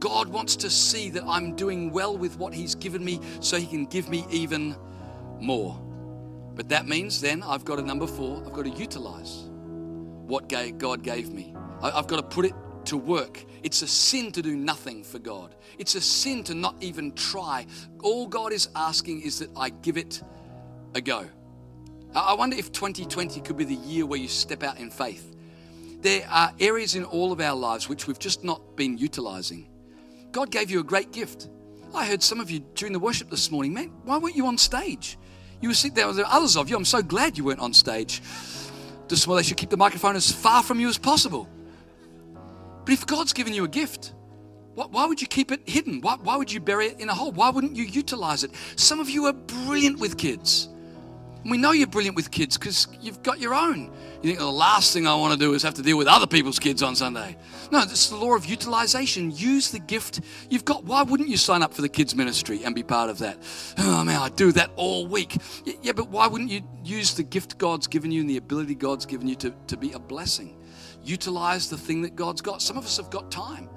God 0.00 0.28
wants 0.28 0.56
to 0.56 0.70
see 0.70 1.10
that 1.10 1.24
I'm 1.24 1.54
doing 1.56 1.90
well 1.90 2.16
with 2.16 2.38
what 2.38 2.54
He's 2.54 2.74
given 2.74 3.04
me 3.04 3.20
so 3.40 3.58
He 3.58 3.66
can 3.66 3.86
give 3.86 4.08
me 4.08 4.26
even 4.30 4.76
more. 5.40 5.80
But 6.54 6.68
that 6.70 6.86
means 6.86 7.20
then 7.20 7.42
I've 7.42 7.64
got 7.64 7.78
a 7.78 7.82
number 7.82 8.06
four, 8.06 8.42
I've 8.44 8.52
got 8.52 8.64
to 8.64 8.70
utilize 8.70 9.44
what 10.26 10.48
God 10.48 11.02
gave 11.02 11.32
me. 11.32 11.54
I've 11.82 12.06
got 12.06 12.16
to 12.16 12.22
put 12.22 12.46
it 12.46 12.54
to 12.86 12.96
work. 12.96 13.44
It's 13.62 13.82
a 13.82 13.86
sin 13.86 14.32
to 14.32 14.42
do 14.42 14.56
nothing 14.56 15.04
for 15.04 15.18
God, 15.18 15.54
it's 15.78 15.94
a 15.94 16.00
sin 16.00 16.42
to 16.44 16.54
not 16.54 16.76
even 16.80 17.12
try. 17.12 17.66
All 18.02 18.26
God 18.26 18.52
is 18.52 18.68
asking 18.74 19.22
is 19.22 19.38
that 19.40 19.50
I 19.56 19.70
give 19.70 19.96
it 19.96 20.22
a 20.94 21.00
go. 21.00 21.26
I 22.16 22.32
wonder 22.32 22.56
if 22.56 22.72
2020 22.72 23.42
could 23.42 23.58
be 23.58 23.64
the 23.64 23.74
year 23.74 24.06
where 24.06 24.18
you 24.18 24.26
step 24.26 24.62
out 24.62 24.78
in 24.78 24.90
faith. 24.90 25.36
There 26.00 26.26
are 26.30 26.50
areas 26.58 26.94
in 26.94 27.04
all 27.04 27.30
of 27.30 27.42
our 27.42 27.54
lives 27.54 27.90
which 27.90 28.06
we've 28.06 28.18
just 28.18 28.42
not 28.42 28.74
been 28.74 28.96
utilizing. 28.96 29.68
God 30.32 30.50
gave 30.50 30.70
you 30.70 30.80
a 30.80 30.82
great 30.82 31.12
gift. 31.12 31.50
I 31.94 32.06
heard 32.06 32.22
some 32.22 32.40
of 32.40 32.50
you 32.50 32.60
during 32.74 32.94
the 32.94 32.98
worship 32.98 33.28
this 33.28 33.50
morning, 33.50 33.74
man, 33.74 33.92
why 34.04 34.16
weren't 34.16 34.34
you 34.34 34.46
on 34.46 34.56
stage? 34.56 35.18
You 35.60 35.68
were 35.68 35.74
sitting 35.74 35.94
there, 35.94 36.10
there 36.14 36.24
others 36.26 36.56
of 36.56 36.70
you. 36.70 36.76
I'm 36.76 36.86
so 36.86 37.02
glad 37.02 37.36
you 37.36 37.44
weren't 37.44 37.60
on 37.60 37.74
stage. 37.74 38.22
Just 39.08 39.26
well, 39.26 39.36
they 39.36 39.42
should 39.42 39.58
keep 39.58 39.70
the 39.70 39.76
microphone 39.76 40.16
as 40.16 40.32
far 40.32 40.62
from 40.62 40.80
you 40.80 40.88
as 40.88 40.96
possible. 40.96 41.46
But 42.86 42.94
if 42.94 43.06
God's 43.06 43.34
given 43.34 43.52
you 43.52 43.64
a 43.64 43.68
gift, 43.68 44.14
why 44.74 45.04
would 45.04 45.20
you 45.20 45.26
keep 45.26 45.52
it 45.52 45.68
hidden? 45.68 46.00
Why, 46.00 46.16
why 46.16 46.36
would 46.36 46.50
you 46.50 46.60
bury 46.60 46.86
it 46.86 47.00
in 47.00 47.10
a 47.10 47.14
hole? 47.14 47.32
Why 47.32 47.50
wouldn't 47.50 47.76
you 47.76 47.84
utilize 47.84 48.42
it? 48.42 48.52
Some 48.76 49.00
of 49.00 49.10
you 49.10 49.26
are 49.26 49.34
brilliant 49.34 49.98
with 49.98 50.16
kids. 50.16 50.68
We 51.48 51.58
know 51.58 51.70
you're 51.70 51.86
brilliant 51.86 52.16
with 52.16 52.30
kids 52.30 52.58
because 52.58 52.88
you've 53.00 53.22
got 53.22 53.38
your 53.38 53.54
own. 53.54 53.92
You 54.22 54.30
think 54.30 54.38
the 54.38 54.50
last 54.50 54.92
thing 54.92 55.06
I 55.06 55.14
want 55.14 55.32
to 55.32 55.38
do 55.38 55.54
is 55.54 55.62
have 55.62 55.74
to 55.74 55.82
deal 55.82 55.96
with 55.96 56.08
other 56.08 56.26
people's 56.26 56.58
kids 56.58 56.82
on 56.82 56.96
Sunday. 56.96 57.36
No, 57.70 57.82
it's 57.82 58.08
the 58.08 58.16
law 58.16 58.34
of 58.34 58.46
utilization. 58.46 59.30
Use 59.30 59.70
the 59.70 59.78
gift 59.78 60.20
you've 60.50 60.64
got. 60.64 60.84
Why 60.84 61.02
wouldn't 61.02 61.28
you 61.28 61.36
sign 61.36 61.62
up 61.62 61.72
for 61.72 61.82
the 61.82 61.88
kids' 61.88 62.16
ministry 62.16 62.64
and 62.64 62.74
be 62.74 62.82
part 62.82 63.10
of 63.10 63.18
that? 63.18 63.38
Oh 63.78 64.02
man, 64.02 64.20
I 64.20 64.28
do 64.30 64.50
that 64.52 64.70
all 64.76 65.06
week. 65.06 65.36
Yeah, 65.82 65.92
but 65.92 66.08
why 66.08 66.26
wouldn't 66.26 66.50
you 66.50 66.62
use 66.82 67.14
the 67.14 67.22
gift 67.22 67.58
God's 67.58 67.86
given 67.86 68.10
you 68.10 68.22
and 68.22 68.30
the 68.30 68.38
ability 68.38 68.74
God's 68.74 69.06
given 69.06 69.28
you 69.28 69.36
to, 69.36 69.54
to 69.68 69.76
be 69.76 69.92
a 69.92 69.98
blessing? 69.98 70.56
Utilize 71.04 71.70
the 71.70 71.78
thing 71.78 72.02
that 72.02 72.16
God's 72.16 72.40
got. 72.40 72.60
Some 72.60 72.76
of 72.76 72.84
us 72.84 72.96
have 72.96 73.10
got 73.10 73.30
time. 73.30 73.68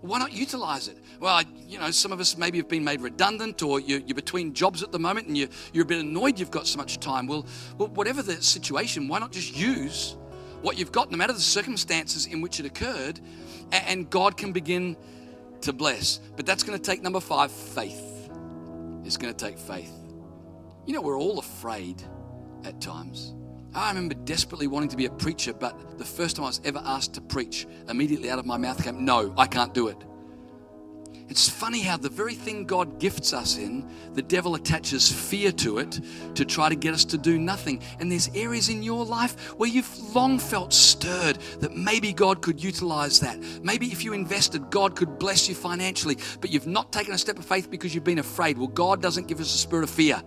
Why 0.00 0.18
not 0.18 0.32
utilize 0.32 0.88
it? 0.88 0.98
Well, 1.20 1.42
you 1.66 1.78
know, 1.78 1.90
some 1.90 2.12
of 2.12 2.20
us 2.20 2.36
maybe 2.36 2.58
have 2.58 2.68
been 2.68 2.84
made 2.84 3.00
redundant 3.00 3.62
or 3.62 3.80
you're, 3.80 4.00
between 4.00 4.52
jobs 4.52 4.82
at 4.82 4.92
the 4.92 4.98
moment 4.98 5.26
and 5.26 5.36
you're, 5.36 5.48
you're 5.72 5.84
a 5.84 5.86
bit 5.86 6.00
annoyed 6.00 6.38
you've 6.38 6.50
got 6.50 6.66
so 6.66 6.76
much 6.76 7.00
time. 7.00 7.26
Well, 7.26 7.46
well, 7.78 7.88
whatever 7.88 8.22
the 8.22 8.40
situation, 8.42 9.08
why 9.08 9.18
not 9.18 9.32
just 9.32 9.56
use 9.56 10.16
what 10.62 10.78
you've 10.78 10.92
got, 10.92 11.10
no 11.10 11.16
matter 11.16 11.32
the 11.32 11.40
circumstances 11.40 12.26
in 12.26 12.40
which 12.40 12.60
it 12.60 12.66
occurred, 12.66 13.20
and 13.72 14.08
God 14.10 14.36
can 14.36 14.52
begin 14.52 14.96
to 15.62 15.72
bless. 15.72 16.18
But 16.36 16.46
that's 16.46 16.62
going 16.62 16.78
to 16.78 16.84
take 16.84 17.02
number 17.02 17.20
five 17.20 17.50
faith. 17.50 18.30
It's 19.04 19.16
going 19.16 19.32
to 19.32 19.44
take 19.44 19.58
faith. 19.58 19.92
You 20.86 20.94
know, 20.94 21.00
we're 21.00 21.18
all 21.18 21.38
afraid 21.38 22.02
at 22.64 22.80
times. 22.80 23.34
I 23.76 23.88
remember 23.88 24.14
desperately 24.14 24.66
wanting 24.66 24.88
to 24.88 24.96
be 24.96 25.04
a 25.04 25.10
preacher, 25.10 25.52
but 25.52 25.98
the 25.98 26.04
first 26.04 26.36
time 26.36 26.46
I 26.46 26.48
was 26.48 26.62
ever 26.64 26.80
asked 26.82 27.12
to 27.14 27.20
preach, 27.20 27.66
immediately 27.88 28.30
out 28.30 28.38
of 28.38 28.46
my 28.46 28.56
mouth 28.56 28.82
came, 28.82 29.04
No, 29.04 29.34
I 29.36 29.46
can't 29.46 29.74
do 29.74 29.88
it. 29.88 30.02
It's 31.28 31.48
funny 31.48 31.80
how 31.80 31.96
the 31.96 32.08
very 32.08 32.34
thing 32.34 32.64
God 32.64 33.00
gifts 33.00 33.32
us 33.32 33.58
in, 33.58 33.86
the 34.14 34.22
devil 34.22 34.54
attaches 34.54 35.10
fear 35.10 35.50
to 35.52 35.78
it 35.78 36.00
to 36.36 36.44
try 36.44 36.68
to 36.68 36.76
get 36.76 36.94
us 36.94 37.04
to 37.06 37.18
do 37.18 37.36
nothing. 37.36 37.82
And 37.98 38.10
there's 38.10 38.30
areas 38.34 38.68
in 38.68 38.82
your 38.82 39.04
life 39.04 39.52
where 39.58 39.68
you've 39.68 40.14
long 40.14 40.38
felt 40.38 40.72
stirred 40.72 41.36
that 41.58 41.76
maybe 41.76 42.12
God 42.12 42.42
could 42.42 42.62
utilize 42.62 43.18
that. 43.20 43.38
Maybe 43.62 43.88
if 43.88 44.04
you 44.04 44.12
invested, 44.12 44.70
God 44.70 44.94
could 44.94 45.18
bless 45.18 45.48
you 45.48 45.56
financially, 45.56 46.16
but 46.40 46.50
you've 46.50 46.68
not 46.68 46.92
taken 46.92 47.12
a 47.12 47.18
step 47.18 47.38
of 47.38 47.44
faith 47.44 47.70
because 47.70 47.92
you've 47.94 48.04
been 48.04 48.20
afraid. 48.20 48.56
Well, 48.56 48.68
God 48.68 49.02
doesn't 49.02 49.26
give 49.26 49.40
us 49.40 49.52
a 49.52 49.58
spirit 49.58 49.82
of 49.82 49.90
fear. 49.90 50.22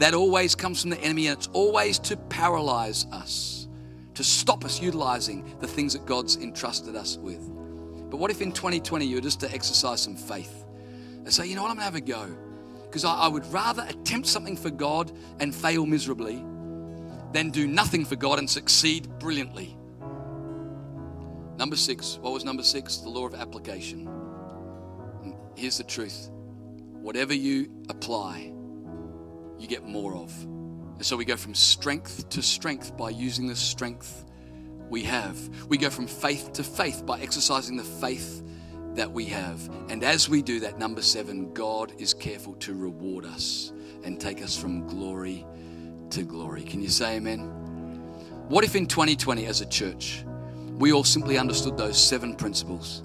That 0.00 0.14
always 0.14 0.54
comes 0.54 0.80
from 0.80 0.88
the 0.88 1.00
enemy, 1.00 1.26
and 1.26 1.36
it's 1.36 1.48
always 1.52 1.98
to 2.00 2.16
paralyze 2.16 3.04
us, 3.12 3.68
to 4.14 4.24
stop 4.24 4.64
us 4.64 4.80
utilizing 4.80 5.44
the 5.60 5.66
things 5.66 5.92
that 5.92 6.06
God's 6.06 6.36
entrusted 6.36 6.96
us 6.96 7.18
with. 7.18 7.46
But 8.10 8.16
what 8.16 8.30
if 8.30 8.40
in 8.40 8.50
2020 8.50 9.04
you 9.04 9.16
were 9.16 9.20
just 9.20 9.40
to 9.40 9.52
exercise 9.52 10.00
some 10.00 10.16
faith 10.16 10.64
and 11.18 11.30
say, 11.30 11.46
you 11.46 11.54
know 11.54 11.60
what, 11.60 11.70
I'm 11.70 11.76
gonna 11.76 11.84
have 11.84 11.96
a 11.96 12.00
go? 12.00 12.26
Because 12.84 13.04
I, 13.04 13.14
I 13.14 13.28
would 13.28 13.44
rather 13.52 13.84
attempt 13.90 14.26
something 14.26 14.56
for 14.56 14.70
God 14.70 15.12
and 15.38 15.54
fail 15.54 15.84
miserably 15.84 16.42
than 17.34 17.50
do 17.50 17.66
nothing 17.66 18.06
for 18.06 18.16
God 18.16 18.38
and 18.38 18.48
succeed 18.48 19.06
brilliantly. 19.18 19.76
Number 21.58 21.76
six, 21.76 22.16
what 22.22 22.32
was 22.32 22.42
number 22.42 22.62
six? 22.62 22.96
The 22.96 23.10
law 23.10 23.26
of 23.26 23.34
application. 23.34 24.08
Here's 25.56 25.76
the 25.76 25.84
truth 25.84 26.30
whatever 27.02 27.34
you 27.34 27.70
apply, 27.90 28.54
you 29.60 29.68
get 29.68 29.86
more 29.86 30.14
of. 30.14 30.32
And 30.42 31.06
so 31.06 31.16
we 31.16 31.24
go 31.24 31.36
from 31.36 31.54
strength 31.54 32.28
to 32.30 32.42
strength 32.42 32.96
by 32.96 33.10
using 33.10 33.46
the 33.46 33.56
strength 33.56 34.24
we 34.88 35.02
have. 35.04 35.38
We 35.68 35.78
go 35.78 35.88
from 35.88 36.06
faith 36.06 36.52
to 36.54 36.64
faith 36.64 37.06
by 37.06 37.20
exercising 37.20 37.76
the 37.76 37.84
faith 37.84 38.42
that 38.94 39.10
we 39.10 39.24
have. 39.26 39.68
And 39.88 40.02
as 40.02 40.28
we 40.28 40.42
do 40.42 40.60
that, 40.60 40.78
number 40.78 41.00
seven, 41.00 41.52
God 41.54 41.92
is 41.98 42.12
careful 42.12 42.54
to 42.54 42.74
reward 42.74 43.24
us 43.24 43.72
and 44.04 44.20
take 44.20 44.42
us 44.42 44.56
from 44.56 44.86
glory 44.88 45.46
to 46.10 46.22
glory. 46.24 46.64
Can 46.64 46.82
you 46.82 46.88
say 46.88 47.16
amen? 47.16 47.40
What 48.48 48.64
if 48.64 48.74
in 48.74 48.86
2020, 48.86 49.46
as 49.46 49.60
a 49.60 49.66
church, 49.66 50.24
we 50.78 50.92
all 50.92 51.04
simply 51.04 51.38
understood 51.38 51.76
those 51.76 52.02
seven 52.02 52.34
principles, 52.34 53.04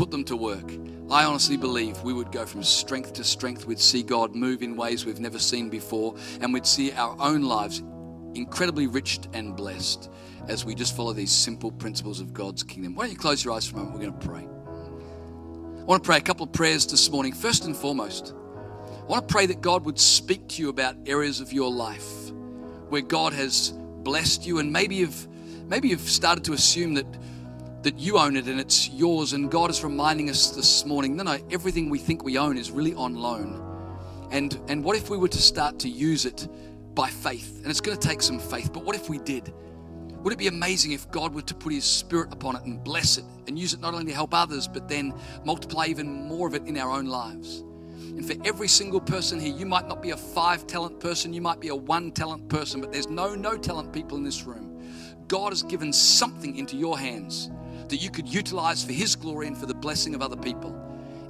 put 0.00 0.10
them 0.10 0.24
to 0.24 0.34
work, 0.34 0.72
I 1.10 1.24
honestly 1.24 1.58
believe 1.58 2.02
we 2.02 2.14
would 2.14 2.32
go 2.32 2.46
from 2.46 2.62
strength 2.62 3.12
to 3.12 3.22
strength. 3.22 3.66
We'd 3.66 3.78
see 3.78 4.02
God 4.02 4.34
move 4.34 4.62
in 4.62 4.74
ways 4.74 5.04
we've 5.04 5.20
never 5.20 5.38
seen 5.38 5.68
before, 5.68 6.14
and 6.40 6.54
we'd 6.54 6.64
see 6.64 6.90
our 6.92 7.14
own 7.20 7.42
lives 7.42 7.82
incredibly 8.34 8.86
rich 8.86 9.20
and 9.34 9.54
blessed 9.54 10.08
as 10.48 10.64
we 10.64 10.74
just 10.74 10.96
follow 10.96 11.12
these 11.12 11.30
simple 11.30 11.70
principles 11.70 12.18
of 12.18 12.32
God's 12.32 12.62
kingdom. 12.62 12.94
Why 12.94 13.02
don't 13.02 13.12
you 13.12 13.18
close 13.18 13.44
your 13.44 13.52
eyes 13.52 13.66
for 13.68 13.76
a 13.76 13.80
moment? 13.80 13.94
We're 13.94 14.08
going 14.08 14.18
to 14.18 14.26
pray. 14.26 14.48
I 15.82 15.84
want 15.84 16.02
to 16.02 16.06
pray 16.06 16.16
a 16.16 16.22
couple 16.22 16.44
of 16.44 16.52
prayers 16.54 16.86
this 16.86 17.10
morning. 17.10 17.34
First 17.34 17.66
and 17.66 17.76
foremost, 17.76 18.32
I 18.32 19.04
want 19.04 19.28
to 19.28 19.32
pray 19.34 19.44
that 19.44 19.60
God 19.60 19.84
would 19.84 20.00
speak 20.00 20.48
to 20.48 20.62
you 20.62 20.70
about 20.70 20.96
areas 21.04 21.42
of 21.42 21.52
your 21.52 21.70
life 21.70 22.30
where 22.88 23.02
God 23.02 23.34
has 23.34 23.74
blessed 23.98 24.46
you, 24.46 24.60
and 24.60 24.72
maybe 24.72 24.94
you've 24.94 25.28
maybe 25.68 25.88
you've 25.88 26.00
started 26.00 26.44
to 26.44 26.54
assume 26.54 26.94
that 26.94 27.06
that 27.82 27.98
you 27.98 28.18
own 28.18 28.36
it 28.36 28.46
and 28.46 28.60
it's 28.60 28.88
yours. 28.90 29.32
And 29.32 29.50
God 29.50 29.70
is 29.70 29.82
reminding 29.82 30.30
us 30.30 30.50
this 30.50 30.84
morning 30.84 31.16
no, 31.16 31.22
no, 31.22 31.38
everything 31.50 31.88
we 31.88 31.98
think 31.98 32.24
we 32.24 32.38
own 32.38 32.58
is 32.58 32.70
really 32.70 32.94
on 32.94 33.14
loan. 33.14 33.66
And, 34.30 34.58
and 34.68 34.84
what 34.84 34.96
if 34.96 35.10
we 35.10 35.16
were 35.16 35.28
to 35.28 35.42
start 35.42 35.78
to 35.80 35.88
use 35.88 36.24
it 36.24 36.48
by 36.94 37.08
faith? 37.08 37.58
And 37.58 37.66
it's 37.66 37.80
going 37.80 37.98
to 37.98 38.08
take 38.08 38.22
some 38.22 38.38
faith, 38.38 38.72
but 38.72 38.84
what 38.84 38.94
if 38.94 39.08
we 39.08 39.18
did? 39.18 39.52
Would 40.22 40.34
it 40.34 40.38
be 40.38 40.48
amazing 40.48 40.92
if 40.92 41.10
God 41.10 41.34
were 41.34 41.42
to 41.42 41.54
put 41.54 41.72
His 41.72 41.84
Spirit 41.84 42.32
upon 42.32 42.56
it 42.56 42.64
and 42.64 42.84
bless 42.84 43.16
it 43.16 43.24
and 43.48 43.58
use 43.58 43.72
it 43.72 43.80
not 43.80 43.94
only 43.94 44.06
to 44.06 44.12
help 44.12 44.34
others, 44.34 44.68
but 44.68 44.86
then 44.86 45.14
multiply 45.44 45.86
even 45.86 46.06
more 46.28 46.46
of 46.46 46.54
it 46.54 46.66
in 46.66 46.76
our 46.76 46.90
own 46.90 47.06
lives? 47.06 47.64
And 48.00 48.26
for 48.26 48.34
every 48.44 48.68
single 48.68 49.00
person 49.00 49.40
here, 49.40 49.54
you 49.56 49.64
might 49.64 49.88
not 49.88 50.02
be 50.02 50.10
a 50.10 50.16
five 50.16 50.66
talent 50.66 51.00
person, 51.00 51.32
you 51.32 51.40
might 51.40 51.58
be 51.58 51.68
a 51.68 51.74
one 51.74 52.12
talent 52.12 52.48
person, 52.50 52.80
but 52.80 52.92
there's 52.92 53.08
no 53.08 53.34
no 53.34 53.56
talent 53.56 53.92
people 53.92 54.18
in 54.18 54.24
this 54.24 54.44
room. 54.44 54.78
God 55.26 55.52
has 55.52 55.62
given 55.62 55.92
something 55.92 56.56
into 56.56 56.76
your 56.76 56.98
hands 56.98 57.50
that 57.90 57.98
you 57.98 58.10
could 58.10 58.28
utilize 58.28 58.84
for 58.84 58.92
His 58.92 59.14
glory 59.16 59.46
and 59.46 59.56
for 59.56 59.66
the 59.66 59.74
blessing 59.74 60.14
of 60.14 60.22
other 60.22 60.36
people. 60.36 60.74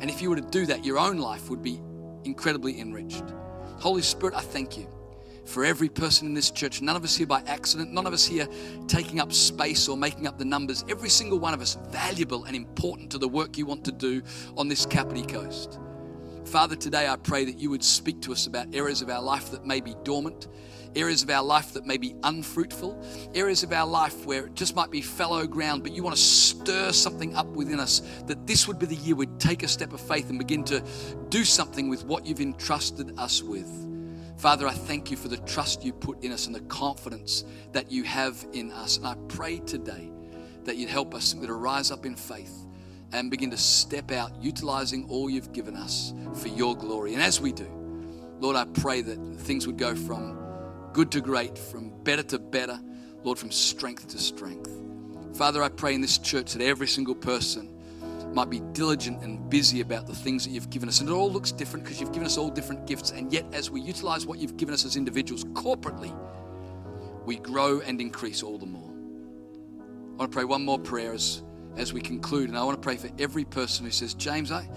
And 0.01 0.09
if 0.09 0.23
you 0.23 0.31
were 0.31 0.37
to 0.37 0.43
do 0.43 0.67
that, 0.67 0.85
your 0.85 0.99
own 0.99 1.19
life 1.19 1.51
would 1.51 1.63
be 1.63 1.81
incredibly 2.25 2.81
enriched. 2.81 3.25
Holy 3.79 4.03
Spirit, 4.03 4.35
I 4.35 4.41
thank 4.41 4.77
you 4.77 4.87
for 5.45 5.65
every 5.65 5.89
person 5.89 6.29
in 6.29 6.35
this 6.35 6.51
church. 6.51 6.81
None 6.81 6.97
of 6.97 7.05
us 7.05 7.17
here 7.17 7.27
by 7.27 7.43
accident, 7.47 7.93
none 7.93 8.07
of 8.07 8.13
us 8.13 8.25
here 8.25 8.47
taking 8.87 9.21
up 9.21 9.33
space 9.33 9.89
or 9.89 9.97
making 9.97 10.27
up 10.27 10.39
the 10.39 10.45
numbers. 10.45 10.85
Every 10.89 11.09
single 11.09 11.39
one 11.39 11.55
of 11.55 11.61
us 11.61 11.77
valuable 11.89 12.45
and 12.45 12.55
important 12.55 13.11
to 13.13 13.19
the 13.19 13.29
work 13.29 13.59
you 13.59 13.67
want 13.67 13.85
to 13.85 13.93
do 13.93 14.23
on 14.57 14.69
this 14.69 14.87
Kapiti 14.87 15.23
Coast. 15.23 15.79
Father, 16.45 16.77
today 16.77 17.09
I 17.09 17.17
pray 17.17 17.45
that 17.45 17.59
you 17.59 17.71
would 17.71 17.85
speak 17.85 18.21
to 18.23 18.33
us 18.33 18.47
about 18.47 18.75
areas 18.75 19.03
of 19.03 19.11
our 19.11 19.23
life 19.23 19.51
that 19.51 19.67
may 19.67 19.81
be 19.81 19.95
dormant, 20.05 20.49
areas 20.97 21.23
of 21.23 21.31
our 21.31 21.43
life 21.43 21.73
that 21.75 21.87
may 21.87 21.97
be 21.97 22.15
unfruitful, 22.23 23.03
areas 23.35 23.63
of 23.63 23.73
our 23.73 23.87
life 23.87 24.27
where 24.27 24.47
it 24.47 24.55
just 24.55 24.75
might 24.75 24.91
be 24.91 25.01
fallow 25.01 25.47
ground, 25.47 25.83
but 25.83 25.93
you 25.93 26.03
want 26.03 26.17
to 26.17 26.23
stir 26.23 26.93
something 26.93 27.35
up 27.37 27.47
within 27.49 27.81
us 27.81 28.01
that 28.27 28.47
this 28.47 28.67
would 28.67 28.79
be 28.79 28.87
the 28.87 28.97
year 28.97 29.15
we'd 29.15 29.39
take 29.39 29.63
a 29.63 29.69
step 29.69 29.93
of 29.93 30.01
faith 30.01 30.29
and 30.31 30.39
begin 30.39 30.65
to 30.65 30.83
do 31.29 31.45
something 31.45 31.89
with 31.89 32.05
what 32.05 32.27
you've 32.27 32.41
entrusted 32.41 33.19
us 33.19 33.43
with. 33.43 33.69
Father, 34.41 34.67
I 34.67 34.73
thank 34.73 35.11
you 35.11 35.19
for 35.19 35.29
the 35.29 35.37
trust 35.39 35.85
you 35.85 35.93
put 35.93 36.25
in 36.25 36.33
us 36.33 36.47
and 36.47 36.55
the 36.55 36.61
confidence 36.63 37.45
that 37.73 37.91
you 37.91 38.05
have 38.05 38.47
in 38.55 38.73
us. 38.73 38.97
And 38.97 39.07
I 39.07 39.15
pray 39.29 39.59
today 39.59 40.11
that 40.65 40.77
you'd 40.77 40.89
help 40.89 41.15
us 41.15 41.35
to 41.35 41.53
rise 41.53 41.91
up 41.91 42.07
in 42.07 42.17
faith 42.17 42.67
and 43.13 43.31
begin 43.31 43.51
to 43.51 43.59
step 43.59 44.11
out, 44.13 44.33
utilizing 44.41 45.05
all 45.11 45.29
you've 45.29 45.53
given 45.53 45.77
us 45.77 46.15
for 46.35 46.49
your 46.49 46.75
glory. 46.75 47.13
And 47.13 47.23
as 47.23 47.39
we 47.39 47.53
do, 47.53 47.69
Lord, 48.41 48.57
I 48.57 48.65
pray 48.65 49.03
that 49.03 49.19
things 49.37 49.67
would 49.67 49.77
go 49.77 49.95
from 49.95 50.39
good 50.93 51.11
to 51.13 51.21
great, 51.21 51.57
from 51.57 51.91
better 52.03 52.23
to 52.25 52.39
better, 52.39 52.81
Lord, 53.23 53.39
from 53.39 53.51
strength 53.51 54.09
to 54.09 54.19
strength. 54.19 54.71
Father, 55.37 55.63
I 55.63 55.69
pray 55.69 55.95
in 55.95 56.01
this 56.01 56.19
church 56.19 56.53
that 56.55 56.63
every 56.63 56.89
single 56.89 57.15
person 57.15 57.71
might 58.35 58.51
be 58.51 58.61
diligent 58.73 59.23
and 59.23 59.49
busy 59.51 59.81
about 59.81 60.07
the 60.07 60.15
things 60.15 60.45
that 60.45 60.51
you've 60.51 60.71
given 60.71 60.89
us. 60.89 61.01
And 61.01 61.09
it 61.09 61.13
all 61.13 61.31
looks 61.31 61.53
different 61.53 61.85
because 61.85 62.01
you've 62.01 62.13
given 62.13 62.27
us 62.27 62.37
all 62.37 62.51
different 62.51 62.87
gifts. 62.87 63.11
And 63.11 63.33
yet, 63.33 63.45
as 63.53 63.71
we 63.71 63.81
utilize 63.81 64.27
what 64.27 64.39
you've 64.39 64.57
given 64.57 64.73
us 64.73 64.85
as 64.85 64.97
individuals 64.97 65.45
corporately, 65.45 66.17
we 67.25 67.37
grow 67.37 67.81
and 67.81 68.01
increase 68.01 68.43
all 68.43 68.59
the 68.59 68.67
more. 68.67 68.91
I 70.15 70.17
want 70.17 70.33
to 70.33 70.37
pray 70.37 70.45
one 70.45 70.65
more 70.65 70.79
prayer 70.79 71.13
as, 71.13 71.43
as 71.77 71.93
we 71.93 72.01
conclude. 72.01 72.49
And 72.49 72.59
I 72.59 72.65
want 72.65 72.81
to 72.81 72.83
pray 72.83 72.97
for 72.97 73.11
every 73.19 73.45
person 73.45 73.85
who 73.85 73.91
says, 73.91 74.15
James, 74.15 74.53
I, 74.53 74.69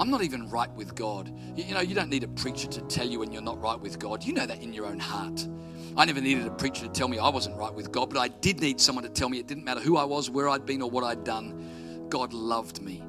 I'm 0.00 0.08
not 0.08 0.22
even 0.22 0.48
right 0.48 0.72
with 0.72 0.94
God. 0.94 1.30
You, 1.56 1.74
know, 1.74 1.80
you 1.80 1.94
don't 1.94 2.08
need 2.08 2.24
a 2.24 2.28
preacher 2.28 2.66
to 2.68 2.80
tell 2.82 3.06
you 3.06 3.18
when 3.18 3.32
you're 3.32 3.42
not 3.42 3.60
right 3.60 3.78
with 3.78 3.98
God. 3.98 4.24
You 4.24 4.32
know 4.32 4.46
that 4.46 4.62
in 4.62 4.72
your 4.72 4.86
own 4.86 4.98
heart. 4.98 5.46
I 5.94 6.06
never 6.06 6.22
needed 6.22 6.46
a 6.46 6.50
preacher 6.50 6.86
to 6.86 6.88
tell 6.88 7.06
me 7.06 7.18
I 7.18 7.28
wasn't 7.28 7.58
right 7.58 7.72
with 7.72 7.92
God, 7.92 8.08
but 8.08 8.18
I 8.18 8.28
did 8.28 8.60
need 8.60 8.80
someone 8.80 9.04
to 9.04 9.10
tell 9.10 9.28
me 9.28 9.38
it 9.38 9.46
didn't 9.46 9.64
matter 9.64 9.80
who 9.80 9.98
I 9.98 10.04
was, 10.04 10.30
where 10.30 10.48
I'd 10.48 10.64
been, 10.64 10.80
or 10.80 10.88
what 10.88 11.04
I'd 11.04 11.22
done 11.22 12.08
God 12.08 12.32
loved 12.32 12.80
me. 12.80 13.02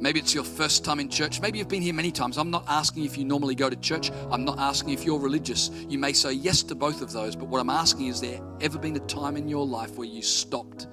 Maybe 0.00 0.20
it's 0.20 0.34
your 0.34 0.44
first 0.44 0.84
time 0.84 1.00
in 1.00 1.08
church. 1.08 1.40
Maybe 1.40 1.58
you've 1.58 1.68
been 1.68 1.82
here 1.82 1.94
many 1.94 2.12
times. 2.12 2.36
I'm 2.36 2.50
not 2.50 2.64
asking 2.68 3.04
if 3.04 3.16
you 3.16 3.24
normally 3.24 3.54
go 3.54 3.70
to 3.70 3.76
church. 3.76 4.12
I'm 4.30 4.44
not 4.44 4.58
asking 4.58 4.92
if 4.92 5.04
you're 5.04 5.18
religious. 5.18 5.70
You 5.88 5.98
may 5.98 6.12
say 6.12 6.32
yes 6.32 6.62
to 6.64 6.74
both 6.74 7.00
of 7.00 7.10
those, 7.10 7.34
but 7.34 7.48
what 7.48 7.58
I'm 7.58 7.70
asking 7.70 8.06
is 8.06 8.20
there 8.20 8.40
ever 8.60 8.78
been 8.78 8.94
a 8.96 9.00
time 9.00 9.36
in 9.36 9.48
your 9.48 9.66
life 9.66 9.96
where 9.96 10.06
you 10.06 10.22
stopped 10.22 10.86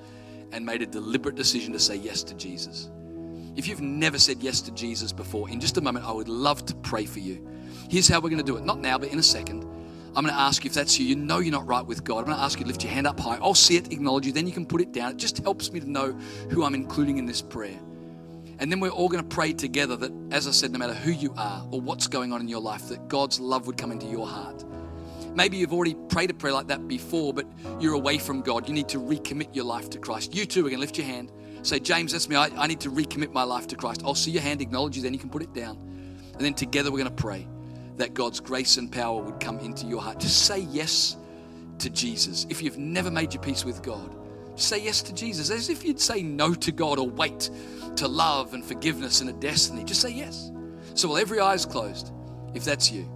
and 0.54 0.66
made 0.66 0.82
a 0.82 0.88
deliberate 0.88 1.36
decision 1.36 1.74
to 1.74 1.80
say 1.80 1.98
yes 1.98 2.24
to 2.24 2.34
Jesus? 2.36 2.90
If 3.56 3.68
you've 3.68 3.82
never 3.82 4.20
said 4.20 4.42
yes 4.42 4.62
to 4.62 4.72
Jesus 4.72 5.12
before, 5.12 5.50
in 5.50 5.60
just 5.60 5.78
a 5.78 5.82
moment, 5.82 6.06
I 6.06 6.12
would 6.12 6.28
love 6.28 6.66
to 6.66 6.76
pray 6.76 7.06
for 7.06 7.20
you. 7.20 7.48
Here's 7.90 8.08
how 8.08 8.20
we're 8.20 8.30
going 8.30 8.38
to 8.38 8.44
do 8.44 8.58
it. 8.58 8.64
Not 8.64 8.80
now, 8.80 8.98
but 8.98 9.12
in 9.12 9.20
a 9.20 9.24
second. 9.24 9.64
I'm 10.16 10.24
going 10.24 10.34
to 10.34 10.40
ask 10.40 10.64
you 10.64 10.70
if 10.70 10.74
that's 10.74 10.98
you. 10.98 11.06
You 11.06 11.16
know 11.18 11.40
you're 11.40 11.52
not 11.52 11.68
right 11.68 11.86
with 11.86 12.04
God. 12.06 12.20
I'm 12.20 12.26
going 12.26 12.38
to 12.38 12.44
ask 12.44 12.58
you 12.58 12.64
to 12.64 12.68
lift 12.70 12.84
your 12.84 12.94
hand 12.94 13.06
up 13.06 13.20
high. 13.20 13.38
I'll 13.42 13.54
see 13.54 13.76
it, 13.76 13.92
acknowledge 13.92 14.26
you, 14.26 14.32
then 14.32 14.48
you 14.48 14.54
can 14.54 14.66
put 14.66 14.80
it 14.80 14.94
down. 14.94 15.12
It 15.12 15.18
just 15.18 15.40
helps 15.40 15.72
me 15.74 15.82
to 15.82 15.90
know 15.90 16.14
who 16.50 16.64
I'm 16.64 16.74
including 16.74 17.18
in 17.18 17.26
this 17.26 17.42
prayer. 17.42 17.78
And 18.60 18.72
then 18.72 18.80
we're 18.80 18.90
all 18.90 19.10
going 19.10 19.24
to 19.24 19.36
pray 19.36 19.52
together 19.52 19.98
that, 19.98 20.12
as 20.32 20.48
I 20.48 20.52
said, 20.52 20.72
no 20.72 20.80
matter 20.80 20.94
who 20.94 21.12
you 21.12 21.34
are 21.38 21.68
or 21.70 21.82
what's 21.82 22.08
going 22.08 22.32
on 22.32 22.40
in 22.40 22.48
your 22.48 22.62
life, 22.62 22.88
that 22.88 23.10
God's 23.10 23.42
love 23.42 23.68
would 23.68 23.78
come 23.78 23.92
into 23.92 24.06
your 24.06 24.26
heart. 24.26 24.64
Maybe 25.36 25.58
you've 25.58 25.74
already 25.74 25.96
prayed 26.08 26.30
a 26.30 26.34
prayer 26.34 26.54
like 26.54 26.68
that 26.68 26.88
before, 26.88 27.34
but 27.34 27.46
you're 27.82 27.96
away 27.96 28.18
from 28.18 28.42
God. 28.42 28.70
You 28.70 28.74
need 28.74 28.88
to 28.90 29.00
recommit 29.00 29.54
your 29.54 29.66
life 29.66 29.90
to 29.90 30.00
Christ. 30.00 30.34
You 30.34 30.46
too 30.46 30.62
are 30.62 30.70
going 30.70 30.76
to 30.76 30.80
lift 30.80 30.98
your 30.98 31.08
hand. 31.08 31.34
Say, 31.66 31.80
James, 31.80 32.12
that's 32.12 32.30
me. 32.30 32.36
I, 32.36 32.46
I 32.56 32.68
need 32.68 32.80
to 32.82 32.92
recommit 32.92 33.34
my 33.34 33.42
life 33.42 33.66
to 33.68 33.76
Christ. 33.76 34.04
I'll 34.06 34.14
see 34.14 34.30
your 34.30 34.44
hand, 34.44 34.62
acknowledge 34.62 34.96
you, 34.96 35.02
then 35.02 35.14
you 35.14 35.20
can 35.20 35.32
put 35.32 35.42
it 35.42 35.52
down. 35.52 35.78
And 36.34 36.42
then 36.42 36.54
together 36.54 36.92
we're 36.92 37.00
going 37.00 37.16
to 37.16 37.24
pray 37.24 37.48
that 37.98 38.14
God's 38.14 38.40
grace 38.40 38.78
and 38.78 38.92
power 38.92 39.20
would 39.20 39.40
come 39.40 39.58
into 39.58 39.88
your 39.88 40.00
heart. 40.00 40.20
Just 40.20 40.46
say 40.46 40.60
yes 40.60 41.18
to 41.80 41.90
Jesus. 41.90 42.46
If 42.52 42.62
you've 42.62 42.78
never 42.78 43.10
made 43.10 43.34
your 43.34 43.42
peace 43.42 43.66
with 43.66 43.82
God, 43.82 44.16
say 44.60 44.80
yes 44.80 45.02
to 45.04 45.14
Jesus. 45.14 45.50
As 45.50 45.70
if 45.70 45.84
you'd 45.84 46.00
say 46.00 46.22
no 46.22 46.54
to 46.54 46.72
God 46.72 47.00
or 47.00 47.10
wait 47.10 47.50
to 47.96 48.08
love 48.08 48.54
and 48.54 48.64
forgiveness 48.64 49.22
and 49.22 49.32
a 49.32 49.34
destiny. 49.34 49.84
Just 49.84 50.02
say 50.02 50.12
yes. 50.12 50.52
So 50.94 51.08
while 51.08 51.18
every 51.18 51.40
eye 51.40 51.56
is 51.56 51.66
closed, 51.66 52.12
if 52.54 52.64
that's 52.64 52.92
you, 52.92 53.10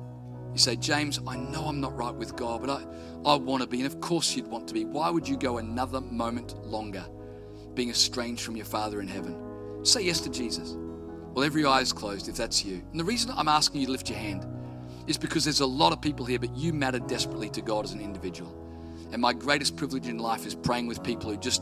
you 0.53 0.57
say, 0.57 0.75
James, 0.75 1.19
I 1.27 1.35
know 1.35 1.65
I'm 1.65 1.79
not 1.79 1.95
right 1.95 2.15
with 2.15 2.35
God, 2.35 2.61
but 2.61 2.71
I, 2.71 2.83
I 3.29 3.35
want 3.35 3.61
to 3.61 3.67
be. 3.67 3.77
And 3.77 3.85
of 3.85 4.01
course 4.01 4.35
you'd 4.35 4.47
want 4.47 4.67
to 4.69 4.73
be. 4.73 4.85
Why 4.85 5.11
would 5.11 5.27
you 5.27 5.37
go 5.37 5.59
another 5.59 6.01
moment 6.01 6.57
longer 6.65 7.05
being 7.79 7.89
estranged 7.89 8.41
from 8.41 8.57
your 8.57 8.65
Father 8.65 8.99
in 8.99 9.07
heaven? 9.07 9.85
Say 9.85 10.01
yes 10.01 10.19
to 10.19 10.29
Jesus. 10.29 10.75
Well, 11.33 11.45
every 11.45 11.63
eye 11.63 11.79
is 11.79 11.93
closed 11.93 12.27
if 12.27 12.35
that's 12.35 12.65
you. 12.65 12.81
And 12.91 12.99
the 12.99 13.05
reason 13.05 13.31
I'm 13.33 13.47
asking 13.47 13.79
you 13.79 13.85
to 13.87 13.93
lift 13.93 14.09
your 14.09 14.19
hand 14.19 14.45
is 15.07 15.17
because 15.17 15.45
there's 15.45 15.61
a 15.61 15.65
lot 15.65 15.93
of 15.93 16.01
people 16.01 16.25
here, 16.25 16.39
but 16.39 16.53
you 16.57 16.73
matter 16.73 16.99
desperately 16.99 17.49
to 17.51 17.61
God 17.61 17.85
as 17.85 17.93
an 17.93 18.01
individual. 18.01 18.53
And 19.13 19.21
my 19.21 19.31
greatest 19.31 19.77
privilege 19.77 20.09
in 20.09 20.17
life 20.17 20.45
is 20.45 20.55
praying 20.55 20.87
with 20.87 21.01
people 21.03 21.29
who 21.29 21.37
just 21.37 21.61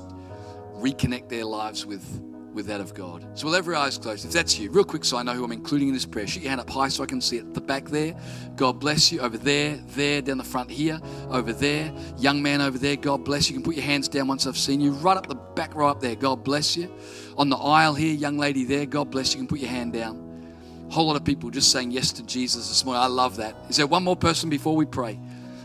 reconnect 0.78 1.30
their 1.30 1.46
lives 1.46 1.86
with, 1.86 2.04
with 2.54 2.68
that 2.68 2.82
of 2.82 2.94
God. 2.94 3.26
So, 3.34 3.46
with 3.46 3.56
every 3.56 3.76
eyes 3.76 3.98
closed, 3.98 4.26
if 4.26 4.32
that's 4.32 4.58
you, 4.58 4.72
real 4.72 4.84
quick 4.84 5.06
so 5.06 5.18
I 5.18 5.24
know 5.24 5.34
who 5.34 5.44
I'm 5.44 5.52
including 5.52 5.90
in 5.90 5.94
this 5.94 6.06
prayer, 6.06 6.26
shoot 6.28 6.42
your 6.44 6.50
hand 6.50 6.62
up 6.62 6.70
high 6.70 6.88
so 6.88 7.04
I 7.04 7.06
can 7.06 7.22
see 7.22 7.38
it. 7.38 7.46
At 7.46 7.54
the 7.54 7.62
back 7.62 7.86
there, 7.86 8.16
God 8.56 8.80
bless 8.80 9.12
you. 9.12 9.20
Over 9.20 9.38
there, 9.38 9.78
there, 9.90 10.22
down 10.22 10.38
the 10.38 10.44
front 10.44 10.72
here, 10.72 11.00
over 11.30 11.54
there, 11.54 11.94
young 12.18 12.42
man 12.42 12.62
over 12.62 12.78
there, 12.78 12.96
God 12.96 13.24
bless 13.24 13.50
you. 13.50 13.56
You 13.56 13.62
can 13.62 13.66
put 13.72 13.76
your 13.76 13.86
hands 13.86 14.08
down 14.08 14.28
once 14.28 14.48
I've 14.48 14.58
seen 14.58 14.82
you. 14.82 14.92
Right 14.92 15.18
up 15.18 15.28
the 15.28 15.36
back, 15.36 15.76
right 15.76 15.90
up 15.90 16.00
there, 16.00 16.16
God 16.16 16.44
bless 16.44 16.76
you. 16.76 16.92
On 17.38 17.50
the 17.50 17.58
aisle 17.58 17.94
here, 17.94 18.14
young 18.14 18.38
lady 18.38 18.64
there, 18.64 18.86
God 18.86 19.12
bless 19.12 19.34
you. 19.34 19.42
You 19.42 19.48
can 19.48 19.56
put 19.56 19.60
your 19.60 19.70
hand 19.70 19.94
down 19.94 20.42
A 20.90 20.94
whole 20.94 21.08
lot 21.08 21.16
of 21.16 21.24
people 21.24 21.50
just 21.52 21.72
saying 21.72 21.92
yes 21.92 22.12
to 22.14 22.26
Jesus 22.26 22.68
this 22.70 22.84
morning. 22.84 23.04
I 23.04 23.08
love 23.08 23.36
that. 23.38 23.56
Is 23.70 23.78
there 23.78 23.88
one 23.88 24.04
more 24.04 24.16
person 24.16 24.50
before 24.50 24.76
we 24.76 24.86
pray? 24.86 25.20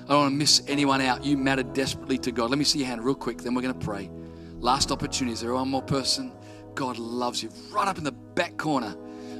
I 0.05 0.09
don't 0.09 0.19
want 0.19 0.33
to 0.33 0.37
miss 0.37 0.63
anyone 0.67 1.01
out. 1.01 1.25
You 1.25 1.37
matter 1.39 1.63
desperately 1.63 2.19
to 2.19 2.33
God. 2.33 2.51
Let 2.51 2.59
me 2.59 2.65
see 2.65 2.81
your 2.81 2.89
hand 2.89 3.03
real 3.05 3.15
quick, 3.15 3.39
then 3.39 3.55
we're 3.55 3.63
going 3.63 3.79
to 3.79 3.85
pray. 3.87 4.11
Last 4.59 4.93
opportunity. 4.93 5.33
Is 5.33 5.41
there 5.41 5.55
one 5.55 5.69
more 5.69 5.83
person? 5.83 6.33
God 6.75 6.99
loves 6.99 7.43
you. 7.43 7.51
Right 7.71 7.89
up 7.89 7.99
in 7.99 8.05
the 8.05 8.13
back 8.13 8.57
corner. 8.57 8.97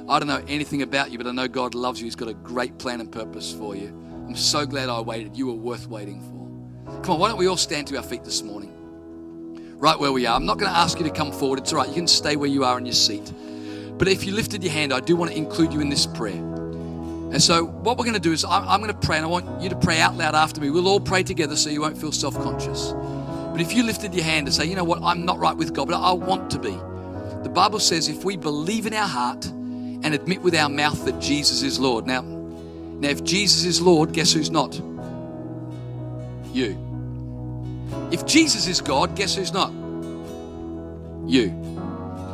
I 0.07 0.19
don't 0.19 0.27
know 0.27 0.43
anything 0.47 0.81
about 0.81 1.11
you, 1.11 1.17
but 1.17 1.27
I 1.27 1.31
know 1.31 1.47
God 1.47 1.75
loves 1.75 1.99
you. 1.99 2.05
He's 2.05 2.15
got 2.15 2.27
a 2.27 2.33
great 2.33 2.77
plan 2.77 2.99
and 2.99 3.11
purpose 3.11 3.53
for 3.53 3.75
you. 3.75 3.87
I'm 4.27 4.35
so 4.35 4.65
glad 4.65 4.89
I 4.89 4.99
waited. 4.99 5.37
You 5.37 5.47
were 5.47 5.53
worth 5.53 5.87
waiting 5.87 6.21
for. 6.21 7.01
Come 7.03 7.15
on, 7.15 7.19
why 7.19 7.29
don't 7.29 7.37
we 7.37 7.47
all 7.47 7.57
stand 7.57 7.87
to 7.87 7.97
our 7.97 8.03
feet 8.03 8.23
this 8.23 8.43
morning? 8.43 8.71
Right 9.77 9.97
where 9.97 10.11
we 10.11 10.25
are. 10.25 10.35
I'm 10.35 10.45
not 10.45 10.59
going 10.59 10.71
to 10.71 10.77
ask 10.77 10.97
you 10.97 11.05
to 11.05 11.11
come 11.11 11.31
forward. 11.31 11.59
It's 11.59 11.71
all 11.73 11.79
right. 11.79 11.87
You 11.87 11.95
can 11.95 12.07
stay 12.07 12.35
where 12.35 12.49
you 12.49 12.63
are 12.63 12.77
in 12.77 12.85
your 12.85 12.93
seat. 12.93 13.31
But 13.97 14.07
if 14.07 14.25
you 14.25 14.33
lifted 14.33 14.63
your 14.63 14.73
hand, 14.73 14.93
I 14.93 14.99
do 14.99 15.15
want 15.15 15.31
to 15.31 15.37
include 15.37 15.73
you 15.73 15.81
in 15.81 15.89
this 15.89 16.05
prayer. 16.05 16.41
And 17.33 17.41
so, 17.41 17.65
what 17.65 17.97
we're 17.97 18.05
going 18.05 18.13
to 18.13 18.19
do 18.19 18.31
is, 18.31 18.45
I'm, 18.45 18.79
going 18.79 18.93
to 18.93 18.97
pray, 18.97 19.17
and 19.17 19.25
I 19.25 19.29
want 19.29 19.61
you 19.61 19.69
to 19.69 19.75
pray 19.75 19.99
out 19.99 20.15
loud 20.15 20.35
after 20.35 20.61
me. 20.61 20.69
We'll 20.69 20.87
all 20.87 20.99
pray 20.99 21.23
together 21.23 21.55
so 21.55 21.69
you 21.69 21.81
won't 21.81 21.97
feel 21.97 22.11
self 22.11 22.35
conscious. 22.35 22.93
But 23.51 23.59
if 23.59 23.73
you 23.73 23.83
lifted 23.83 24.13
your 24.13 24.23
hand 24.23 24.47
and 24.47 24.53
say, 24.53 24.65
you 24.65 24.75
know 24.75 24.83
what, 24.83 25.01
I'm 25.01 25.25
not 25.25 25.39
right 25.39 25.55
with 25.55 25.73
God, 25.73 25.87
but 25.87 25.99
I 25.99 26.11
want 26.11 26.49
to 26.51 26.59
be. 26.59 26.77
The 27.43 27.49
Bible 27.49 27.79
says 27.79 28.07
if 28.07 28.23
we 28.23 28.37
believe 28.37 28.85
in 28.85 28.93
our 28.93 29.07
heart 29.07 29.45
and 29.45 30.13
admit 30.13 30.41
with 30.41 30.55
our 30.55 30.69
mouth 30.69 31.05
that 31.05 31.19
Jesus 31.19 31.61
is 31.61 31.79
Lord. 31.79 32.07
Now, 32.07 32.21
now 32.21 33.09
if 33.09 33.23
Jesus 33.23 33.65
is 33.65 33.81
Lord, 33.81 34.13
guess 34.13 34.33
who's 34.33 34.49
not? 34.49 34.79
You. 36.53 36.77
If 38.11 38.25
Jesus 38.25 38.67
is 38.67 38.81
God, 38.81 39.15
guess 39.15 39.35
who's 39.35 39.53
not? 39.53 39.71
You. 41.29 41.49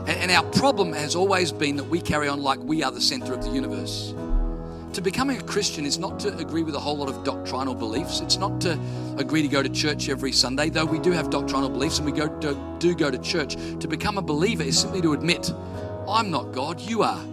And 0.07 0.32
our 0.32 0.43
problem 0.51 0.93
has 0.93 1.16
always 1.16 1.51
been 1.51 1.76
that 1.76 1.84
we 1.84 2.01
carry 2.01 2.28
on 2.28 2.41
like 2.41 2.60
we 2.60 2.84
are 2.84 2.91
the 2.91 3.01
center 3.01 3.34
of 3.34 3.43
the 3.43 3.51
universe. 3.51 4.14
To 4.93 5.01
becoming 5.01 5.37
a 5.37 5.43
Christian 5.43 5.85
is 5.85 5.99
not 5.99 6.19
to 6.21 6.35
agree 6.37 6.63
with 6.63 6.73
a 6.73 6.79
whole 6.79 6.97
lot 6.97 7.09
of 7.09 7.23
doctrinal 7.23 7.75
beliefs. 7.75 8.21
It's 8.21 8.37
not 8.37 8.59
to 8.61 8.79
agree 9.17 9.43
to 9.43 9.47
go 9.47 9.61
to 9.61 9.69
church 9.69 10.09
every 10.09 10.31
Sunday, 10.31 10.69
though 10.69 10.85
we 10.85 10.97
do 10.99 11.11
have 11.11 11.29
doctrinal 11.29 11.69
beliefs 11.69 11.99
and 11.99 12.05
we 12.05 12.11
go 12.11 12.27
to, 12.39 12.77
do 12.79 12.95
go 12.95 13.11
to 13.11 13.17
church. 13.19 13.55
To 13.79 13.87
become 13.87 14.17
a 14.17 14.21
believer 14.21 14.63
is 14.63 14.79
simply 14.79 15.01
to 15.01 15.13
admit, 15.13 15.53
I'm 16.07 16.31
not 16.31 16.53
God, 16.53 16.79
you 16.79 17.03
are. 17.03 17.23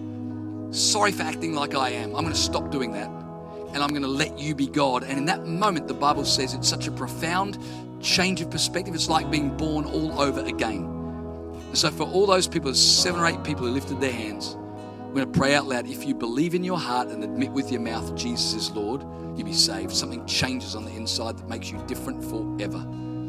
Sorry 0.70 1.12
for 1.12 1.22
acting 1.22 1.54
like 1.54 1.74
I 1.74 1.90
am. 1.90 2.14
I'm 2.14 2.22
going 2.22 2.34
to 2.34 2.40
stop 2.40 2.70
doing 2.70 2.92
that 2.92 3.08
and 3.08 3.82
I'm 3.82 3.90
going 3.90 4.02
to 4.02 4.08
let 4.08 4.38
you 4.38 4.54
be 4.54 4.66
God. 4.66 5.04
And 5.04 5.18
in 5.18 5.24
that 5.26 5.46
moment, 5.46 5.88
the 5.88 5.94
Bible 5.94 6.24
says 6.24 6.54
it's 6.54 6.68
such 6.68 6.86
a 6.88 6.90
profound, 6.92 7.58
change 8.00 8.40
of 8.40 8.50
perspective. 8.50 8.94
It's 8.94 9.08
like 9.08 9.30
being 9.30 9.56
born 9.56 9.84
all 9.86 10.20
over 10.20 10.40
again. 10.40 10.84
And 11.68 11.76
so, 11.76 11.90
for 11.90 12.04
all 12.04 12.26
those 12.26 12.48
people, 12.48 12.72
seven 12.74 13.20
or 13.20 13.26
eight 13.26 13.42
people 13.44 13.66
who 13.66 13.72
lifted 13.72 14.00
their 14.00 14.12
hands, 14.12 14.56
we're 15.08 15.24
going 15.24 15.32
to 15.32 15.38
pray 15.38 15.54
out 15.54 15.66
loud. 15.66 15.86
If 15.86 16.04
you 16.04 16.14
believe 16.14 16.54
in 16.54 16.62
your 16.62 16.78
heart 16.78 17.08
and 17.08 17.24
admit 17.24 17.50
with 17.50 17.70
your 17.70 17.80
mouth 17.80 18.14
Jesus 18.14 18.54
is 18.54 18.70
Lord, 18.70 19.02
you'll 19.36 19.46
be 19.46 19.52
saved. 19.52 19.92
Something 19.92 20.24
changes 20.26 20.74
on 20.74 20.84
the 20.84 20.92
inside 20.92 21.38
that 21.38 21.48
makes 21.48 21.70
you 21.70 21.82
different 21.86 22.22
forever. 22.24 22.78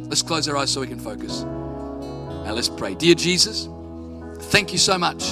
Let's 0.09 0.21
close 0.21 0.47
our 0.47 0.57
eyes 0.57 0.71
so 0.71 0.81
we 0.81 0.87
can 0.87 0.99
focus. 0.99 1.43
Now, 1.43 2.53
let's 2.53 2.69
pray. 2.69 2.95
Dear 2.95 3.15
Jesus, 3.15 3.67
thank 4.49 4.71
you 4.71 4.77
so 4.77 4.97
much 4.97 5.23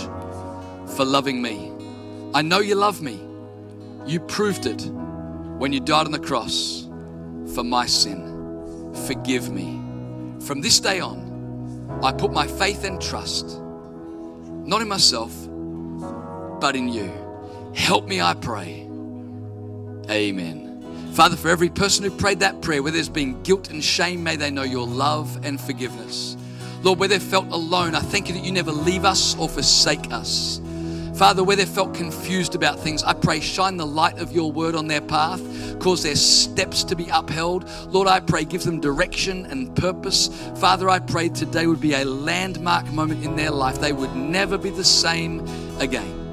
for 0.95 1.05
loving 1.05 1.41
me. 1.41 1.71
I 2.33 2.41
know 2.41 2.59
you 2.59 2.75
love 2.75 3.01
me. 3.01 3.19
You 4.05 4.19
proved 4.19 4.65
it 4.65 4.81
when 5.59 5.73
you 5.73 5.79
died 5.79 6.05
on 6.05 6.11
the 6.11 6.19
cross 6.19 6.87
for 7.53 7.63
my 7.63 7.85
sin. 7.85 8.93
Forgive 9.07 9.49
me. 9.49 9.81
From 10.45 10.61
this 10.61 10.79
day 10.79 10.99
on, 10.99 11.99
I 12.03 12.11
put 12.11 12.31
my 12.31 12.47
faith 12.47 12.83
and 12.83 13.01
trust 13.01 13.61
not 14.65 14.81
in 14.81 14.87
myself, 14.87 15.31
but 16.65 16.75
in 16.75 16.89
you. 16.89 17.13
Help 17.75 18.07
me, 18.07 18.19
I 18.19 18.33
pray. 18.33 18.87
Amen. 20.09 21.11
Father, 21.13 21.35
for 21.35 21.49
every 21.49 21.69
person 21.69 22.03
who 22.03 22.09
prayed 22.09 22.39
that 22.39 22.63
prayer, 22.63 22.81
where 22.81 22.91
there's 22.91 23.07
been 23.07 23.39
guilt 23.43 23.69
and 23.69 23.83
shame, 23.83 24.23
may 24.23 24.35
they 24.35 24.49
know 24.49 24.63
your 24.63 24.87
love 24.87 25.45
and 25.45 25.61
forgiveness. 25.61 26.35
Lord, 26.81 26.97
where 26.97 27.07
they 27.07 27.19
felt 27.19 27.45
alone, 27.51 27.93
I 27.93 27.99
thank 27.99 28.29
you 28.29 28.33
that 28.33 28.43
you 28.43 28.51
never 28.51 28.71
leave 28.71 29.05
us 29.05 29.37
or 29.37 29.47
forsake 29.47 30.11
us. 30.11 30.59
Father, 31.13 31.43
where 31.43 31.55
they 31.55 31.67
felt 31.67 31.93
confused 31.93 32.55
about 32.55 32.79
things, 32.79 33.03
I 33.03 33.13
pray 33.13 33.41
shine 33.41 33.77
the 33.77 33.85
light 33.85 34.17
of 34.17 34.31
your 34.31 34.51
word 34.51 34.73
on 34.73 34.87
their 34.87 35.01
path, 35.01 35.43
cause 35.79 36.01
their 36.01 36.15
steps 36.15 36.83
to 36.85 36.95
be 36.95 37.07
upheld. 37.09 37.69
Lord, 37.89 38.07
I 38.07 38.21
pray 38.21 38.43
give 38.43 38.63
them 38.63 38.79
direction 38.79 39.45
and 39.45 39.75
purpose. 39.75 40.29
Father, 40.55 40.89
I 40.89 40.97
pray 40.97 41.29
today 41.29 41.67
would 41.67 41.79
be 41.79 41.93
a 41.93 42.03
landmark 42.03 42.91
moment 42.91 43.23
in 43.23 43.35
their 43.35 43.51
life. 43.51 43.79
They 43.79 43.93
would 43.93 44.15
never 44.15 44.57
be 44.57 44.71
the 44.71 44.83
same 44.83 45.47
again. 45.79 46.24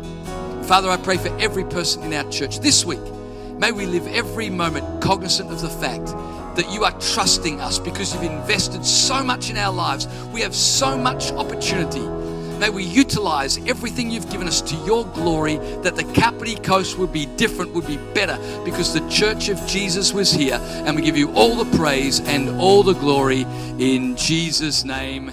Father, 0.73 0.89
I 0.89 0.97
pray 0.97 1.19
for 1.19 1.29
every 1.39 1.65
person 1.65 2.03
in 2.03 2.15
our 2.15 2.25
church 2.31 2.61
this 2.61 2.83
week. 2.83 3.03
May 3.59 3.73
we 3.73 3.85
live 3.85 4.07
every 4.07 4.49
moment 4.49 5.03
cognizant 5.03 5.51
of 5.51 5.61
the 5.61 5.69
fact 5.69 6.07
that 6.57 6.73
you 6.73 6.85
are 6.85 6.99
trusting 6.99 7.61
us 7.61 7.79
because 7.79 8.15
you've 8.15 8.23
invested 8.23 8.83
so 8.83 9.23
much 9.23 9.51
in 9.51 9.59
our 9.59 9.71
lives. 9.71 10.09
We 10.33 10.41
have 10.41 10.55
so 10.55 10.97
much 10.97 11.31
opportunity 11.33 12.01
May 12.63 12.71
we 12.71 12.85
utilize 12.85 13.59
everything 13.67 14.09
you've 14.09 14.31
given 14.31 14.47
us 14.47 14.61
to 14.61 14.77
your 14.87 15.05
glory, 15.07 15.57
that 15.83 15.97
the 15.97 16.05
Kapiti 16.05 16.55
Coast 16.55 16.97
would 16.97 17.13
be 17.13 17.27
different, 17.27 17.75
would 17.75 17.89
be 17.89 17.97
better, 18.15 18.39
because 18.65 18.95
the 18.95 19.05
church 19.11 19.49
of 19.49 19.59
Jesus 19.67 20.13
was 20.13 20.31
here. 20.31 20.61
And 20.63 20.95
we 20.95 21.03
give 21.03 21.17
you 21.17 21.33
all 21.33 21.57
the 21.57 21.77
praise 21.77 22.21
and 22.21 22.49
all 22.61 22.85
the 22.85 22.93
glory 22.93 23.47
in 23.81 24.15
Jesus' 24.15 24.85
name. 24.85 25.33